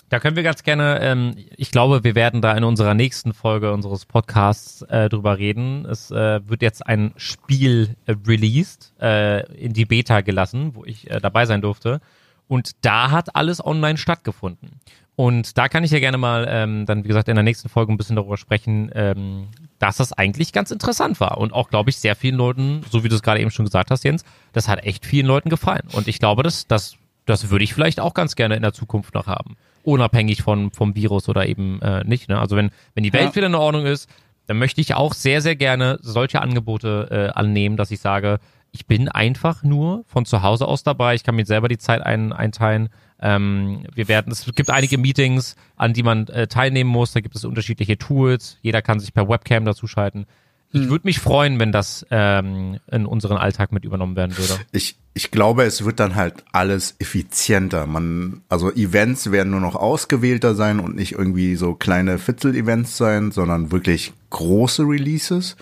Da 0.08 0.20
können 0.20 0.36
wir 0.36 0.44
ganz 0.44 0.62
gerne, 0.62 1.00
ähm, 1.00 1.34
ich 1.56 1.72
glaube, 1.72 2.04
wir 2.04 2.14
werden 2.14 2.40
da 2.40 2.56
in 2.56 2.62
unserer 2.62 2.94
nächsten 2.94 3.32
Folge 3.32 3.72
unseres 3.72 4.06
Podcasts 4.06 4.82
äh, 4.82 5.08
drüber 5.08 5.38
reden. 5.38 5.84
Es 5.84 6.12
äh, 6.12 6.48
wird 6.48 6.62
jetzt 6.62 6.86
ein 6.86 7.12
Spiel 7.16 7.96
äh, 8.06 8.14
released, 8.26 8.92
äh, 9.00 9.44
in 9.52 9.72
die 9.72 9.84
Beta 9.84 10.20
gelassen, 10.20 10.76
wo 10.76 10.84
ich 10.84 11.10
äh, 11.10 11.20
dabei 11.20 11.44
sein 11.46 11.60
durfte. 11.60 12.00
Und 12.46 12.84
da 12.84 13.10
hat 13.10 13.34
alles 13.34 13.64
online 13.64 13.98
stattgefunden. 13.98 14.80
Und 15.16 15.58
da 15.58 15.68
kann 15.68 15.82
ich 15.82 15.90
ja 15.90 15.98
gerne 15.98 16.18
mal 16.18 16.46
ähm, 16.48 16.86
dann, 16.86 17.02
wie 17.02 17.08
gesagt, 17.08 17.28
in 17.28 17.34
der 17.34 17.42
nächsten 17.42 17.68
Folge 17.68 17.92
ein 17.92 17.96
bisschen 17.96 18.16
darüber 18.16 18.36
sprechen, 18.36 18.90
ähm, 18.94 19.48
dass 19.78 19.96
das 19.96 20.12
eigentlich 20.12 20.52
ganz 20.52 20.70
interessant 20.70 21.18
war. 21.18 21.38
Und 21.38 21.52
auch, 21.52 21.68
glaube 21.70 21.90
ich, 21.90 21.96
sehr 21.96 22.14
vielen 22.14 22.36
Leuten, 22.36 22.82
so 22.90 23.02
wie 23.02 23.08
du 23.08 23.16
es 23.16 23.22
gerade 23.22 23.40
eben 23.40 23.50
schon 23.50 23.64
gesagt 23.64 23.90
hast, 23.90 24.04
Jens, 24.04 24.24
das 24.52 24.68
hat 24.68 24.84
echt 24.84 25.04
vielen 25.04 25.26
Leuten 25.26 25.48
gefallen. 25.48 25.88
Und 25.92 26.06
ich 26.06 26.20
glaube, 26.20 26.42
das, 26.42 26.68
das, 26.68 26.96
das 27.24 27.50
würde 27.50 27.64
ich 27.64 27.74
vielleicht 27.74 27.98
auch 27.98 28.14
ganz 28.14 28.36
gerne 28.36 28.56
in 28.56 28.62
der 28.62 28.74
Zukunft 28.74 29.14
noch 29.14 29.26
haben. 29.26 29.56
Unabhängig 29.86 30.42
von, 30.42 30.72
vom 30.72 30.96
Virus 30.96 31.28
oder 31.28 31.46
eben 31.46 31.80
äh, 31.80 32.02
nicht. 32.04 32.28
Ne? 32.28 32.38
Also 32.38 32.56
wenn, 32.56 32.70
wenn 32.94 33.04
die 33.04 33.12
Welt 33.12 33.30
Ja. 33.30 33.34
wieder 33.36 33.46
in 33.46 33.54
Ordnung 33.54 33.86
ist, 33.86 34.10
dann 34.46 34.58
möchte 34.58 34.80
ich 34.80 34.94
auch 34.94 35.14
sehr, 35.14 35.40
sehr 35.40 35.54
gerne 35.54 35.98
solche 36.02 36.40
Angebote 36.42 37.08
äh, 37.32 37.38
annehmen, 37.38 37.76
dass 37.76 37.90
ich 37.92 38.00
sage, 38.00 38.40
ich 38.72 38.86
bin 38.86 39.08
einfach 39.08 39.62
nur 39.62 40.02
von 40.06 40.24
zu 40.26 40.42
Hause 40.42 40.66
aus 40.66 40.82
dabei. 40.82 41.14
Ich 41.14 41.22
kann 41.24 41.36
mir 41.36 41.46
selber 41.46 41.68
die 41.68 41.78
Zeit 41.78 42.02
ein, 42.02 42.32
einteilen. 42.32 42.88
Ähm, 43.20 43.84
wir 43.94 44.08
werden, 44.08 44.32
es 44.32 44.44
gibt 44.54 44.70
einige 44.70 44.98
Meetings, 44.98 45.56
an 45.76 45.92
die 45.92 46.02
man 46.02 46.26
äh, 46.28 46.48
teilnehmen 46.48 46.90
muss. 46.90 47.12
Da 47.12 47.20
gibt 47.20 47.36
es 47.36 47.44
unterschiedliche 47.44 47.96
Tools. 47.96 48.58
Jeder 48.62 48.82
kann 48.82 48.98
sich 49.00 49.14
per 49.14 49.28
Webcam 49.28 49.64
dazuschalten. 49.64 50.26
Ich 50.72 50.88
würde 50.88 51.06
mich 51.06 51.20
freuen, 51.20 51.58
wenn 51.58 51.72
das 51.72 52.06
ähm, 52.10 52.78
in 52.90 53.06
unseren 53.06 53.36
Alltag 53.36 53.72
mit 53.72 53.84
übernommen 53.84 54.16
werden 54.16 54.36
würde. 54.36 54.58
Ich, 54.72 54.98
ich 55.14 55.30
glaube, 55.30 55.64
es 55.64 55.84
wird 55.84 56.00
dann 56.00 56.14
halt 56.14 56.44
alles 56.52 56.96
effizienter. 56.98 57.86
Man, 57.86 58.42
also 58.48 58.70
Events 58.72 59.30
werden 59.30 59.50
nur 59.50 59.60
noch 59.60 59.76
ausgewählter 59.76 60.54
sein 60.54 60.80
und 60.80 60.96
nicht 60.96 61.12
irgendwie 61.12 61.56
so 61.56 61.74
kleine 61.74 62.18
Fitzel-Events 62.18 62.96
sein, 62.96 63.30
sondern 63.30 63.72
wirklich 63.72 64.12
große 64.30 64.82
Releases. 64.82 65.56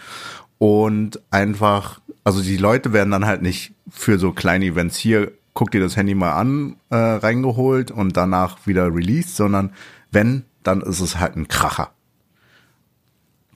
Und 0.58 1.20
einfach, 1.30 2.00
also 2.24 2.42
die 2.42 2.56
Leute 2.56 2.92
werden 2.92 3.10
dann 3.10 3.26
halt 3.26 3.42
nicht 3.42 3.74
für 3.90 4.18
so 4.18 4.32
kleine 4.32 4.64
Events 4.66 4.96
hier, 4.96 5.32
guck 5.52 5.70
dir 5.70 5.80
das 5.80 5.96
Handy 5.96 6.14
mal 6.14 6.32
an, 6.32 6.76
äh, 6.90 6.96
reingeholt 6.96 7.90
und 7.90 8.16
danach 8.16 8.66
wieder 8.66 8.92
released, 8.92 9.36
sondern 9.36 9.72
wenn, 10.10 10.44
dann 10.62 10.80
ist 10.80 11.00
es 11.00 11.20
halt 11.20 11.36
ein 11.36 11.48
Kracher. 11.48 11.93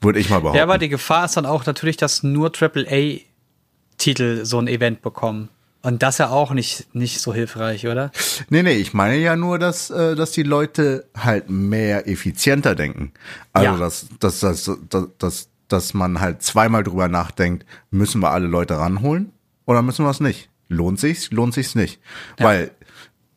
Würde 0.01 0.19
ich 0.19 0.31
mal 0.31 0.39
behaupten. 0.41 0.59
Ja, 0.59 0.63
aber 0.65 0.79
die 0.79 0.89
Gefahr 0.89 1.25
ist 1.25 1.37
dann 1.37 1.47
auch 1.47 1.67
natürlich, 1.67 1.97
dass 1.97 2.23
nur 2.23 2.53
AAA-Titel 2.55 4.45
so 4.45 4.59
ein 4.59 4.69
Event 4.69 5.03
bekommen. 5.03 5.49
Und 5.81 6.03
das 6.03 6.19
ja 6.19 6.29
auch 6.31 6.53
nicht, 6.53 6.93
nicht 6.95 7.21
so 7.21 7.33
hilfreich, 7.33 7.87
oder? 7.87 8.11
Nee, 8.51 8.63
nee, 8.63 8.73
ich 8.75 8.95
meine 8.95 9.17
ja 9.17 9.37
nur, 9.37 9.59
dass, 9.59 9.91
äh, 9.91 10.17
dass 10.17 10.33
die 10.33 10.43
Leute 10.43 11.07
halt 11.17 11.51
mehr 11.51 12.09
effizienter 12.09 12.75
denken. 12.75 13.13
Also, 13.53 13.73
Ja. 13.73 13.79
dass, 13.79 14.07
dass, 14.19 14.41
dass, 14.41 14.71
dass, 15.19 15.49
dass, 15.69 15.95
man 15.95 16.21
halt 16.21 16.43
zweimal 16.43 16.83
drüber 16.83 17.09
nachdenkt, 17.09 17.65
müssen 17.91 18.21
wir 18.21 18.31
alle 18.31 18.49
Leute 18.49 18.77
ranholen 18.77 19.33
oder 19.67 19.83
müssen 19.83 20.05
wir 20.05 20.11
es 20.11 20.21
nicht? 20.21 20.51
Lohnt 20.69 20.99
sich's, 20.99 21.31
lohnt 21.31 21.55
sich's 21.55 21.75
nicht? 21.77 22.01
Weil 22.39 22.73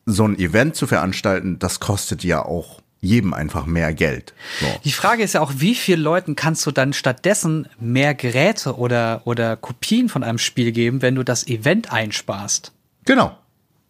so 0.06 0.26
ein 0.28 0.38
Event 0.40 0.76
zu 0.76 0.88
veranstalten, 0.88 1.60
das 1.60 1.80
kostet 1.80 2.24
ja 2.24 2.44
auch 2.44 2.82
jedem 3.02 3.34
einfach 3.34 3.66
mehr 3.66 3.94
Geld. 3.94 4.34
So. 4.60 4.68
Die 4.86 4.92
Frage 4.92 5.24
ist 5.24 5.34
ja 5.34 5.42
auch, 5.42 5.54
wie 5.58 5.76
vielen 5.76 6.02
Leuten 6.02 6.36
kannst 6.36 6.66
du 6.68 6.72
dann 6.72 6.94
stattdessen 6.94 7.68
mehr 7.80 8.14
Geräte 8.14 8.78
oder, 8.78 9.22
oder 9.26 9.58
Kopien 9.58 10.08
von 10.08 10.24
einem 10.24 10.38
Spiel 10.38 10.72
geben, 10.72 11.02
wenn 11.02 11.16
du 11.16 11.24
das 11.24 11.48
Event 11.48 11.92
einsparst? 11.92 12.72
Genau. 13.06 13.36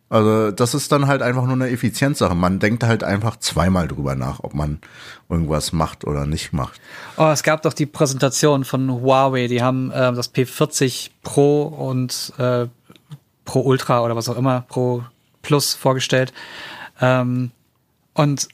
Also 0.09 0.51
das 0.51 0.73
ist 0.73 0.91
dann 0.91 1.07
halt 1.07 1.21
einfach 1.21 1.45
nur 1.45 1.53
eine 1.53 1.69
Effizienzsache. 1.69 2.35
Man 2.35 2.59
denkt 2.59 2.83
halt 2.83 3.03
einfach 3.03 3.37
zweimal 3.37 3.87
drüber 3.87 4.15
nach, 4.15 4.41
ob 4.41 4.53
man 4.53 4.79
irgendwas 5.29 5.71
macht 5.71 6.05
oder 6.05 6.25
nicht 6.25 6.51
macht. 6.51 6.81
Oh, 7.15 7.27
es 7.27 7.43
gab 7.43 7.61
doch 7.61 7.73
die 7.73 7.85
Präsentation 7.85 8.65
von 8.65 8.91
Huawei, 8.91 9.47
die 9.47 9.61
haben 9.61 9.89
äh, 9.91 10.11
das 10.13 10.33
P40 10.33 11.11
Pro 11.23 11.63
und 11.63 12.33
äh, 12.37 12.67
Pro 13.45 13.61
Ultra 13.61 14.03
oder 14.03 14.15
was 14.15 14.27
auch 14.27 14.37
immer, 14.37 14.65
Pro 14.67 15.03
Plus 15.41 15.73
vorgestellt. 15.73 16.33
Ähm, 16.99 17.51
und 18.13 18.49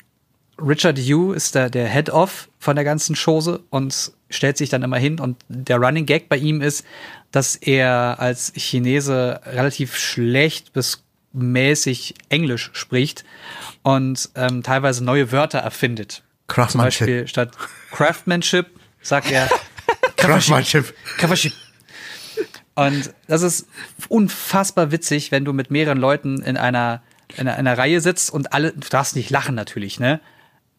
Richard 0.60 0.98
Yu 0.98 1.34
ist 1.34 1.56
der, 1.56 1.70
der 1.70 1.88
Head-Off 1.88 2.50
von 2.60 2.76
der 2.76 2.86
ganzen 2.86 3.16
Chose 3.16 3.62
und 3.70 4.12
stellt 4.30 4.58
sich 4.58 4.70
dann 4.70 4.84
immer 4.84 4.98
hin 4.98 5.20
und 5.20 5.38
der 5.48 5.78
Running 5.78 6.06
Gag 6.06 6.30
bei 6.30 6.38
ihm 6.38 6.62
ist, 6.62 6.86
dass 7.32 7.56
er 7.56 8.18
als 8.20 8.54
Chinese 8.56 9.42
relativ 9.46 9.96
schlecht 9.98 10.74
bis 10.74 11.04
mäßig 11.34 12.16
Englisch 12.30 12.72
spricht 12.74 13.24
und 13.84 14.30
ähm, 14.36 14.64
teilweise 14.64 15.04
neue 15.04 15.32
Wörter 15.32 15.60
erfindet. 15.60 16.24
Zum 16.48 16.56
Craftsmanship. 16.56 17.00
Beispiel 17.00 17.28
statt 17.28 17.52
Craftsmanship 17.92 18.68
sagt 19.02 19.32
er 19.32 19.50
Craftsmanship. 20.18 20.94
Craftsmanship. 21.18 21.54
Und 22.76 23.14
das 23.28 23.42
ist 23.42 23.68
unfassbar 24.08 24.92
witzig, 24.92 25.32
wenn 25.32 25.46
du 25.46 25.54
mit 25.54 25.72
mehreren 25.72 25.98
Leuten 25.98 26.42
in 26.42 26.58
einer, 26.58 27.02
in 27.36 27.48
einer, 27.48 27.58
einer 27.58 27.78
Reihe 27.78 28.02
sitzt 28.02 28.32
und 28.32 28.54
alle, 28.54 28.72
du 28.72 28.88
darfst 28.90 29.16
nicht 29.16 29.30
lachen 29.30 29.56
natürlich, 29.56 30.00
ne? 30.00 30.20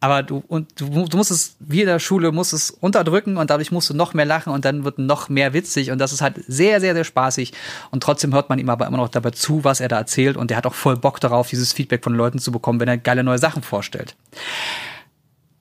Aber 0.00 0.22
du, 0.22 0.44
und 0.46 0.80
du, 0.80 1.06
du 1.06 1.16
musst 1.16 1.32
es, 1.32 1.56
wie 1.58 1.80
in 1.80 1.86
der 1.86 1.98
Schule, 1.98 2.30
musst 2.30 2.52
es 2.52 2.70
unterdrücken 2.70 3.36
und 3.36 3.50
dadurch 3.50 3.72
musst 3.72 3.90
du 3.90 3.94
noch 3.94 4.14
mehr 4.14 4.24
lachen 4.24 4.52
und 4.52 4.64
dann 4.64 4.84
wird 4.84 4.98
noch 4.98 5.28
mehr 5.28 5.52
witzig 5.54 5.90
und 5.90 5.98
das 5.98 6.12
ist 6.12 6.20
halt 6.20 6.36
sehr, 6.46 6.80
sehr, 6.80 6.94
sehr 6.94 7.02
spaßig 7.02 7.52
und 7.90 8.02
trotzdem 8.02 8.32
hört 8.32 8.48
man 8.48 8.60
ihm 8.60 8.70
aber 8.70 8.86
immer 8.86 8.98
noch 8.98 9.08
dabei 9.08 9.30
zu, 9.30 9.64
was 9.64 9.80
er 9.80 9.88
da 9.88 9.98
erzählt 9.98 10.36
und 10.36 10.50
der 10.50 10.56
hat 10.56 10.66
auch 10.66 10.74
voll 10.74 10.96
Bock 10.96 11.18
darauf, 11.20 11.48
dieses 11.48 11.72
Feedback 11.72 12.04
von 12.04 12.14
Leuten 12.14 12.38
zu 12.38 12.52
bekommen, 12.52 12.78
wenn 12.78 12.88
er 12.88 12.96
geile 12.96 13.24
neue 13.24 13.38
Sachen 13.38 13.62
vorstellt. 13.62 14.14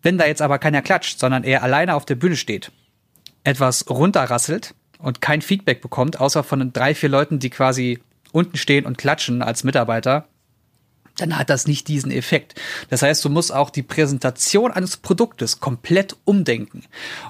Wenn 0.04 0.19
da 0.19 0.28
jetzt 0.28 0.43
aber 0.43 0.60
keiner 0.60 0.84
klatscht, 0.84 1.19
sondern 1.19 1.43
er 1.43 1.63
alleine 1.63 1.95
auf 1.95 2.06
der 2.06 2.15
Bühne 2.15 2.36
steht, 2.36 2.71
etwas 3.43 3.89
runterrasselt 3.89 4.76
und 5.00 5.19
kein 5.19 5.41
Feedback 5.41 5.82
bekommt, 5.82 6.19
außer 6.19 6.43
von 6.43 6.71
drei, 6.73 6.93
vier 6.93 7.10
Leuten, 7.10 7.39
die 7.39 7.50
quasi 7.50 8.00
unten 8.32 8.58
stehen 8.58 8.86
und 8.86 9.00
klatschen 9.00 9.41
als 9.41 9.63
Mitarbeiter, 9.63 10.28
dann 11.18 11.38
hat 11.38 11.50
das 11.50 11.68
nicht 11.68 11.88
diesen 11.88 12.12
Effekt. 12.12 12.60
Das 12.90 13.02
heißt, 13.02 13.24
du 13.26 13.30
musst 13.30 13.54
auch 13.54 13.70
die 13.70 13.84
Präsentation 13.84 14.72
eines 14.72 14.98
Produktes 14.98 15.60
komplett 15.60 16.16
umdenken. 16.26 16.84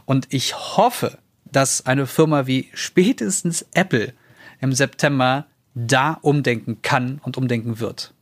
Und 0.06 0.28
ich 0.30 0.56
hoffe, 0.56 1.18
dass 1.46 1.86
eine 1.86 2.06
Firma 2.06 2.48
wie 2.48 2.70
spätestens 2.74 3.66
Apple 3.74 4.14
im 4.60 4.74
September 4.74 5.48
da 5.74 6.18
umdenken 6.22 6.82
kann 6.82 7.20
und 7.24 7.38
umdenken 7.38 7.80
wird. 7.80 8.14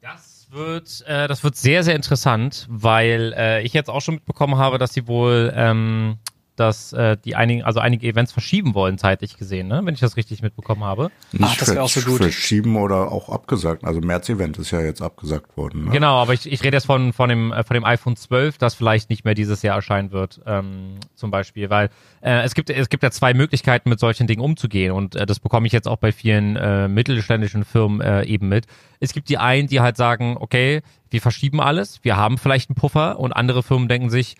Das 0.00 0.48
wird, 0.50 1.04
äh, 1.06 1.28
das 1.28 1.44
wird 1.44 1.56
sehr, 1.56 1.82
sehr 1.82 1.94
interessant, 1.94 2.66
weil 2.68 3.32
äh, 3.36 3.62
ich 3.62 3.72
jetzt 3.72 3.88
auch 3.88 4.00
schon 4.00 4.14
mitbekommen 4.16 4.56
habe, 4.56 4.78
dass 4.78 4.92
sie 4.92 5.06
wohl 5.06 5.52
ähm, 5.54 6.18
dass 6.58 6.92
äh, 6.92 7.16
die 7.24 7.36
einigen, 7.36 7.62
also 7.62 7.80
einige 7.80 8.06
Events 8.06 8.32
verschieben 8.32 8.74
wollen, 8.74 8.98
zeitlich 8.98 9.36
gesehen, 9.36 9.68
ne? 9.68 9.80
wenn 9.84 9.94
ich 9.94 10.00
das 10.00 10.16
richtig 10.16 10.42
mitbekommen 10.42 10.84
habe. 10.84 11.10
Nicht 11.32 11.60
das 11.60 11.74
wär 11.74 11.82
auch 11.82 11.88
so 11.88 12.00
gut. 12.00 12.18
verschieben 12.18 12.76
oder 12.76 13.12
auch 13.12 13.28
abgesagt. 13.28 13.84
Also 13.84 14.00
März-Event 14.00 14.58
ist 14.58 14.70
ja 14.70 14.80
jetzt 14.80 15.02
abgesagt 15.02 15.56
worden. 15.56 15.86
Ne? 15.86 15.90
Genau, 15.90 16.16
aber 16.16 16.34
ich, 16.34 16.50
ich 16.50 16.62
rede 16.62 16.76
jetzt 16.76 16.86
von, 16.86 17.12
von, 17.12 17.28
dem, 17.28 17.52
äh, 17.52 17.62
von 17.62 17.74
dem 17.74 17.84
iPhone 17.84 18.16
12, 18.16 18.58
das 18.58 18.74
vielleicht 18.74 19.10
nicht 19.10 19.24
mehr 19.24 19.34
dieses 19.34 19.62
Jahr 19.62 19.76
erscheinen 19.76 20.10
wird, 20.10 20.40
ähm, 20.46 20.96
zum 21.14 21.30
Beispiel, 21.30 21.70
weil 21.70 21.90
äh, 22.20 22.42
es, 22.42 22.54
gibt, 22.54 22.70
es 22.70 22.88
gibt 22.88 23.02
ja 23.02 23.10
zwei 23.10 23.34
Möglichkeiten, 23.34 23.88
mit 23.88 24.00
solchen 24.00 24.26
Dingen 24.26 24.40
umzugehen 24.40 24.92
und 24.92 25.16
äh, 25.16 25.26
das 25.26 25.40
bekomme 25.40 25.66
ich 25.66 25.72
jetzt 25.72 25.86
auch 25.86 25.98
bei 25.98 26.12
vielen 26.12 26.56
äh, 26.56 26.88
mittelständischen 26.88 27.64
Firmen 27.64 28.00
äh, 28.00 28.24
eben 28.24 28.48
mit. 28.48 28.66
Es 29.00 29.12
gibt 29.12 29.28
die 29.28 29.38
einen, 29.38 29.68
die 29.68 29.80
halt 29.80 29.96
sagen, 29.96 30.36
okay, 30.38 30.82
wir 31.10 31.20
verschieben 31.20 31.60
alles, 31.60 32.00
wir 32.02 32.16
haben 32.16 32.38
vielleicht 32.38 32.70
einen 32.70 32.76
Puffer 32.76 33.18
und 33.18 33.32
andere 33.32 33.62
Firmen 33.62 33.88
denken 33.88 34.10
sich, 34.10 34.36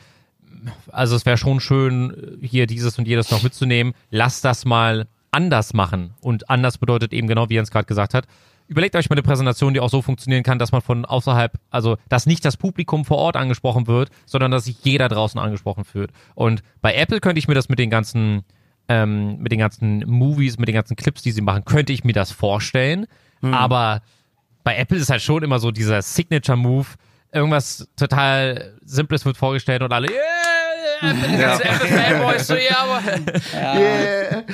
also 0.90 1.16
es 1.16 1.26
wäre 1.26 1.36
schon 1.36 1.60
schön, 1.60 2.38
hier 2.40 2.66
dieses 2.66 2.98
und 2.98 3.06
jedes 3.06 3.30
noch 3.30 3.42
mitzunehmen. 3.42 3.94
Lass 4.10 4.40
das 4.40 4.64
mal 4.64 5.06
anders 5.30 5.74
machen. 5.74 6.14
Und 6.20 6.50
anders 6.50 6.78
bedeutet 6.78 7.12
eben 7.12 7.28
genau, 7.28 7.48
wie 7.48 7.54
Jens 7.54 7.70
gerade 7.70 7.86
gesagt 7.86 8.14
hat, 8.14 8.26
überlegt 8.66 8.96
euch 8.96 9.08
mal 9.08 9.14
eine 9.14 9.22
Präsentation, 9.22 9.74
die 9.74 9.80
auch 9.80 9.90
so 9.90 10.02
funktionieren 10.02 10.42
kann, 10.42 10.58
dass 10.58 10.72
man 10.72 10.82
von 10.82 11.04
außerhalb, 11.04 11.58
also 11.70 11.96
dass 12.08 12.26
nicht 12.26 12.44
das 12.44 12.56
Publikum 12.56 13.04
vor 13.04 13.18
Ort 13.18 13.36
angesprochen 13.36 13.86
wird, 13.86 14.10
sondern 14.26 14.50
dass 14.50 14.64
sich 14.64 14.84
jeder 14.84 15.08
draußen 15.08 15.40
angesprochen 15.40 15.84
fühlt. 15.84 16.12
Und 16.34 16.62
bei 16.80 16.94
Apple 16.94 17.20
könnte 17.20 17.38
ich 17.38 17.48
mir 17.48 17.54
das 17.54 17.68
mit 17.68 17.78
den 17.78 17.90
ganzen, 17.90 18.44
ähm, 18.88 19.38
mit 19.38 19.52
den 19.52 19.58
ganzen 19.58 20.04
Movies, 20.06 20.58
mit 20.58 20.68
den 20.68 20.74
ganzen 20.74 20.96
Clips, 20.96 21.22
die 21.22 21.32
sie 21.32 21.40
machen, 21.40 21.64
könnte 21.64 21.92
ich 21.92 22.04
mir 22.04 22.12
das 22.12 22.30
vorstellen. 22.30 23.06
Aber 23.40 24.02
bei 24.64 24.76
Apple 24.76 24.98
ist 24.98 25.10
halt 25.10 25.22
schon 25.22 25.42
immer 25.42 25.60
so 25.60 25.70
dieser 25.70 26.02
Signature-Move, 26.02 26.86
irgendwas 27.32 27.88
total 27.96 28.78
Simples 28.84 29.24
wird 29.24 29.36
vorgestellt 29.36 29.82
und 29.82 29.92
alle, 29.92 30.08
yeah, 30.10 31.12
yeah, 31.12 31.54
Apple-Fanboys, 31.56 32.46
so, 32.46 32.54
ja, 32.54 32.78
aber 32.78 33.02
Yeah. 33.54 34.44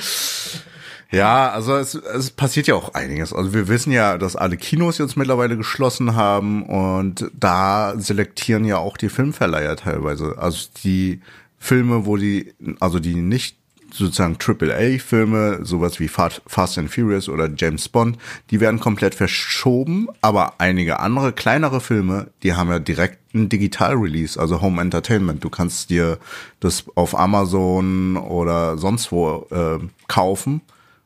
Ja, 1.11 1.51
also 1.51 1.77
es, 1.77 1.95
es 1.95 2.31
passiert 2.31 2.67
ja 2.67 2.75
auch 2.75 2.93
einiges. 2.93 3.31
Also 3.31 3.53
wir 3.53 3.67
wissen 3.67 3.91
ja, 3.91 4.17
dass 4.17 4.35
alle 4.35 4.57
Kinos 4.57 4.97
jetzt 4.97 5.15
mittlerweile 5.15 5.55
geschlossen 5.55 6.15
haben 6.15 6.65
und 6.65 7.31
da 7.33 7.93
selektieren 7.97 8.65
ja 8.65 8.79
auch 8.79 8.97
die 8.97 9.09
Filmverleiher 9.09 9.77
teilweise. 9.77 10.37
Also 10.37 10.67
die 10.83 11.21
Filme, 11.57 12.05
wo 12.05 12.17
die, 12.17 12.53
also 12.79 12.99
die 12.99 13.15
nicht 13.15 13.57
sozusagen 13.97 14.37
AAA-Filme, 14.39 15.59
sowas 15.63 15.99
wie 15.99 16.07
Fa- 16.07 16.29
Fast 16.47 16.77
and 16.77 16.89
Furious 16.93 17.29
oder 17.29 17.49
James 17.55 17.89
Bond, 17.89 18.17
die 18.51 18.59
werden 18.59 18.79
komplett 18.79 19.15
verschoben, 19.15 20.07
aber 20.21 20.53
einige 20.59 20.99
andere 20.99 21.33
kleinere 21.33 21.81
Filme, 21.81 22.27
die 22.43 22.53
haben 22.53 22.69
ja 22.69 22.79
direkt 22.79 23.19
einen 23.33 23.49
Digital-Release, 23.49 24.39
also 24.39 24.61
Home 24.61 24.81
Entertainment. 24.81 25.43
Du 25.43 25.49
kannst 25.49 25.89
dir 25.89 26.17
das 26.59 26.85
auf 26.95 27.17
Amazon 27.17 28.17
oder 28.17 28.77
sonst 28.77 29.11
wo 29.11 29.47
äh, 29.51 29.79
kaufen 30.07 30.61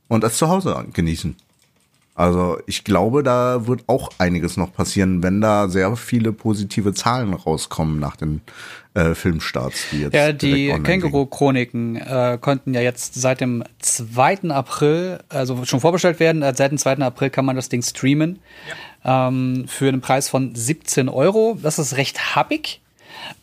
und 0.07 0.23
es 0.23 0.37
zu 0.37 0.47
Hause 0.49 0.85
genießen. 0.93 1.35
Also 2.19 2.57
ich 2.65 2.83
glaube, 2.83 3.23
da 3.23 3.65
wird 3.65 3.85
auch 3.87 4.09
einiges 4.17 4.57
noch 4.57 4.73
passieren, 4.73 5.23
wenn 5.23 5.39
da 5.39 5.69
sehr 5.69 5.95
viele 5.95 6.33
positive 6.33 6.93
Zahlen 6.93 7.33
rauskommen 7.33 7.97
nach 7.97 8.17
den 8.17 8.41
äh, 8.93 9.15
Filmstarts, 9.15 9.85
die 9.89 10.01
jetzt 10.01 10.13
Ja, 10.13 10.33
die. 10.33 10.67
Känguru-Chroniken 10.83 11.95
äh, 11.95 12.37
konnten 12.41 12.73
ja 12.73 12.81
jetzt 12.81 13.13
seit 13.13 13.39
dem 13.39 13.63
2. 13.79 14.49
April, 14.49 15.19
also 15.29 15.63
schon 15.63 15.79
vorbestellt 15.79 16.19
werden, 16.19 16.41
äh, 16.41 16.53
seit 16.53 16.71
dem 16.71 16.77
2. 16.77 16.97
April 16.97 17.29
kann 17.29 17.45
man 17.45 17.55
das 17.55 17.69
Ding 17.69 17.81
streamen 17.81 18.39
ähm, 19.05 19.63
für 19.69 19.87
einen 19.87 20.01
Preis 20.01 20.27
von 20.27 20.53
17 20.53 21.07
Euro. 21.07 21.57
Das 21.63 21.79
ist 21.79 21.95
recht 21.95 22.35
happig, 22.35 22.81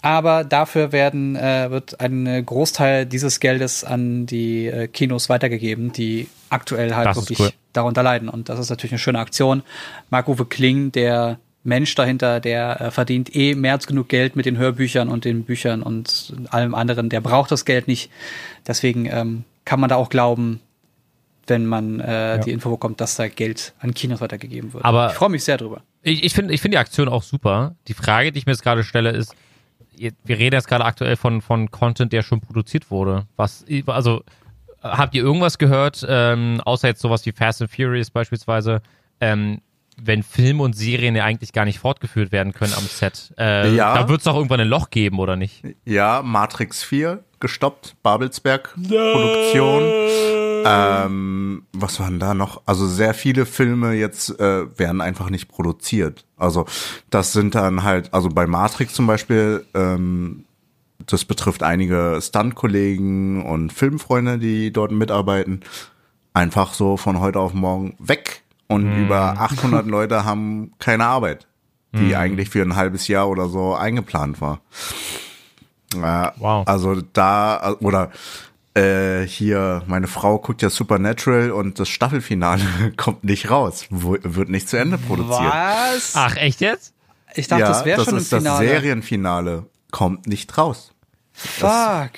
aber 0.02 0.44
dafür 0.44 0.92
werden, 0.92 1.34
äh, 1.34 1.70
wird 1.70 1.98
ein 2.02 2.44
Großteil 2.44 3.06
dieses 3.06 3.40
Geldes 3.40 3.84
an 3.84 4.26
die 4.26 4.66
äh, 4.66 4.86
Kinos 4.86 5.30
weitergegeben, 5.30 5.92
die 5.92 6.28
aktuell 6.50 6.94
halt 6.94 7.06
Das 7.06 7.16
ist 7.16 7.22
wirklich 7.30 7.40
cool. 7.40 7.52
Darunter 7.76 8.02
leiden. 8.02 8.28
Und 8.28 8.48
das 8.48 8.58
ist 8.58 8.70
natürlich 8.70 8.92
eine 8.92 8.98
schöne 8.98 9.18
Aktion. 9.18 9.62
Marc-Uwe 10.10 10.46
Kling, 10.46 10.92
der 10.92 11.38
Mensch 11.64 11.94
dahinter, 11.94 12.40
der 12.40 12.80
äh, 12.80 12.90
verdient 12.90 13.34
eh 13.34 13.54
mehr 13.54 13.72
als 13.72 13.86
genug 13.86 14.08
Geld 14.08 14.36
mit 14.36 14.46
den 14.46 14.56
Hörbüchern 14.56 15.08
und 15.08 15.24
den 15.24 15.44
Büchern 15.44 15.82
und 15.82 16.32
allem 16.50 16.74
anderen. 16.74 17.08
Der 17.08 17.20
braucht 17.20 17.50
das 17.50 17.64
Geld 17.64 17.88
nicht. 17.88 18.10
Deswegen 18.66 19.06
ähm, 19.06 19.44
kann 19.64 19.80
man 19.80 19.88
da 19.88 19.96
auch 19.96 20.08
glauben, 20.08 20.60
wenn 21.48 21.66
man 21.66 22.00
äh, 22.00 22.40
die 22.40 22.52
Info 22.52 22.70
bekommt, 22.70 23.00
dass 23.00 23.16
da 23.16 23.28
Geld 23.28 23.72
an 23.80 23.94
Kinos 23.94 24.20
weitergegeben 24.20 24.72
wird. 24.72 24.84
Aber- 24.84 25.08
ich 25.08 25.14
freue 25.14 25.28
mich 25.28 25.44
sehr 25.44 25.56
drüber. 25.56 25.82
ich, 26.02 26.24
ich 26.24 26.34
finde 26.34 26.54
ich 26.54 26.60
finde 26.60 26.76
die 26.76 26.78
Aktion 26.80 27.08
auch 27.08 27.22
super. 27.22 27.74
Die 27.88 27.94
Frage, 27.94 28.32
die 28.32 28.38
ich 28.38 28.46
mir 28.46 28.52
jetzt 28.52 28.62
gerade 28.62 28.84
stelle, 28.84 29.10
ist, 29.10 29.34
wir 29.96 30.38
reden 30.38 30.54
jetzt 30.54 30.68
gerade 30.68 30.84
aktuell 30.84 31.16
von, 31.16 31.40
von 31.40 31.70
Content, 31.70 32.12
der 32.12 32.22
schon 32.22 32.40
produziert 32.40 32.90
wurde. 32.90 33.26
Was, 33.36 33.64
also, 33.86 34.22
habt 34.82 35.14
ihr 35.14 35.22
irgendwas 35.22 35.58
gehört, 35.58 36.04
ähm, 36.08 36.60
außer 36.64 36.88
jetzt 36.88 37.00
sowas 37.00 37.24
wie 37.26 37.32
Fast 37.32 37.62
and 37.62 37.70
Furious 37.70 38.10
beispielsweise, 38.10 38.82
ähm, 39.20 39.60
wenn 39.98 40.22
Filme 40.22 40.62
und 40.62 40.76
Serien 40.76 41.16
ja 41.16 41.24
eigentlich 41.24 41.52
gar 41.52 41.64
nicht 41.64 41.78
fortgeführt 41.78 42.30
werden 42.30 42.52
können 42.52 42.74
am 42.74 42.84
Set? 42.84 43.32
Äh, 43.38 43.74
Ja. 43.74 43.94
Da 43.94 44.08
wird 44.08 44.18
es 44.18 44.24
doch 44.24 44.34
irgendwann 44.36 44.60
ein 44.60 44.68
Loch 44.68 44.90
geben, 44.90 45.18
oder 45.18 45.36
nicht? 45.36 45.62
Ja, 45.84 46.20
Matrix 46.22 46.82
4 46.82 47.24
gestoppt, 47.40 47.96
Babelsberg 48.02 48.74
Produktion. 48.74 49.82
Ähm, 50.68 51.62
was 51.72 52.00
waren 52.00 52.18
da 52.18 52.34
noch? 52.34 52.62
Also 52.66 52.86
sehr 52.86 53.14
viele 53.14 53.46
Filme 53.46 53.92
jetzt 53.92 54.38
äh, 54.40 54.78
werden 54.78 55.00
einfach 55.00 55.30
nicht 55.30 55.48
produziert. 55.48 56.24
Also 56.36 56.66
das 57.10 57.32
sind 57.32 57.54
dann 57.54 57.82
halt, 57.84 58.12
also 58.12 58.28
bei 58.28 58.46
Matrix 58.46 58.94
zum 58.94 59.06
Beispiel, 59.06 59.64
ähm, 59.74 60.44
das 60.98 61.24
betrifft 61.24 61.62
einige 61.62 62.18
Stunt-Kollegen 62.20 63.44
und 63.44 63.72
Filmfreunde, 63.72 64.38
die 64.38 64.72
dort 64.72 64.92
mitarbeiten. 64.92 65.60
Einfach 66.34 66.74
so 66.74 66.96
von 66.96 67.20
heute 67.20 67.40
auf 67.40 67.54
morgen 67.54 67.94
weg. 67.98 68.42
Und 68.68 69.04
über 69.04 69.38
800 69.38 69.86
Leute 69.86 70.24
haben 70.24 70.72
keine 70.78 71.06
Arbeit, 71.06 71.46
die 71.92 72.16
eigentlich 72.16 72.50
für 72.50 72.62
ein 72.62 72.74
halbes 72.74 73.06
Jahr 73.06 73.28
oder 73.28 73.48
so 73.48 73.74
eingeplant 73.74 74.40
war. 74.40 74.60
Ja, 75.94 76.32
Wow. 76.36 76.66
Also 76.66 77.00
da, 77.12 77.76
oder 77.80 78.10
äh, 78.74 79.26
hier, 79.26 79.82
meine 79.86 80.08
Frau 80.08 80.38
guckt 80.38 80.62
ja 80.62 80.68
Supernatural 80.68 81.52
und 81.52 81.78
das 81.78 81.88
Staffelfinale 81.88 82.62
kommt 82.96 83.24
nicht 83.24 83.50
raus, 83.50 83.86
wird 83.90 84.48
nicht 84.48 84.68
zu 84.68 84.76
Ende 84.76 84.98
produziert. 84.98 85.52
Was? 85.52 86.12
Ach, 86.14 86.36
echt 86.36 86.60
jetzt? 86.60 86.92
ich 87.34 87.48
dachte, 87.48 87.62
ja, 87.62 87.68
das 87.68 87.84
wäre 87.84 87.96
das 87.98 88.04
schon 88.06 88.14
im 88.14 88.20
ist 88.20 88.32
das 88.32 88.42
Finale. 88.42 88.66
Serienfinale, 88.66 89.66
kommt 89.90 90.26
nicht 90.26 90.56
raus. 90.58 90.92
Fuck. 91.32 92.12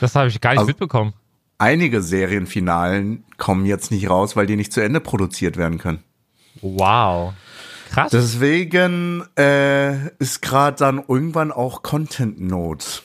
Das 0.00 0.14
habe 0.14 0.28
ich 0.28 0.40
gar 0.40 0.50
nicht 0.50 0.58
Also- 0.60 0.68
mitbekommen. 0.68 1.14
Einige 1.58 2.00
Serienfinalen 2.02 3.22
kommen 3.36 3.66
jetzt 3.66 3.90
nicht 3.90 4.08
raus, 4.08 4.34
weil 4.34 4.46
die 4.46 4.56
nicht 4.56 4.72
zu 4.72 4.80
Ende 4.80 4.98
produziert 5.00 5.58
werden 5.58 5.76
können. 5.78 6.02
Wow. 6.62 7.34
Krass. 7.90 8.10
Deswegen 8.12 9.24
äh, 9.36 10.08
ist 10.18 10.40
gerade 10.40 10.76
dann 10.78 11.04
irgendwann 11.06 11.52
auch 11.52 11.82
Content 11.82 12.40
Not. 12.40 13.02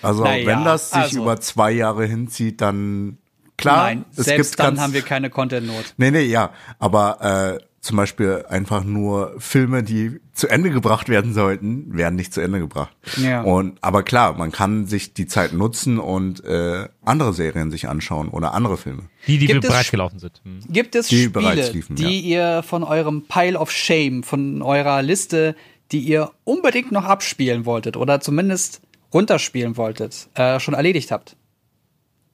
Also 0.00 0.24
Naja, 0.24 0.46
wenn 0.46 0.64
das 0.64 0.90
sich 0.90 0.98
also- 1.02 1.22
über 1.22 1.40
zwei 1.40 1.70
Jahre 1.72 2.06
hinzieht, 2.06 2.60
dann 2.60 3.18
klar, 3.56 3.76
Nein, 3.88 4.04
es 4.16 4.24
selbst 4.26 4.52
gibt 4.52 4.60
dann 4.60 4.66
ganz, 4.76 4.80
haben 4.80 4.92
wir 4.94 5.02
keine 5.02 5.28
Content-Not. 5.28 5.94
Nee, 5.96 6.10
nee, 6.12 6.22
ja. 6.22 6.50
Aber 6.78 7.58
äh, 7.60 7.64
zum 7.80 7.96
Beispiel 7.96 8.44
einfach 8.48 8.82
nur 8.84 9.34
Filme, 9.38 9.82
die 9.82 10.20
zu 10.32 10.48
Ende 10.48 10.70
gebracht 10.70 11.08
werden 11.08 11.32
sollten, 11.32 11.96
werden 11.96 12.16
nicht 12.16 12.34
zu 12.34 12.40
Ende 12.40 12.58
gebracht. 12.58 12.94
Ja. 13.16 13.42
Und 13.42 13.78
aber 13.82 14.02
klar, 14.02 14.36
man 14.36 14.50
kann 14.52 14.86
sich 14.86 15.14
die 15.14 15.26
Zeit 15.26 15.52
nutzen 15.52 15.98
und 15.98 16.44
äh, 16.44 16.88
andere 17.04 17.32
Serien 17.32 17.70
sich 17.70 17.88
anschauen 17.88 18.28
oder 18.28 18.52
andere 18.52 18.76
Filme. 18.76 19.04
die, 19.26 19.38
die 19.38 19.46
Gibt 19.46 19.64
es- 19.64 19.70
bereits 19.70 19.90
gelaufen 19.90 20.18
sind. 20.18 20.40
Hm. 20.44 20.60
Gibt 20.68 20.94
es 20.96 21.06
Die 21.08 21.28
bereits 21.28 21.68
Spiele, 21.68 21.72
liefen, 21.72 21.96
die 21.96 22.20
ihr 22.20 22.62
von 22.64 22.82
eurem 22.84 23.22
Pile 23.28 23.58
of 23.58 23.70
Shame, 23.70 24.22
von 24.24 24.60
eurer 24.62 25.00
Liste, 25.02 25.54
die 25.92 26.00
ihr 26.00 26.32
unbedingt 26.44 26.90
noch 26.92 27.04
abspielen 27.04 27.64
wolltet 27.64 27.96
oder 27.96 28.20
zumindest 28.20 28.82
runterspielen 29.14 29.76
wolltet, 29.76 30.28
äh, 30.34 30.58
schon 30.60 30.74
erledigt 30.74 31.10
habt? 31.12 31.36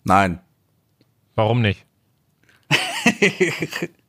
Nein, 0.05 0.41
Warum 1.37 1.61
nicht? 1.63 1.85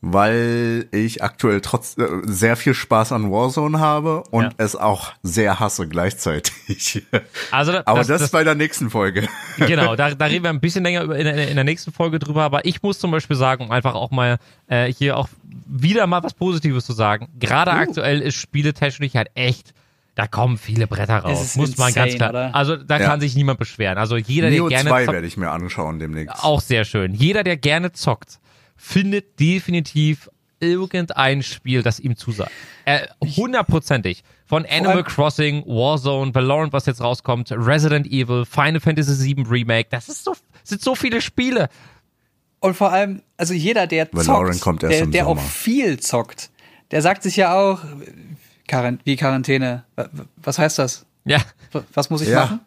weil 0.00 0.86
ich 0.92 1.22
aktuell 1.22 1.60
trotz 1.60 1.96
äh, 1.98 2.06
sehr 2.24 2.56
viel 2.56 2.74
Spaß 2.74 3.12
an 3.12 3.30
Warzone 3.30 3.80
habe 3.80 4.22
und 4.30 4.44
Ja. 4.44 4.50
es 4.58 4.76
auch 4.76 5.12
sehr 5.22 5.58
hasse 5.58 5.88
gleichzeitig. 5.88 7.02
Also 7.50 7.72
da- 7.72 7.82
aber 7.86 7.98
das- 8.00 8.06
das, 8.08 8.20
das- 8.22 8.30
bei 8.30 8.44
der 8.44 8.54
nächsten 8.54 8.90
Folge. 8.90 9.28
Genau, 9.58 9.96
da, 9.96 10.14
da 10.14 10.24
reden 10.26 10.44
wir 10.44 10.50
ein 10.50 10.60
bisschen 10.60 10.84
länger 10.84 11.02
über, 11.02 11.16
in, 11.18 11.24
der- 11.24 11.48
in 11.48 11.54
der 11.54 11.64
nächsten 11.64 11.92
Folge 11.92 12.18
drüber, 12.18 12.42
aber 12.44 12.64
ich 12.64 12.82
muss 12.82 12.98
zum 12.98 13.10
Beispiel 13.10 13.36
sagen, 13.36 13.64
um 13.64 13.70
einfach 13.70 13.94
auch 13.94 14.10
mal 14.10 14.38
äh, 14.68 14.92
hier 14.92 15.16
auch 15.16 15.28
wieder 15.66 16.06
mal 16.06 16.22
was 16.22 16.34
Positives 16.34 16.84
zu 16.86 16.92
sagen. 16.92 17.28
Gerade 17.38 17.70
Uh. 17.72 17.74
aktuell 17.74 18.20
ist 18.20 18.36
spieletechnisch 18.36 19.14
halt 19.14 19.28
echt, 19.34 19.72
da 20.14 20.26
kommen 20.26 20.56
viele 20.58 20.86
Bretter 20.86 21.18
raus. 21.18 21.42
ist 21.42 21.56
muss 21.56 21.76
man 21.78 21.92
ganz 21.92 22.14
klar. 22.14 22.30
oder? 22.30 22.54
Also 22.54 22.76
da 22.76 22.98
Ja. 23.00 23.06
kann 23.06 23.20
sich 23.20 23.34
niemand 23.34 23.58
beschweren. 23.58 23.98
Also 23.98 24.16
jeder, 24.16 24.48
der 24.50 24.58
Neo 24.60 24.68
gerne 24.68 24.88
2 24.90 25.04
zockt- 25.04 25.12
werde 25.12 25.26
ich 25.26 25.36
mir 25.36 25.50
anschauen 25.50 25.98
demnächst. 25.98 26.44
auch 26.44 26.60
sehr 26.60 26.84
schön. 26.84 27.14
Jeder, 27.14 27.42
der 27.42 27.56
gerne 27.56 27.92
zockt, 27.92 28.38
findet 28.76 29.38
definitiv 29.40 30.30
irgendein 30.60 31.42
Spiel, 31.42 31.82
das 31.82 32.00
ihm 32.00 32.16
zusagt. 32.16 32.50
Äh, 32.86 33.06
hundertprozentig. 33.20 34.24
Von 34.46 34.64
Animal 34.66 35.02
Crossing, 35.04 35.64
Warzone, 35.66 36.34
Valorant, 36.34 36.72
was 36.72 36.86
jetzt 36.86 37.00
rauskommt, 37.00 37.50
Resident 37.52 38.06
Evil, 38.06 38.44
Final 38.44 38.80
Fantasy 38.80 39.36
VII 39.36 39.44
Remake. 39.48 39.88
Das 39.90 40.08
ist 40.08 40.24
so, 40.24 40.34
sind 40.64 40.80
so 40.82 40.94
viele 40.94 41.20
Spiele. 41.20 41.68
Und 42.60 42.74
vor 42.74 42.90
allem, 42.92 43.22
also 43.36 43.52
jeder, 43.54 43.86
der 43.86 44.08
Valorant 44.12 44.54
zockt, 44.54 44.60
kommt 44.62 44.82
erst 44.82 45.00
der, 45.00 45.06
der 45.08 45.26
auch 45.26 45.38
viel 45.38 46.00
zockt, 46.00 46.50
der 46.90 47.02
sagt 47.02 47.22
sich 47.22 47.36
ja 47.36 47.54
auch, 47.54 47.80
wie 49.04 49.16
Quarantäne, 49.16 49.84
wa- 49.94 50.08
wa- 50.12 50.24
was 50.36 50.58
heißt 50.58 50.78
das? 50.78 51.04
Ja, 51.24 51.40
Was 51.92 52.08
muss 52.08 52.22
ich 52.22 52.28
Ja. 52.28 52.40
machen? 52.42 52.60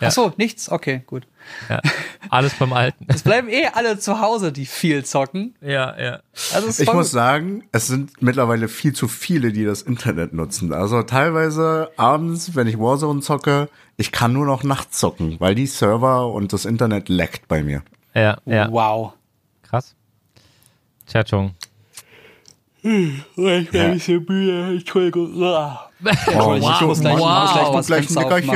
Ja. 0.00 0.08
Ach 0.08 0.12
so, 0.12 0.32
nichts? 0.36 0.70
Okay, 0.70 1.02
gut. 1.06 1.26
ja. 1.68 1.80
Alles 2.28 2.54
beim 2.54 2.72
Alten. 2.72 3.06
Es 3.08 3.22
bleiben 3.22 3.48
eh 3.48 3.66
alle 3.72 3.98
zu 3.98 4.20
Hause, 4.20 4.50
die 4.50 4.66
viel 4.66 5.04
zocken. 5.04 5.54
Ja, 5.60 5.98
ja. 6.00 6.20
Also 6.52 6.68
es 6.68 6.80
ist 6.80 6.88
Ich 6.88 6.92
muss 6.92 7.10
sagen, 7.10 7.64
es 7.70 7.86
sind 7.86 8.20
mittlerweile 8.20 8.68
viel 8.68 8.92
zu 8.92 9.06
viele, 9.06 9.52
die 9.52 9.64
das 9.64 9.82
Internet 9.82 10.32
nutzen. 10.32 10.72
Also 10.72 11.02
teilweise 11.02 11.90
abends, 11.96 12.56
wenn 12.56 12.66
ich 12.66 12.78
Warzone 12.78 13.20
zocke, 13.20 13.68
ich 13.96 14.10
kann 14.10 14.32
nur 14.32 14.46
noch 14.46 14.64
nachts 14.64 14.98
zocken, 14.98 15.38
weil 15.38 15.54
die 15.54 15.66
Server 15.66 16.32
und 16.32 16.52
das 16.52 16.64
Internet 16.64 17.08
leckt 17.08 17.46
bei 17.46 17.62
mir. 17.62 17.82
Ja, 18.14 18.38
ja. 18.46 18.70
Wow. 18.70 19.12
Krass. 19.62 19.94
Chatchung. 21.10 21.54
Ich 22.86 23.70
bin 23.70 23.80
ein 23.80 23.92
bisschen 23.94 24.26
müde, 24.28 24.74
Entschuldigung. 24.76 25.32
Entschuldigung, 26.04 26.38
Oh, 26.38 26.54
ich 26.56 26.80
muss 26.82 27.00
gleich, 27.00 27.18
wow. 27.18 27.32
muss 27.42 27.52
gleich 27.54 27.64
mal 27.70 27.76
das 27.78 27.86
Gleich 27.86 27.98
ein 28.00 28.04
Fenster 28.04 28.20
Nickerchen? 28.24 28.50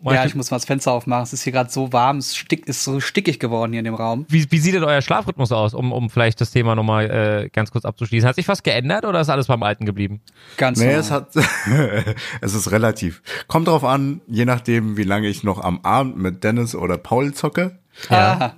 aufmachen. 0.00 0.16
Ja, 0.16 0.24
ich 0.24 0.34
muss 0.34 0.50
mal 0.50 0.56
das 0.56 0.64
Fenster 0.64 0.90
aufmachen. 0.92 1.22
Es 1.22 1.32
ist 1.32 1.42
hier 1.44 1.52
gerade 1.52 1.70
so 1.70 1.92
warm, 1.92 2.16
es 2.16 2.34
stick, 2.36 2.66
ist 2.66 2.82
so 2.82 2.98
stickig 2.98 3.38
geworden 3.38 3.70
hier 3.70 3.78
in 3.78 3.84
dem 3.84 3.94
Raum. 3.94 4.26
Wie, 4.28 4.50
wie 4.50 4.58
sieht 4.58 4.74
denn 4.74 4.82
euer 4.82 5.00
Schlafrhythmus 5.02 5.52
aus, 5.52 5.72
um, 5.74 5.92
um 5.92 6.10
vielleicht 6.10 6.40
das 6.40 6.50
Thema 6.50 6.74
nochmal 6.74 7.44
äh, 7.44 7.48
ganz 7.50 7.70
kurz 7.70 7.84
abzuschließen? 7.84 8.28
Hat 8.28 8.34
sich 8.34 8.48
was 8.48 8.64
geändert 8.64 9.04
oder 9.04 9.20
ist 9.20 9.28
alles 9.28 9.46
beim 9.46 9.62
Alten 9.62 9.86
geblieben? 9.86 10.20
Ganz 10.56 10.80
Nee, 10.80 10.90
es 10.94 11.12
hat, 11.12 11.28
es 12.40 12.54
ist 12.54 12.72
relativ. 12.72 13.22
Kommt 13.46 13.68
drauf 13.68 13.84
an, 13.84 14.20
je 14.26 14.46
nachdem, 14.46 14.96
wie 14.96 15.04
lange 15.04 15.28
ich 15.28 15.44
noch 15.44 15.62
am 15.62 15.78
Abend 15.84 16.16
mit 16.16 16.42
Dennis 16.42 16.74
oder 16.74 16.98
Paul 16.98 17.34
zocke, 17.34 17.78
Ah, 18.08 18.54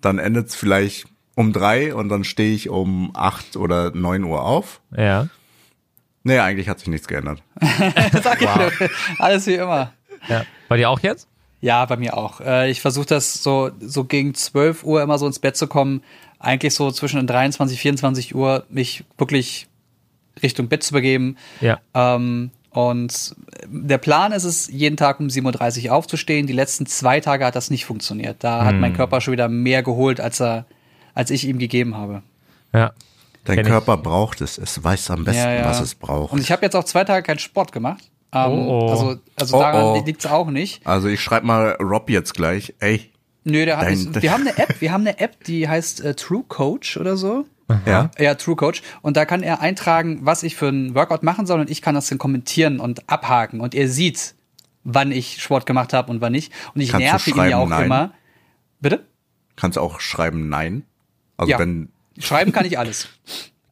dann 0.00 0.18
endet 0.18 0.48
es 0.48 0.56
vielleicht 0.56 1.06
um 1.38 1.52
drei 1.52 1.94
und 1.94 2.08
dann 2.08 2.24
stehe 2.24 2.52
ich 2.54 2.68
um 2.68 3.12
acht 3.14 3.56
oder 3.56 3.92
neun 3.94 4.24
Uhr 4.24 4.42
auf. 4.44 4.80
Ja. 4.96 5.28
Nee, 6.24 6.38
eigentlich 6.40 6.68
hat 6.68 6.80
sich 6.80 6.88
nichts 6.88 7.06
geändert. 7.06 7.42
sag 8.22 8.42
ich 8.42 8.48
dir. 8.48 8.90
Alles 9.18 9.46
wie 9.46 9.54
immer. 9.54 9.92
ja. 10.28 10.44
Bei 10.68 10.76
dir 10.76 10.90
auch 10.90 11.00
jetzt? 11.00 11.28
Ja, 11.60 11.84
bei 11.86 11.96
mir 11.96 12.16
auch. 12.16 12.40
Äh, 12.40 12.70
Ich 12.70 12.80
versuche 12.80 13.06
das 13.06 13.42
so, 13.42 13.70
so 13.80 14.04
gegen 14.04 14.34
12 14.34 14.82
Uhr 14.84 15.00
immer 15.02 15.16
so 15.18 15.26
ins 15.26 15.38
Bett 15.38 15.56
zu 15.56 15.66
kommen. 15.68 16.02
Eigentlich 16.40 16.74
so 16.74 16.90
zwischen 16.90 17.24
23, 17.26 17.80
24 17.80 18.34
Uhr 18.34 18.64
mich 18.68 19.04
wirklich 19.16 19.68
Richtung 20.42 20.68
Bett 20.68 20.82
zu 20.82 20.92
begeben. 20.92 21.36
Ja. 21.60 21.78
Ähm, 21.94 22.50
und 22.70 23.34
der 23.66 23.98
Plan 23.98 24.32
ist 24.32 24.44
es, 24.44 24.68
jeden 24.68 24.96
Tag 24.96 25.20
um 25.20 25.28
7.30 25.28 25.86
Uhr 25.86 25.94
aufzustehen. 25.94 26.46
Die 26.46 26.52
letzten 26.52 26.84
zwei 26.86 27.20
Tage 27.20 27.44
hat 27.46 27.56
das 27.56 27.70
nicht 27.70 27.84
funktioniert. 27.86 28.36
Da 28.44 28.64
hat 28.64 28.72
Hm. 28.74 28.80
mein 28.80 28.92
Körper 28.92 29.20
schon 29.20 29.32
wieder 29.32 29.48
mehr 29.48 29.82
geholt, 29.84 30.20
als 30.20 30.40
er, 30.40 30.66
als 31.18 31.30
ich 31.30 31.44
ihm 31.46 31.58
gegeben 31.58 31.96
habe. 31.96 32.22
Ja. 32.72 32.92
Dein 33.44 33.56
Kenn 33.56 33.66
ich. 33.66 33.70
Körper 33.72 33.96
braucht 33.96 34.40
es. 34.40 34.56
Es 34.56 34.82
weiß 34.82 35.10
am 35.10 35.24
besten, 35.24 35.42
Ja, 35.42 35.52
ja. 35.54 35.64
was 35.64 35.80
es 35.80 35.94
braucht. 35.94 36.32
Und 36.32 36.40
ich 36.40 36.52
habe 36.52 36.62
jetzt 36.64 36.76
auch 36.76 36.84
zwei 36.84 37.02
Tage 37.04 37.22
keinen 37.24 37.38
Sport 37.40 37.72
gemacht. 37.72 38.10
Ähm, 38.32 38.50
Oh, 38.52 38.68
oh. 38.86 38.90
Also, 38.90 39.16
also 39.36 39.56
Oh, 39.56 39.60
daran 39.60 39.82
oh. 39.84 40.02
liegt's 40.04 40.26
auch 40.26 40.48
nicht. 40.50 40.86
Also 40.86 41.08
ich 41.08 41.20
schreibe 41.20 41.46
mal 41.46 41.72
Rob 41.80 42.08
jetzt 42.08 42.34
gleich. 42.34 42.74
Ey, 42.78 43.10
Nö, 43.44 43.64
der 43.64 43.78
hat 43.78 43.86
Dein- 43.86 43.98
nicht, 43.98 44.22
wir 44.22 44.32
haben 44.32 44.42
eine 44.46 44.56
App, 44.58 44.80
wir 44.80 44.92
haben 44.92 45.00
eine 45.00 45.18
App, 45.18 45.42
die 45.44 45.68
heißt 45.68 46.02
äh, 46.04 46.14
True 46.14 46.44
Coach 46.46 46.96
oder 46.98 47.16
so. 47.16 47.46
ja. 47.86 48.10
Ja, 48.18 48.34
True 48.34 48.54
Coach. 48.56 48.82
Und 49.02 49.16
da 49.16 49.24
kann 49.24 49.42
er 49.42 49.60
eintragen, 49.60 50.20
was 50.22 50.42
ich 50.44 50.54
für 50.54 50.68
ein 50.68 50.94
Workout 50.94 51.22
machen 51.24 51.46
soll 51.46 51.58
und 51.60 51.68
ich 51.70 51.82
kann 51.82 51.94
das 51.96 52.08
dann 52.08 52.18
kommentieren 52.18 52.78
und 52.80 53.08
abhaken. 53.08 53.60
Und 53.60 53.74
er 53.74 53.88
sieht, 53.88 54.34
wann 54.84 55.10
ich 55.10 55.42
Sport 55.42 55.66
gemacht 55.66 55.92
habe 55.94 56.10
und 56.12 56.20
wann 56.20 56.32
nicht. 56.32 56.52
Und 56.74 56.80
ich 56.82 56.90
Kannst 56.90 57.06
nerve 57.06 57.30
ihn 57.30 57.50
ja 57.50 57.56
auch 57.58 57.68
nein? 57.68 57.86
immer. 57.86 58.12
Bitte? 58.80 59.04
Kannst 59.56 59.78
auch 59.78 59.98
schreiben 60.00 60.48
Nein. 60.48 60.84
Also 61.38 61.50
Ja. 61.50 61.58
wenn 61.58 61.88
Schreiben 62.18 62.52
kann 62.52 62.66
ich 62.66 62.78
alles. 62.78 63.08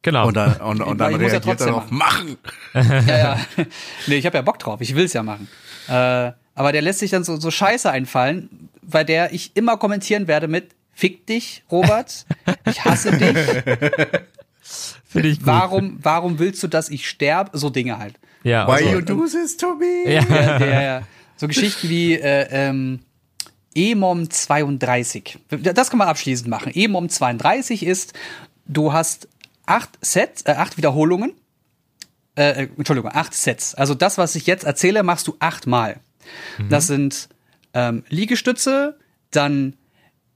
Genau. 0.03 0.27
und 0.27 0.37
dann, 0.37 0.55
und, 0.61 0.81
und 0.81 0.97
dann 0.99 1.11
Ich 1.11 1.19
muss 1.19 1.33
ja 1.33 1.39
reagiert 1.39 1.59
er 1.59 1.67
trotzdem 1.67 1.71
noch 1.71 1.91
machen. 1.91 2.37
Ja, 2.73 3.17
ja. 3.17 3.39
Nee, 4.05 4.15
ich 4.15 4.25
habe 4.25 4.37
ja 4.37 4.41
Bock 4.41 4.57
drauf. 4.57 4.79
Ich 4.79 4.95
will's 4.95 5.11
ja 5.11 5.21
machen. 5.21 5.49
Äh, 5.89 6.31
aber 6.55 6.71
der 6.71 6.81
lässt 6.81 6.99
sich 6.99 7.11
dann 7.11 7.25
so, 7.25 7.37
so 7.37 7.51
Scheiße 7.51 7.91
einfallen, 7.91 8.69
bei 8.83 9.03
der 9.03 9.33
ich 9.33 9.51
immer 9.57 9.75
kommentieren 9.75 10.27
werde 10.29 10.47
mit 10.47 10.69
Fick 10.93 11.25
dich, 11.27 11.63
Robert. 11.69 12.25
Ich 12.69 12.85
hasse 12.85 13.11
dich. 13.17 13.37
Finde 15.07 15.27
ich 15.27 15.39
gut. 15.39 15.47
Warum, 15.47 15.99
warum 16.01 16.39
willst 16.39 16.63
du, 16.63 16.67
dass 16.67 16.89
ich 16.89 17.09
sterbe? 17.09 17.57
So 17.57 17.69
Dinge 17.69 17.97
halt. 17.97 18.15
Ja, 18.43 18.65
Why 18.67 18.71
also, 18.83 18.89
you 18.89 19.01
do 19.01 19.25
this 19.27 19.57
to 19.57 19.75
me? 19.75 20.09
ja. 20.09 20.23
Ja, 20.59 20.81
ja. 20.81 21.01
So 21.35 21.47
Geschichten 21.47 21.89
wie 21.89 22.13
äh, 22.13 22.47
ähm, 22.49 22.99
EMOM 23.77 24.29
32. 24.29 25.37
Das 25.49 25.89
kann 25.89 25.99
man 25.99 26.07
abschließend 26.07 26.49
machen. 26.49 26.71
EMOM 26.73 27.09
32 27.09 27.85
ist, 27.85 28.13
du 28.65 28.91
hast 28.91 29.27
acht 29.65 29.89
Sets, 30.01 30.41
äh, 30.43 30.51
acht 30.51 30.77
Wiederholungen. 30.77 31.33
Äh, 32.35 32.63
äh, 32.63 32.69
Entschuldigung, 32.77 33.11
acht 33.13 33.33
Sets. 33.33 33.75
Also 33.75 33.93
das, 33.93 34.17
was 34.17 34.35
ich 34.35 34.47
jetzt 34.47 34.63
erzähle, 34.63 35.03
machst 35.03 35.27
du 35.27 35.35
achtmal. 35.39 35.99
Das 36.69 36.87
sind 36.87 37.29
ähm, 37.73 38.03
Liegestütze, 38.09 38.97
dann 39.31 39.75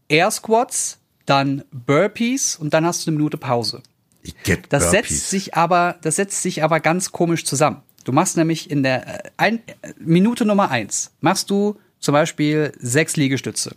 Air 0.07 0.31
Squats, 0.31 0.99
dann 1.25 1.63
Burpees 1.71 2.55
und 2.55 2.73
dann 2.73 2.85
hast 2.85 3.05
du 3.05 3.11
eine 3.11 3.17
Minute 3.17 3.37
Pause. 3.37 3.81
Ich 4.21 4.41
get 4.43 4.67
Das 4.69 4.91
setzt 4.91 5.29
sich 5.29 5.55
aber, 5.55 5.97
das 6.01 6.17
setzt 6.17 6.41
sich 6.41 6.63
aber 6.63 6.79
ganz 6.79 7.11
komisch 7.11 7.43
zusammen. 7.43 7.81
Du 8.03 8.11
machst 8.11 8.37
nämlich 8.37 8.69
in 8.69 8.83
der 8.83 9.25
äh, 9.25 9.29
ein, 9.37 9.59
äh, 9.67 9.93
Minute 9.99 10.45
Nummer 10.45 10.69
eins 10.71 11.11
machst 11.21 11.49
du 11.49 11.79
zum 12.01 12.13
Beispiel 12.13 12.73
sechs 12.77 13.15
Liegestütze. 13.15 13.75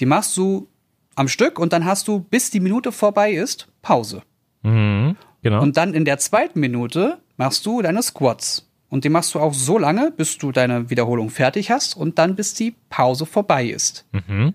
Die 0.00 0.06
machst 0.06 0.36
du 0.36 0.66
am 1.14 1.28
Stück 1.28 1.58
und 1.58 1.72
dann 1.72 1.84
hast 1.84 2.08
du, 2.08 2.18
bis 2.18 2.50
die 2.50 2.60
Minute 2.60 2.90
vorbei 2.90 3.32
ist, 3.32 3.68
Pause. 3.82 4.22
Mhm, 4.62 5.16
genau. 5.42 5.62
Und 5.62 5.76
dann 5.76 5.94
in 5.94 6.04
der 6.04 6.18
zweiten 6.18 6.58
Minute 6.58 7.18
machst 7.36 7.64
du 7.66 7.82
deine 7.82 8.02
Squats. 8.02 8.66
Und 8.88 9.04
die 9.04 9.08
machst 9.08 9.34
du 9.34 9.38
auch 9.38 9.54
so 9.54 9.78
lange, 9.78 10.10
bis 10.10 10.36
du 10.38 10.50
deine 10.50 10.90
Wiederholung 10.90 11.30
fertig 11.30 11.70
hast 11.70 11.96
und 11.96 12.18
dann 12.18 12.34
bis 12.34 12.54
die 12.54 12.74
Pause 12.88 13.24
vorbei 13.24 13.66
ist. 13.66 14.04
Mhm. 14.10 14.54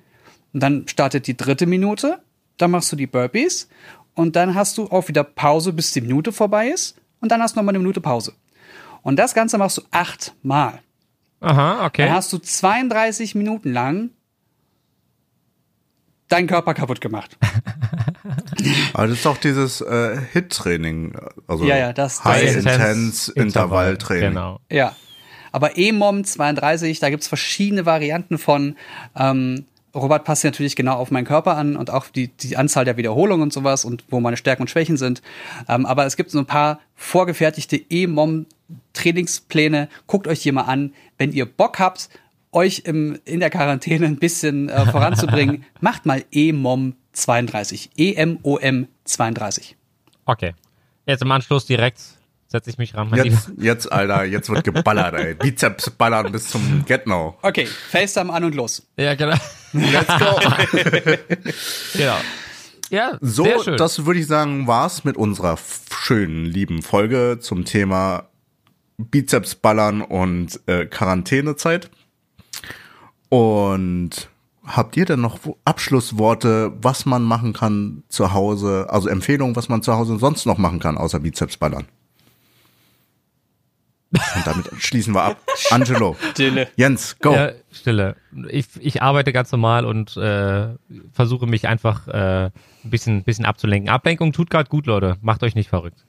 Und 0.51 0.59
dann 0.59 0.87
startet 0.87 1.27
die 1.27 1.37
dritte 1.37 1.65
Minute, 1.65 2.19
dann 2.57 2.71
machst 2.71 2.91
du 2.91 2.95
die 2.95 3.07
Burpees 3.07 3.69
und 4.13 4.35
dann 4.35 4.55
hast 4.55 4.77
du 4.77 4.87
auch 4.87 5.07
wieder 5.07 5.23
Pause, 5.23 5.71
bis 5.71 5.91
die 5.93 6.01
Minute 6.01 6.33
vorbei 6.33 6.69
ist 6.69 6.99
und 7.21 7.31
dann 7.31 7.41
hast 7.41 7.55
du 7.55 7.59
nochmal 7.59 7.73
eine 7.75 7.79
Minute 7.79 8.01
Pause. 8.01 8.33
Und 9.03 9.17
das 9.17 9.33
Ganze 9.33 9.57
machst 9.57 9.77
du 9.77 9.83
achtmal. 9.91 10.81
Aha, 11.45 11.85
okay. 11.85 12.05
Dann 12.05 12.13
hast 12.15 12.31
du 12.33 12.37
32 12.37 13.35
Minuten 13.35 13.71
lang 13.71 14.09
deinen 16.27 16.47
Körper 16.47 16.73
kaputt 16.73 17.01
gemacht. 17.01 17.37
Aber 18.93 19.07
das 19.07 19.17
ist 19.17 19.25
doch 19.25 19.37
dieses 19.37 19.81
äh, 19.81 20.19
Hit-Training. 20.33 21.15
Also 21.47 21.65
Ja, 21.65 21.77
ja, 21.77 21.93
das- 21.93 22.17
das 22.17 22.25
High 22.25 22.43
ist- 22.43 22.55
Intense 22.55 23.31
Intervalltraining. 23.33 24.29
Genau. 24.29 24.59
Ja. 24.71 24.95
Aber 25.51 25.77
EMOM 25.77 26.23
32, 26.25 26.99
da 26.99 27.09
gibt's 27.09 27.27
verschiedene 27.27 27.85
Varianten 27.85 28.37
von. 28.37 28.75
Ähm, 29.15 29.65
Robert 29.95 30.25
passt 30.25 30.41
sich 30.41 30.51
natürlich 30.51 30.75
genau 30.75 30.95
auf 30.95 31.09
meinen 31.09 31.25
Körper 31.25 31.55
an 31.57 31.77
und 31.77 31.89
auch 31.89 32.07
die, 32.07 32.27
die 32.27 32.57
Anzahl 32.57 32.85
der 32.85 32.97
Wiederholungen 32.97 33.43
und 33.43 33.53
sowas 33.53 33.85
und 33.85 34.03
wo 34.09 34.19
meine 34.19 34.37
Stärken 34.37 34.63
und 34.63 34.69
Schwächen 34.69 34.97
sind. 34.97 35.21
Ähm, 35.67 35.85
aber 35.85 36.05
es 36.05 36.17
gibt 36.17 36.31
so 36.31 36.39
ein 36.39 36.45
paar 36.45 36.79
vorgefertigte 36.95 37.81
EMOM-Trainingspläne. 37.89 39.87
Guckt 40.07 40.27
euch 40.27 40.41
die 40.41 40.51
mal 40.51 40.63
an. 40.63 40.93
Wenn 41.17 41.31
ihr 41.31 41.45
Bock 41.45 41.79
habt, 41.79 42.09
euch 42.51 42.83
im, 42.85 43.19
in 43.25 43.39
der 43.39 43.49
Quarantäne 43.49 44.05
ein 44.05 44.17
bisschen 44.17 44.69
äh, 44.69 44.85
voranzubringen, 44.85 45.65
macht 45.79 46.05
mal 46.05 46.23
EMOM 46.31 46.95
32. 47.13 47.91
E-M-O-M 47.95 48.87
32. 49.05 49.77
Okay. 50.25 50.53
Jetzt 51.05 51.21
im 51.21 51.31
Anschluss 51.31 51.65
direkt 51.65 51.99
setze 52.47 52.69
ich 52.69 52.77
mich 52.77 52.95
ran, 52.95 53.09
mein 53.09 53.23
Lieber. 53.23 53.35
Jetzt, 53.35 53.51
jetzt, 53.57 53.91
Alter, 53.91 54.23
jetzt 54.23 54.49
wird 54.49 54.63
geballert, 54.63 55.15
ey. 55.15 55.35
Bizeps 55.35 55.89
ballern 55.89 56.31
bis 56.31 56.49
zum 56.49 56.85
Get 56.85 57.05
Now. 57.05 57.37
Okay, 57.41 57.65
FaceTime 57.65 58.31
an 58.31 58.45
und 58.45 58.55
los. 58.55 58.87
Ja, 58.97 59.15
genau. 59.15 59.35
Let's 59.75 60.07
go. 60.07 60.39
genau. 61.97 62.17
Ja, 62.89 63.17
So, 63.21 63.43
sehr 63.43 63.63
schön. 63.63 63.77
das 63.77 64.05
würde 64.05 64.19
ich 64.19 64.27
sagen, 64.27 64.67
war's 64.67 65.03
mit 65.03 65.17
unserer 65.17 65.57
schönen, 65.91 66.45
lieben 66.45 66.81
Folge 66.83 67.37
zum 67.41 67.65
Thema 67.65 68.29
Bizeps 68.97 69.55
ballern 69.55 70.01
und 70.01 70.59
äh, 70.67 70.85
Quarantänezeit. 70.85 71.89
Und 73.29 74.29
habt 74.65 74.95
ihr 74.97 75.05
denn 75.05 75.21
noch 75.21 75.39
wo- 75.43 75.57
Abschlussworte, 75.65 76.73
was 76.81 77.05
man 77.05 77.23
machen 77.23 77.53
kann 77.53 78.03
zu 78.07 78.33
Hause, 78.33 78.87
also 78.89 79.09
Empfehlungen, 79.09 79.55
was 79.55 79.67
man 79.69 79.81
zu 79.81 79.93
Hause 79.93 80.17
sonst 80.19 80.45
noch 80.45 80.57
machen 80.57 80.79
kann, 80.79 80.97
außer 80.97 81.19
Bizeps 81.19 81.57
ballern? 81.57 81.85
Und 84.35 84.47
damit 84.47 84.69
schließen 84.79 85.13
wir 85.13 85.23
ab. 85.23 85.37
Angelo, 85.71 86.15
Dille. 86.37 86.67
Jens, 86.75 87.17
go. 87.19 87.33
Ja, 87.33 87.51
Stille. 87.71 88.15
Ich, 88.49 88.67
ich 88.79 89.01
arbeite 89.01 89.33
ganz 89.33 89.51
normal 89.51 89.85
und 89.85 90.15
äh, 90.17 90.67
versuche 91.11 91.47
mich 91.47 91.67
einfach 91.67 92.07
äh, 92.07 92.45
ein 92.45 92.51
bisschen, 92.83 93.23
bisschen 93.23 93.45
abzulenken. 93.45 93.89
Ablenkung 93.89 94.33
tut 94.33 94.49
gerade 94.49 94.69
gut, 94.69 94.85
Leute. 94.85 95.17
Macht 95.21 95.43
euch 95.43 95.55
nicht 95.55 95.69
verrückt. 95.69 96.05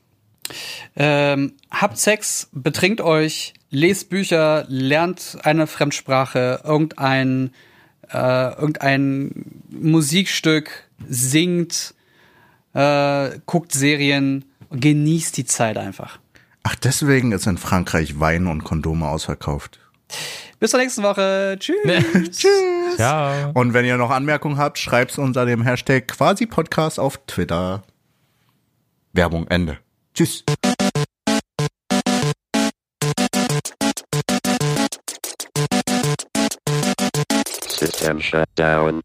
Ähm, 0.95 1.55
habt 1.71 1.99
Sex, 1.99 2.49
betrinkt 2.53 3.01
euch, 3.01 3.55
lest 3.71 4.11
Bücher, 4.11 4.65
lernt 4.69 5.39
eine 5.43 5.67
Fremdsprache, 5.67 6.61
irgendein, 6.65 7.51
äh, 8.11 8.53
irgendein 8.55 9.63
Musikstück, 9.69 10.89
singt, 11.09 11.95
äh, 12.75 13.31
guckt 13.47 13.73
Serien, 13.73 14.45
genießt 14.71 15.37
die 15.37 15.47
Zeit 15.47 15.79
einfach. 15.79 16.19
Ach, 16.69 16.75
deswegen 16.75 17.31
ist 17.31 17.47
in 17.47 17.59
Frankreich 17.59 18.19
Wein 18.19 18.49
und 18.49 18.65
Kondome 18.65 19.07
ausverkauft. 19.07 19.79
Bis 20.59 20.73
zur 20.73 20.81
nächsten 20.81 21.05
Woche. 21.05 21.57
Tschüss. 21.61 21.77
Tschüss. 22.33 22.97
Ciao. 22.97 23.53
Und 23.55 23.73
wenn 23.73 23.85
ihr 23.85 23.97
noch 23.97 24.11
Anmerkungen 24.11 24.59
habt, 24.59 24.77
schreibt's 24.77 25.17
unter 25.17 25.47
dem 25.47 25.63
Hashtag 25.63 26.09
quasi 26.09 26.45
Podcast 26.45 26.99
auf 26.99 27.19
Twitter. 27.29 27.85
Werbung 29.13 29.47
Ende. 29.47 29.79
Tschüss. 30.13 30.43
System 37.69 38.21
shut 38.21 38.49
down. 38.57 39.03